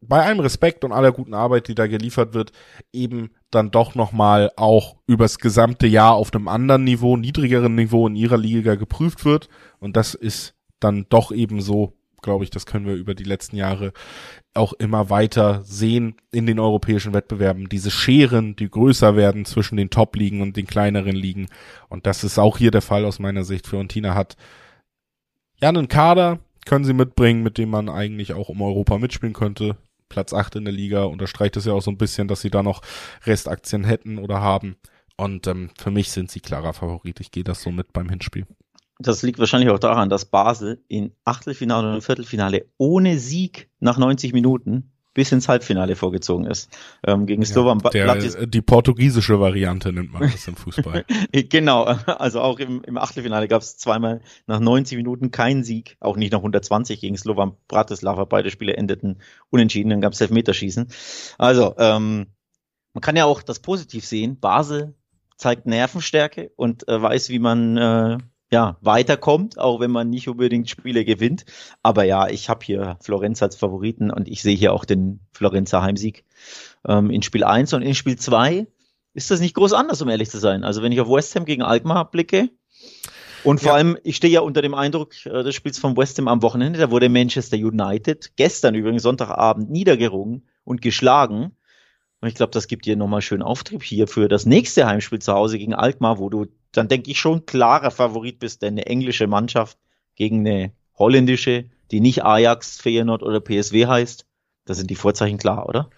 bei 0.02 0.26
allem 0.26 0.40
Respekt 0.40 0.84
und 0.84 0.94
aller 0.94 1.12
guten 1.12 1.34
Arbeit, 1.34 1.68
die 1.68 1.76
da 1.76 1.86
geliefert 1.86 2.34
wird, 2.34 2.52
eben 2.92 3.30
dann 3.52 3.70
doch 3.70 3.94
nochmal 3.94 4.52
auch 4.56 4.96
übers 5.06 5.38
gesamte 5.38 5.86
Jahr 5.86 6.16
auf 6.16 6.34
einem 6.34 6.48
anderen 6.48 6.86
Niveau, 6.86 7.18
niedrigeren 7.18 7.76
Niveau 7.76 8.08
in 8.08 8.16
ihrer 8.16 8.38
Liga 8.38 8.76
geprüft 8.76 9.26
wird. 9.26 9.50
Und 9.80 9.96
das 9.96 10.16
ist 10.16 10.56
dann 10.80 11.06
doch 11.10 11.32
eben 11.32 11.62
so 11.62 11.94
glaube 12.22 12.44
ich, 12.44 12.50
das 12.50 12.66
können 12.66 12.86
wir 12.86 12.96
über 12.96 13.16
die 13.16 13.24
letzten 13.24 13.56
Jahre 13.56 13.94
auch 14.54 14.74
immer 14.74 15.10
weiter 15.10 15.62
sehen 15.64 16.16
in 16.32 16.46
den 16.46 16.60
europäischen 16.60 17.14
Wettbewerben. 17.14 17.70
Diese 17.70 17.92
Scheren, 17.92 18.56
die 18.56 18.70
größer 18.70 19.16
werden 19.16 19.46
zwischen 19.46 19.78
den 19.78 19.90
Top-Ligen 19.90 20.42
und 20.42 20.58
den 20.58 20.68
kleineren 20.68 21.16
Ligen. 21.16 21.48
Und 21.88 22.06
das 22.06 22.24
ist 22.24 22.40
auch 22.40 22.58
hier 22.58 22.72
der 22.72 22.82
Fall 22.82 23.06
aus 23.06 23.20
meiner 23.20 23.44
Sicht. 23.44 23.68
Fiorentina 23.68 24.16
hat 24.16 24.36
ja 25.62 25.70
einen 25.70 25.88
Kader, 25.88 26.40
können 26.66 26.86
sie 26.86 26.94
mitbringen, 26.94 27.44
mit 27.44 27.58
dem 27.58 27.70
man 27.70 27.90
eigentlich 27.90 28.34
auch 28.34 28.50
um 28.50 28.62
Europa 28.62 28.98
mitspielen 28.98 29.34
könnte. 29.34 29.78
Platz 30.10 30.34
8 30.34 30.56
in 30.56 30.66
der 30.66 30.74
Liga 30.74 31.04
unterstreicht 31.04 31.56
es 31.56 31.66
ja 31.66 31.74
auch 31.74 31.82
so 31.82 31.92
ein 31.92 31.98
bisschen, 31.98 32.28
dass 32.28 32.42
sie 32.42 32.50
da 32.50 32.64
noch 32.64 32.82
Restaktien 33.26 33.84
hätten 33.84 34.18
oder 34.18 34.42
haben. 34.42 34.76
Und 35.16 35.48
ähm, 35.48 35.70
für 35.78 35.92
mich 35.92 36.12
sind 36.12 36.32
sie 36.32 36.40
klarer 36.40 36.74
Favorit. 36.74 37.20
Ich 37.20 37.32
gehe 37.32 37.44
das 37.44 37.62
so 37.62 37.72
mit 37.72 37.94
beim 37.94 38.10
Hinspiel. 38.10 38.48
Das 39.00 39.24
liegt 39.24 39.40
wahrscheinlich 39.40 39.70
auch 39.70 39.80
daran, 39.80 40.10
dass 40.10 40.26
Basel 40.26 40.84
in 40.90 41.14
Achtelfinale 41.24 41.94
und 41.94 42.04
Viertelfinale 42.04 42.66
ohne 42.78 43.18
Sieg 43.18 43.70
nach 43.80 43.98
90 43.98 44.34
Minuten 44.34 44.92
bis 45.14 45.32
ins 45.32 45.48
Halbfinale 45.48 45.96
vorgezogen 45.96 46.46
ist. 46.46 46.70
Ähm, 47.06 47.26
gegen 47.26 47.44
Slovan 47.44 47.82
ja, 47.94 48.16
der, 48.16 48.48
Die 48.48 48.62
portugiesische 48.62 49.40
Variante 49.40 49.92
nennt 49.92 50.14
man 50.14 50.24
das 50.24 50.48
im 50.48 50.56
Fußball. 50.56 51.06
genau, 51.32 51.84
also 51.84 52.42
auch 52.42 52.60
im, 52.60 52.84
im 52.84 52.98
Achtelfinale 52.98 53.48
gab 53.48 53.62
es 53.62 53.78
zweimal 53.78 54.22
nach 54.48 54.60
90 54.60 54.98
Minuten 54.98 55.32
keinen 55.32 55.64
Sieg, 55.64 55.98
auch 56.00 56.16
nicht 56.16 56.32
nach 56.32 56.40
120 56.40 57.02
gegen 57.02 57.18
Slovan 57.18 57.56
Bratislava. 57.68 58.26
Beide 58.26 58.52
Spiele 58.52 58.78
endeten 58.78 59.20
unentschieden, 59.50 59.90
dann 59.90 60.02
gab 60.02 60.14
es 60.14 60.22
Elfmeterschießen. 60.22 60.88
Also, 61.38 61.76
ähm, 61.78 62.28
man 62.94 63.02
kann 63.02 63.16
ja 63.16 63.26
auch 63.26 63.42
das 63.44 63.60
positiv 63.60 64.06
sehen. 64.06 64.40
Basel 64.40 64.94
zeigt 65.38 65.66
Nervenstärke 65.66 66.52
und 66.56 66.88
äh, 66.88 67.02
weiß, 67.02 67.30
wie 67.30 67.40
man 67.40 67.78
äh, 67.78 68.18
ja, 68.52 68.78
weiterkommt, 68.82 69.60
auch 69.60 69.80
wenn 69.80 69.92
man 69.92 70.10
nicht 70.10 70.28
unbedingt 70.28 70.70
Spiele 70.70 71.06
gewinnt. 71.06 71.46
Aber 71.84 72.04
ja, 72.04 72.28
ich 72.28 72.50
habe 72.50 72.66
hier 72.66 72.98
Florenz 73.02 73.44
als 73.44 73.56
Favoriten 73.56 74.12
und 74.12 74.28
ich 74.28 74.42
sehe 74.42 74.56
hier 74.56 74.74
auch 74.74 74.86
den 74.86 75.20
Florenzer 75.32 75.82
Heimsieg. 75.82 76.26
ähm, 76.88 77.12
in 77.12 77.22
Spiel 77.22 77.44
1 77.44 77.74
und 77.74 77.82
in 77.82 77.96
Spiel 77.96 78.18
2 78.18 78.68
ist 79.14 79.32
das 79.32 79.40
nicht 79.40 79.56
groß 79.56 79.74
anders, 79.74 80.02
um 80.02 80.10
ehrlich 80.10 80.30
zu 80.30 80.40
sein. 80.40 80.64
Also 80.64 80.82
wenn 80.82 80.92
ich 80.92 81.02
auf 81.02 81.10
West 81.10 81.36
Ham 81.36 81.46
gegen 81.46 81.62
Alkmaar 81.62 82.10
blicke, 82.10 82.50
und 83.44 83.60
vor 83.60 83.70
ja. 83.70 83.76
allem, 83.76 83.98
ich 84.04 84.18
stehe 84.18 84.34
ja 84.34 84.42
unter 84.42 84.62
dem 84.62 84.74
Eindruck 84.74 85.14
äh, 85.26 85.44
des 85.44 85.56
Spiels 85.56 85.80
von 85.80 85.96
West 85.96 86.18
Ham 86.18 86.28
am 86.28 86.42
Wochenende, 86.42 86.80
da 86.80 86.92
wurde 86.92 87.10
Manchester 87.10 87.58
United 87.58 88.34
gestern 88.36 88.76
übrigens 88.76 89.04
Sonntagabend 89.04 89.70
niedergerungen 89.70 90.48
und 90.64 90.82
geschlagen. 90.82 91.56
Und 92.22 92.28
ich 92.28 92.36
glaube, 92.36 92.52
das 92.52 92.68
gibt 92.68 92.86
dir 92.86 92.98
nochmal 92.98 93.22
schön 93.22 93.42
Auftrieb 93.42 93.84
hier 93.84 94.08
für 94.08 94.28
das 94.28 94.46
nächste 94.46 94.86
Heimspiel 94.86 95.20
zu 95.20 95.34
Hause 95.34 95.58
gegen 95.58 95.74
Alkmaar, 95.74 96.20
wo 96.20 96.30
du 96.30 96.48
dann, 96.72 96.88
denke 96.88 97.12
ich, 97.12 97.20
schon 97.20 97.46
klarer 97.46 97.92
Favorit 97.92 98.40
bist, 98.40 98.62
denn 98.62 98.74
eine 98.74 98.86
englische 98.86 99.28
Mannschaft 99.28 99.78
gegen 100.16 100.46
eine 100.46 100.74
holländische, 100.96 101.66
die 101.92 102.02
nicht 102.02 102.24
Ajax, 102.24 102.80
Feyenoord 102.80 103.24
oder 103.24 103.40
PSW 103.40 103.88
heißt. 103.88 104.26
Da 104.66 104.76
sind 104.76 104.92
die 104.92 104.96
Vorzeichen 104.96 105.40
klar, 105.40 105.68
oder? 105.68 105.90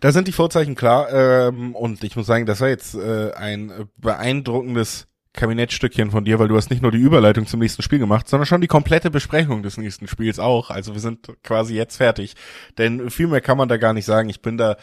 Da 0.00 0.12
sind 0.12 0.28
die 0.28 0.32
Vorzeichen 0.32 0.76
klar. 0.76 1.12
Ähm, 1.12 1.74
und 1.74 2.04
ich 2.04 2.14
muss 2.14 2.26
sagen, 2.26 2.46
das 2.46 2.60
war 2.60 2.68
jetzt 2.68 2.94
äh, 2.94 3.32
ein 3.32 3.88
beeindruckendes 3.96 5.08
Kabinettstückchen 5.32 6.12
von 6.12 6.24
dir, 6.24 6.38
weil 6.38 6.46
du 6.46 6.56
hast 6.56 6.70
nicht 6.70 6.80
nur 6.80 6.92
die 6.92 6.98
Überleitung 6.98 7.46
zum 7.46 7.58
nächsten 7.58 7.82
Spiel 7.82 7.98
gemacht, 7.98 8.28
sondern 8.28 8.46
schon 8.46 8.60
die 8.60 8.68
komplette 8.68 9.10
Besprechung 9.10 9.64
des 9.64 9.78
nächsten 9.78 10.06
Spiels 10.06 10.38
auch. 10.38 10.70
Also 10.70 10.94
wir 10.94 11.00
sind 11.00 11.26
quasi 11.42 11.74
jetzt 11.74 11.96
fertig. 11.96 12.34
Denn 12.78 13.10
viel 13.10 13.26
mehr 13.26 13.40
kann 13.40 13.58
man 13.58 13.68
da 13.68 13.76
gar 13.78 13.92
nicht 13.92 14.04
sagen. 14.04 14.28
Ich 14.28 14.42
bin 14.42 14.58
da 14.58 14.76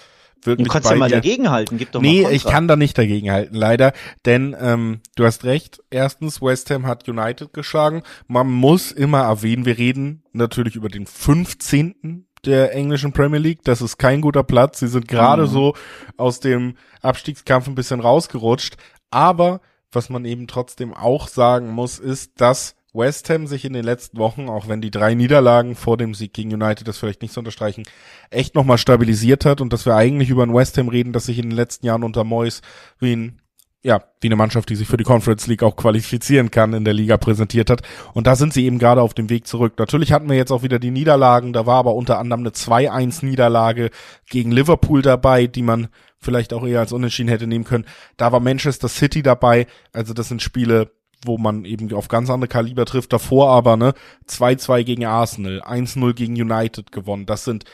wirklich. 0.45 0.67
Du 0.67 0.73
kannst 0.73 0.89
ja 0.89 0.95
mal 0.95 1.09
dir. 1.09 1.15
dagegenhalten, 1.15 1.77
gib 1.77 1.91
doch 1.91 2.01
nee, 2.01 2.23
mal 2.23 2.29
Nee, 2.29 2.35
ich 2.35 2.45
kann 2.45 2.67
da 2.67 2.75
nicht 2.75 2.97
dagegenhalten, 2.97 3.55
leider. 3.55 3.93
Denn 4.25 4.55
ähm, 4.59 5.01
du 5.15 5.25
hast 5.25 5.43
recht, 5.43 5.81
erstens, 5.89 6.41
West 6.41 6.69
Ham 6.69 6.85
hat 6.85 7.07
United 7.07 7.53
geschlagen. 7.53 8.03
Man 8.27 8.49
muss 8.49 8.91
immer 8.91 9.21
erwähnen, 9.21 9.65
wir 9.65 9.77
reden 9.77 10.23
natürlich 10.33 10.75
über 10.75 10.89
den 10.89 11.05
15 11.05 12.25
der 12.45 12.73
englischen 12.73 13.13
Premier 13.13 13.39
League. 13.39 13.63
Das 13.63 13.81
ist 13.81 13.97
kein 13.97 14.21
guter 14.21 14.43
Platz. 14.43 14.79
Sie 14.79 14.87
sind 14.87 15.07
gerade 15.07 15.43
mhm. 15.43 15.47
so 15.47 15.75
aus 16.17 16.39
dem 16.39 16.75
Abstiegskampf 17.01 17.67
ein 17.67 17.75
bisschen 17.75 17.99
rausgerutscht. 17.99 18.77
Aber 19.11 19.61
was 19.91 20.09
man 20.09 20.25
eben 20.25 20.47
trotzdem 20.47 20.93
auch 20.93 21.27
sagen 21.27 21.69
muss, 21.69 21.99
ist, 21.99 22.39
dass 22.39 22.75
West 22.93 23.29
Ham 23.29 23.47
sich 23.47 23.65
in 23.65 23.73
den 23.73 23.83
letzten 23.83 24.17
Wochen, 24.17 24.49
auch 24.49 24.67
wenn 24.67 24.81
die 24.81 24.91
drei 24.91 25.13
Niederlagen 25.13 25.75
vor 25.75 25.97
dem 25.97 26.13
Sieg 26.13 26.33
gegen 26.33 26.53
United 26.53 26.87
das 26.87 26.97
vielleicht 26.97 27.21
nicht 27.21 27.33
so 27.33 27.39
unterstreichen, 27.39 27.83
echt 28.29 28.55
nochmal 28.55 28.77
stabilisiert 28.77 29.45
hat 29.45 29.61
und 29.61 29.71
dass 29.71 29.85
wir 29.85 29.95
eigentlich 29.95 30.29
über 30.29 30.43
ein 30.43 30.53
West 30.53 30.77
Ham 30.77 30.89
reden, 30.89 31.13
das 31.13 31.25
sich 31.25 31.37
in 31.37 31.49
den 31.49 31.55
letzten 31.55 31.85
Jahren 31.85 32.03
unter 32.03 32.23
Moyes 32.23 32.61
wie 32.99 33.15
ein 33.15 33.41
ja, 33.83 34.03
wie 34.19 34.27
eine 34.27 34.35
Mannschaft, 34.35 34.69
die 34.69 34.75
sich 34.75 34.87
für 34.87 34.97
die 34.97 35.03
Conference 35.03 35.47
League 35.47 35.63
auch 35.63 35.75
qualifizieren 35.75 36.51
kann, 36.51 36.73
in 36.73 36.85
der 36.85 36.93
Liga 36.93 37.17
präsentiert 37.17 37.69
hat. 37.69 37.81
Und 38.13 38.27
da 38.27 38.35
sind 38.35 38.53
sie 38.53 38.65
eben 38.65 38.77
gerade 38.77 39.01
auf 39.01 39.15
dem 39.15 39.29
Weg 39.29 39.47
zurück. 39.47 39.73
Natürlich 39.79 40.11
hatten 40.11 40.29
wir 40.29 40.35
jetzt 40.35 40.51
auch 40.51 40.61
wieder 40.61 40.77
die 40.77 40.91
Niederlagen. 40.91 41.51
Da 41.51 41.65
war 41.65 41.77
aber 41.77 41.95
unter 41.95 42.19
anderem 42.19 42.41
eine 42.41 42.51
2-1-Niederlage 42.51 43.89
gegen 44.29 44.51
Liverpool 44.51 45.01
dabei, 45.01 45.47
die 45.47 45.63
man 45.63 45.87
vielleicht 46.19 46.53
auch 46.53 46.63
eher 46.63 46.79
als 46.79 46.93
Unentschieden 46.93 47.29
hätte 47.29 47.47
nehmen 47.47 47.65
können. 47.65 47.85
Da 48.17 48.31
war 48.31 48.39
Manchester 48.39 48.87
City 48.87 49.23
dabei. 49.23 49.65
Also 49.93 50.13
das 50.13 50.27
sind 50.27 50.43
Spiele, 50.43 50.91
wo 51.25 51.37
man 51.37 51.65
eben 51.65 51.93
auf 51.93 52.07
ganz 52.07 52.29
andere 52.29 52.47
Kaliber 52.47 52.85
trifft. 52.85 53.13
Davor 53.13 53.49
aber, 53.49 53.77
ne, 53.77 53.93
2-2 54.27 54.83
gegen 54.83 55.05
Arsenal, 55.05 55.61
1-0 55.61 56.13
gegen 56.13 56.33
United 56.33 56.91
gewonnen. 56.91 57.25
Das 57.25 57.43
sind 57.43 57.65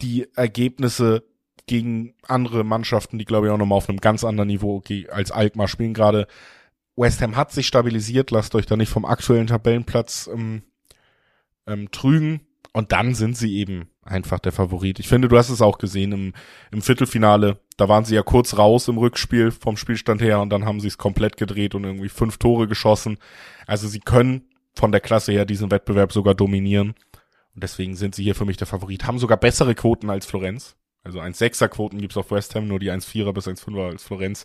die 0.00 0.26
Ergebnisse 0.34 1.24
gegen 1.66 2.14
andere 2.22 2.64
Mannschaften, 2.64 3.18
die 3.18 3.24
glaube 3.24 3.46
ich 3.46 3.52
auch 3.52 3.58
nochmal 3.58 3.78
auf 3.78 3.88
einem 3.88 4.00
ganz 4.00 4.24
anderen 4.24 4.48
Niveau 4.48 4.82
als 5.10 5.30
Alkmaar 5.32 5.68
spielen 5.68 5.94
gerade. 5.94 6.26
West 6.96 7.20
Ham 7.20 7.36
hat 7.36 7.52
sich 7.52 7.66
stabilisiert, 7.66 8.30
lasst 8.30 8.54
euch 8.54 8.66
da 8.66 8.76
nicht 8.76 8.88
vom 8.88 9.04
aktuellen 9.04 9.48
Tabellenplatz 9.48 10.30
ähm, 10.32 10.62
ähm, 11.66 11.90
trügen. 11.90 12.40
Und 12.72 12.92
dann 12.92 13.14
sind 13.14 13.36
sie 13.36 13.56
eben 13.56 13.88
einfach 14.02 14.38
der 14.38 14.52
Favorit. 14.52 14.98
Ich 14.98 15.08
finde, 15.08 15.28
du 15.28 15.36
hast 15.38 15.48
es 15.48 15.62
auch 15.62 15.78
gesehen 15.78 16.12
im, 16.12 16.32
im 16.70 16.82
Viertelfinale. 16.82 17.58
Da 17.76 17.88
waren 17.88 18.04
sie 18.04 18.14
ja 18.14 18.22
kurz 18.22 18.56
raus 18.56 18.88
im 18.88 18.96
Rückspiel 18.96 19.50
vom 19.50 19.76
Spielstand 19.76 20.22
her 20.22 20.40
und 20.40 20.50
dann 20.50 20.64
haben 20.64 20.80
sie 20.80 20.88
es 20.88 20.96
komplett 20.96 21.36
gedreht 21.36 21.74
und 21.74 21.84
irgendwie 21.84 22.08
fünf 22.08 22.38
Tore 22.38 22.68
geschossen. 22.68 23.18
Also 23.66 23.86
sie 23.86 24.00
können 24.00 24.48
von 24.74 24.92
der 24.92 25.00
Klasse 25.00 25.32
her 25.32 25.44
diesen 25.44 25.70
Wettbewerb 25.70 26.12
sogar 26.12 26.34
dominieren. 26.34 26.94
Und 27.54 27.62
deswegen 27.62 27.96
sind 27.96 28.14
sie 28.14 28.22
hier 28.22 28.34
für 28.34 28.44
mich 28.44 28.56
der 28.56 28.66
Favorit. 28.66 29.06
Haben 29.06 29.18
sogar 29.18 29.38
bessere 29.38 29.74
Quoten 29.74 30.10
als 30.10 30.26
Florenz. 30.26 30.76
Also 31.02 31.20
1,6er 31.20 31.68
Quoten 31.68 32.00
gibt's 32.00 32.16
auf 32.16 32.30
West 32.30 32.54
Ham, 32.54 32.66
nur 32.66 32.78
die 32.78 32.90
1,4er 32.90 33.32
bis 33.32 33.46
1,5er 33.46 33.90
als 33.90 34.02
Florenz. 34.02 34.44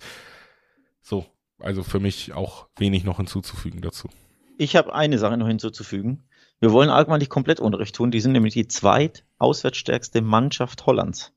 So, 1.02 1.26
also 1.60 1.84
für 1.84 2.00
mich 2.00 2.34
auch 2.34 2.68
wenig 2.78 3.04
noch 3.04 3.18
hinzuzufügen 3.18 3.82
dazu. 3.82 4.10
Ich 4.58 4.76
habe 4.76 4.94
eine 4.94 5.18
Sache 5.18 5.38
noch 5.38 5.48
hinzuzufügen. 5.48 6.24
Wir 6.60 6.72
wollen 6.72 6.90
Alkmaar 6.90 7.18
nicht 7.18 7.32
komplett 7.32 7.60
Unrecht 7.60 7.96
tun. 7.96 8.12
Die 8.12 8.20
sind 8.20 8.34
nämlich 8.34 8.54
die 8.54 8.68
zweit 8.68 9.26
auswärtsstärkste 9.40 10.22
Mannschaft 10.22 10.86
Hollands. 10.86 11.34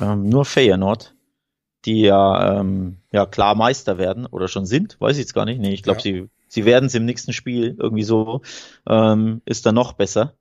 Ähm, 0.00 0.28
nur 0.28 0.44
Feyenoord, 0.44 1.14
die 1.84 2.02
ja, 2.02 2.60
ähm, 2.60 2.98
ja 3.12 3.26
klar 3.26 3.54
Meister 3.54 3.98
werden 3.98 4.26
oder 4.26 4.48
schon 4.48 4.66
sind, 4.66 5.00
weiß 5.00 5.16
ich 5.16 5.22
jetzt 5.22 5.34
gar 5.34 5.44
nicht. 5.44 5.60
Nee, 5.60 5.72
ich 5.74 5.82
glaube, 5.82 5.98
ja. 5.98 6.02
sie, 6.02 6.28
sie 6.48 6.64
werden 6.64 6.86
es 6.86 6.94
im 6.94 7.04
nächsten 7.04 7.32
Spiel 7.32 7.76
irgendwie 7.78 8.04
so, 8.04 8.42
ähm, 8.88 9.42
ist 9.44 9.66
dann 9.66 9.74
noch 9.74 9.94
besser. 9.94 10.34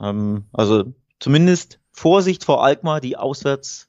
Ähm, 0.00 0.46
also 0.52 0.94
zumindest 1.18 1.80
Vorsicht 1.92 2.44
vor 2.44 2.64
Alkmaar, 2.64 3.00
die 3.00 3.16
auswärts 3.16 3.88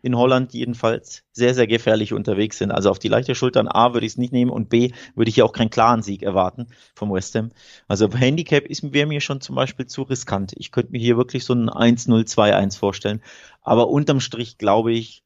in 0.00 0.16
Holland 0.16 0.52
jedenfalls 0.52 1.24
sehr, 1.32 1.54
sehr 1.54 1.66
gefährlich 1.66 2.12
unterwegs 2.12 2.58
sind. 2.58 2.70
Also 2.70 2.90
auf 2.90 2.98
die 2.98 3.08
leichte 3.08 3.34
Schultern 3.34 3.68
A 3.68 3.94
würde 3.94 4.06
ich 4.06 4.12
es 4.12 4.18
nicht 4.18 4.32
nehmen 4.32 4.50
und 4.50 4.68
B 4.68 4.92
würde 5.14 5.28
ich 5.28 5.36
ja 5.36 5.44
auch 5.44 5.52
keinen 5.52 5.70
klaren 5.70 6.02
Sieg 6.02 6.22
erwarten 6.22 6.68
vom 6.94 7.12
West 7.12 7.34
Ham. 7.34 7.50
Also 7.88 8.08
Handicap 8.12 8.64
ist 8.66 8.92
wäre 8.92 9.08
mir 9.08 9.20
schon 9.20 9.40
zum 9.40 9.56
Beispiel 9.56 9.86
zu 9.86 10.02
riskant. 10.02 10.52
Ich 10.56 10.70
könnte 10.70 10.92
mir 10.92 11.00
hier 11.00 11.16
wirklich 11.16 11.44
so 11.44 11.54
ein 11.54 11.68
1-0, 11.68 12.26
2-1 12.26 12.78
vorstellen. 12.78 13.22
Aber 13.62 13.88
unterm 13.88 14.20
Strich 14.20 14.56
glaube 14.58 14.92
ich, 14.92 15.24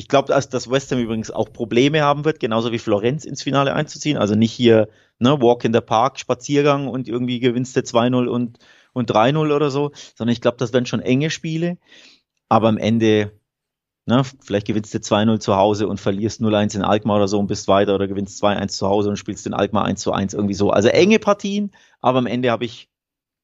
ich 0.00 0.08
glaube, 0.08 0.28
dass, 0.28 0.48
dass 0.48 0.70
West 0.70 0.90
Ham 0.92 0.98
übrigens 0.98 1.30
auch 1.30 1.52
Probleme 1.52 2.00
haben 2.00 2.24
wird, 2.24 2.40
genauso 2.40 2.72
wie 2.72 2.78
Florenz 2.78 3.26
ins 3.26 3.42
Finale 3.42 3.74
einzuziehen. 3.74 4.16
Also 4.16 4.34
nicht 4.34 4.50
hier, 4.52 4.88
ne, 5.18 5.42
Walk 5.42 5.64
in 5.66 5.74
the 5.74 5.82
Park, 5.82 6.18
Spaziergang 6.18 6.88
und 6.88 7.06
irgendwie 7.06 7.38
gewinnst 7.38 7.76
du 7.76 7.80
2-0 7.80 8.26
und, 8.26 8.58
und 8.94 9.10
3-0 9.10 9.54
oder 9.54 9.70
so, 9.70 9.92
sondern 10.14 10.32
ich 10.32 10.40
glaube, 10.40 10.56
das 10.56 10.72
werden 10.72 10.86
schon 10.86 11.02
enge 11.02 11.28
Spiele. 11.28 11.76
Aber 12.48 12.68
am 12.68 12.78
Ende 12.78 13.32
Ne? 14.06 14.22
Vielleicht 14.40 14.66
gewinnst 14.66 14.94
du 14.94 14.98
2-0 14.98 15.38
zu 15.38 15.54
Hause 15.56 15.86
und 15.86 16.00
verlierst 16.00 16.40
0-1 16.40 16.74
in 16.74 16.82
Alkmaar 16.82 17.16
oder 17.16 17.28
so 17.28 17.38
und 17.38 17.46
bist 17.46 17.68
weiter 17.68 17.94
oder 17.94 18.08
gewinnst 18.08 18.42
2-1 18.42 18.68
zu 18.68 18.88
Hause 18.88 19.10
und 19.10 19.18
spielst 19.18 19.46
in 19.46 19.52
Alkmaar 19.52 19.86
1-1 19.86 20.34
irgendwie 20.34 20.54
so. 20.54 20.70
Also 20.70 20.88
enge 20.88 21.18
Partien, 21.18 21.70
aber 22.00 22.18
am 22.18 22.26
Ende 22.26 22.50
habe 22.50 22.64
ich 22.64 22.88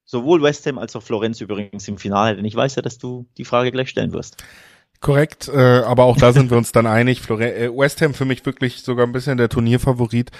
sowohl 0.03 0.41
West 0.41 0.65
Ham 0.65 0.79
als 0.79 0.95
auch 0.95 1.03
Florenz 1.03 1.39
übrigens 1.39 1.87
im 1.87 1.97
Finale, 1.97 2.35
denn 2.35 2.45
ich 2.45 2.55
weiß 2.55 2.75
ja, 2.75 2.81
dass 2.81 2.97
du 2.97 3.27
die 3.37 3.45
Frage 3.45 3.71
gleich 3.71 3.89
stellen 3.89 4.13
wirst. 4.13 4.43
Korrekt, 4.99 5.47
äh, 5.47 5.81
aber 5.81 6.05
auch 6.05 6.17
da 6.17 6.33
sind 6.33 6.49
wir 6.49 6.57
uns 6.57 6.71
dann 6.71 6.87
einig. 6.87 7.21
Flore 7.21 7.53
äh, 7.53 7.69
West 7.69 8.01
Ham 8.01 8.13
für 8.13 8.25
mich 8.25 8.45
wirklich 8.45 8.81
sogar 8.81 9.05
ein 9.05 9.11
bisschen 9.11 9.37
der 9.37 9.49
Turnierfavorit, 9.49 10.31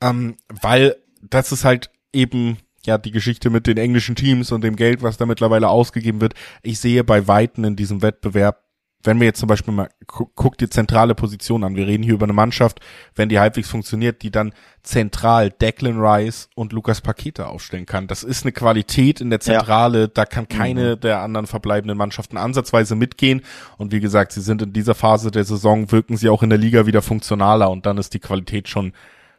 ähm, 0.00 0.36
weil 0.48 0.96
das 1.20 1.50
ist 1.52 1.64
halt 1.64 1.90
eben 2.12 2.58
ja 2.86 2.98
die 2.98 3.10
Geschichte 3.10 3.50
mit 3.50 3.66
den 3.66 3.76
englischen 3.76 4.14
Teams 4.14 4.52
und 4.52 4.62
dem 4.62 4.76
Geld, 4.76 5.02
was 5.02 5.16
da 5.16 5.26
mittlerweile 5.26 5.68
ausgegeben 5.68 6.20
wird. 6.20 6.34
Ich 6.62 6.78
sehe 6.78 7.02
bei 7.02 7.26
Weitem 7.26 7.64
in 7.64 7.76
diesem 7.76 8.02
Wettbewerb 8.02 8.63
wenn 9.04 9.20
wir 9.20 9.26
jetzt 9.26 9.38
zum 9.38 9.46
Beispiel 9.46 9.72
mal, 9.72 9.90
gu 10.06 10.26
guck 10.34 10.58
die 10.58 10.68
zentrale 10.68 11.14
Position 11.14 11.62
an. 11.62 11.76
Wir 11.76 11.86
reden 11.86 12.02
hier 12.02 12.14
über 12.14 12.24
eine 12.24 12.32
Mannschaft, 12.32 12.80
wenn 13.14 13.28
die 13.28 13.38
halbwegs 13.38 13.68
funktioniert, 13.68 14.22
die 14.22 14.30
dann 14.30 14.52
zentral 14.82 15.50
Declan 15.50 16.00
Rice 16.00 16.48
und 16.54 16.72
Lukas 16.72 17.00
Paketa 17.00 17.46
aufstellen 17.46 17.86
kann. 17.86 18.06
Das 18.06 18.22
ist 18.22 18.44
eine 18.44 18.52
Qualität 18.52 19.20
in 19.20 19.30
der 19.30 19.40
Zentrale, 19.40 20.00
ja. 20.00 20.06
da 20.06 20.24
kann 20.24 20.48
keine 20.48 20.96
mhm. 20.96 21.00
der 21.00 21.20
anderen 21.20 21.46
verbleibenden 21.46 21.98
Mannschaften 21.98 22.36
ansatzweise 22.36 22.96
mitgehen. 22.96 23.42
Und 23.76 23.92
wie 23.92 24.00
gesagt, 24.00 24.32
sie 24.32 24.42
sind 24.42 24.62
in 24.62 24.72
dieser 24.72 24.94
Phase 24.94 25.30
der 25.30 25.44
Saison, 25.44 25.92
wirken 25.92 26.16
sie 26.16 26.28
auch 26.28 26.42
in 26.42 26.50
der 26.50 26.58
Liga 26.58 26.86
wieder 26.86 27.02
funktionaler 27.02 27.70
und 27.70 27.86
dann 27.86 27.98
ist 27.98 28.14
die 28.14 28.20
Qualität 28.20 28.68
schon, 28.68 28.92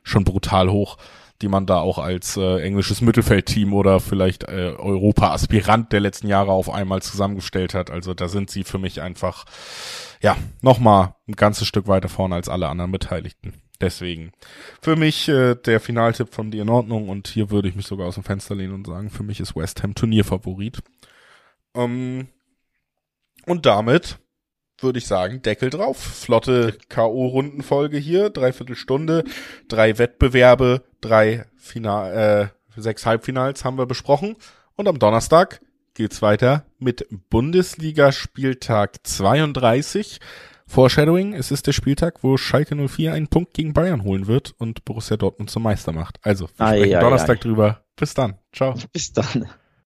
schon 0.04 0.24
brutal 0.24 0.70
hoch 0.70 0.98
die 1.42 1.48
man 1.48 1.66
da 1.66 1.80
auch 1.80 1.98
als 1.98 2.38
äh, 2.38 2.62
englisches 2.62 3.02
Mittelfeldteam 3.02 3.74
oder 3.74 4.00
vielleicht 4.00 4.44
äh, 4.44 4.74
Europa-Aspirant 4.78 5.92
der 5.92 6.00
letzten 6.00 6.28
Jahre 6.28 6.52
auf 6.52 6.70
einmal 6.70 7.02
zusammengestellt 7.02 7.74
hat. 7.74 7.92
Also 7.92 8.14
da 8.14 8.28
sind 8.28 8.50
sie 8.50 8.64
für 8.64 8.80
mich 8.80 9.02
einfach, 9.02 9.46
ja, 10.22 10.38
nochmal 10.62 11.16
ein 11.28 11.36
ganzes 11.36 11.68
Stück 11.68 11.88
weiter 11.88 12.10
vorne 12.10 12.36
als 12.36 12.48
alle 12.48 12.70
anderen 12.70 12.92
Beteiligten. 12.92 13.54
Deswegen 13.82 14.32
für 14.82 14.96
mich 14.96 15.28
äh, 15.28 15.56
der 15.56 15.82
Finaltipp 15.82 16.34
von 16.34 16.52
dir 16.52 16.62
in 16.62 16.70
Ordnung 16.70 17.10
und 17.10 17.28
hier 17.28 17.50
würde 17.50 17.68
ich 17.68 17.76
mich 17.76 17.88
sogar 17.88 18.08
aus 18.08 18.16
dem 18.16 18.24
Fenster 18.24 18.56
lehnen 18.56 18.74
und 18.74 18.88
sagen, 18.88 19.10
für 19.10 19.24
mich 19.24 19.42
ist 19.42 19.56
West 19.56 19.84
Ham 19.84 19.96
Turnierfavorit. 19.96 20.82
Ähm, 21.76 22.30
und 23.46 23.66
damit 23.66 24.18
würde 24.80 25.00
ich 25.00 25.08
sagen, 25.08 25.42
Deckel 25.42 25.70
drauf. 25.70 25.98
Flotte 25.98 26.78
K.O.-Rundenfolge 26.90 27.98
hier, 27.98 28.30
dreiviertel 28.30 28.76
Stunde, 28.76 29.24
drei 29.68 29.98
Wettbewerbe, 29.98 30.84
drei 31.02 31.46
Final, 31.58 32.52
äh, 32.78 32.82
sechs 32.82 33.06
Halbfinals 33.06 33.64
haben 33.64 33.78
wir 33.78 33.86
besprochen. 33.86 34.36
Und 34.76 34.88
am 34.88 35.00
Donnerstag 35.00 35.62
geht's 35.94 36.22
weiter 36.22 36.66
mit 36.78 37.08
Bundesliga-Spieltag 37.30 38.98
32. 39.04 40.20
Foreshadowing, 40.68 41.34
es 41.34 41.52
ist 41.52 41.68
der 41.68 41.74
Spieltag, 41.74 42.24
wo 42.24 42.38
Schalke 42.38 42.76
04 42.76 43.14
einen 43.14 43.28
Punkt 43.28 43.54
gegen 43.54 43.74
Bayern 43.74 44.04
holen 44.04 44.28
wird 44.28 44.56
und 44.58 44.84
Borussia 44.84 45.16
Dortmund 45.16 45.50
zum 45.50 45.64
Meister 45.64 45.92
macht. 45.92 46.18
Also, 46.24 46.50
wir 46.58 46.68
sprechen 46.68 46.96
ai, 46.96 47.00
Donnerstag 47.00 47.38
ai. 47.38 47.42
drüber. 47.42 47.82
Bis 47.96 48.14
dann. 48.14 48.40
Ciao. 48.52 48.76
Bis 48.92 49.14
dann. 49.14 49.48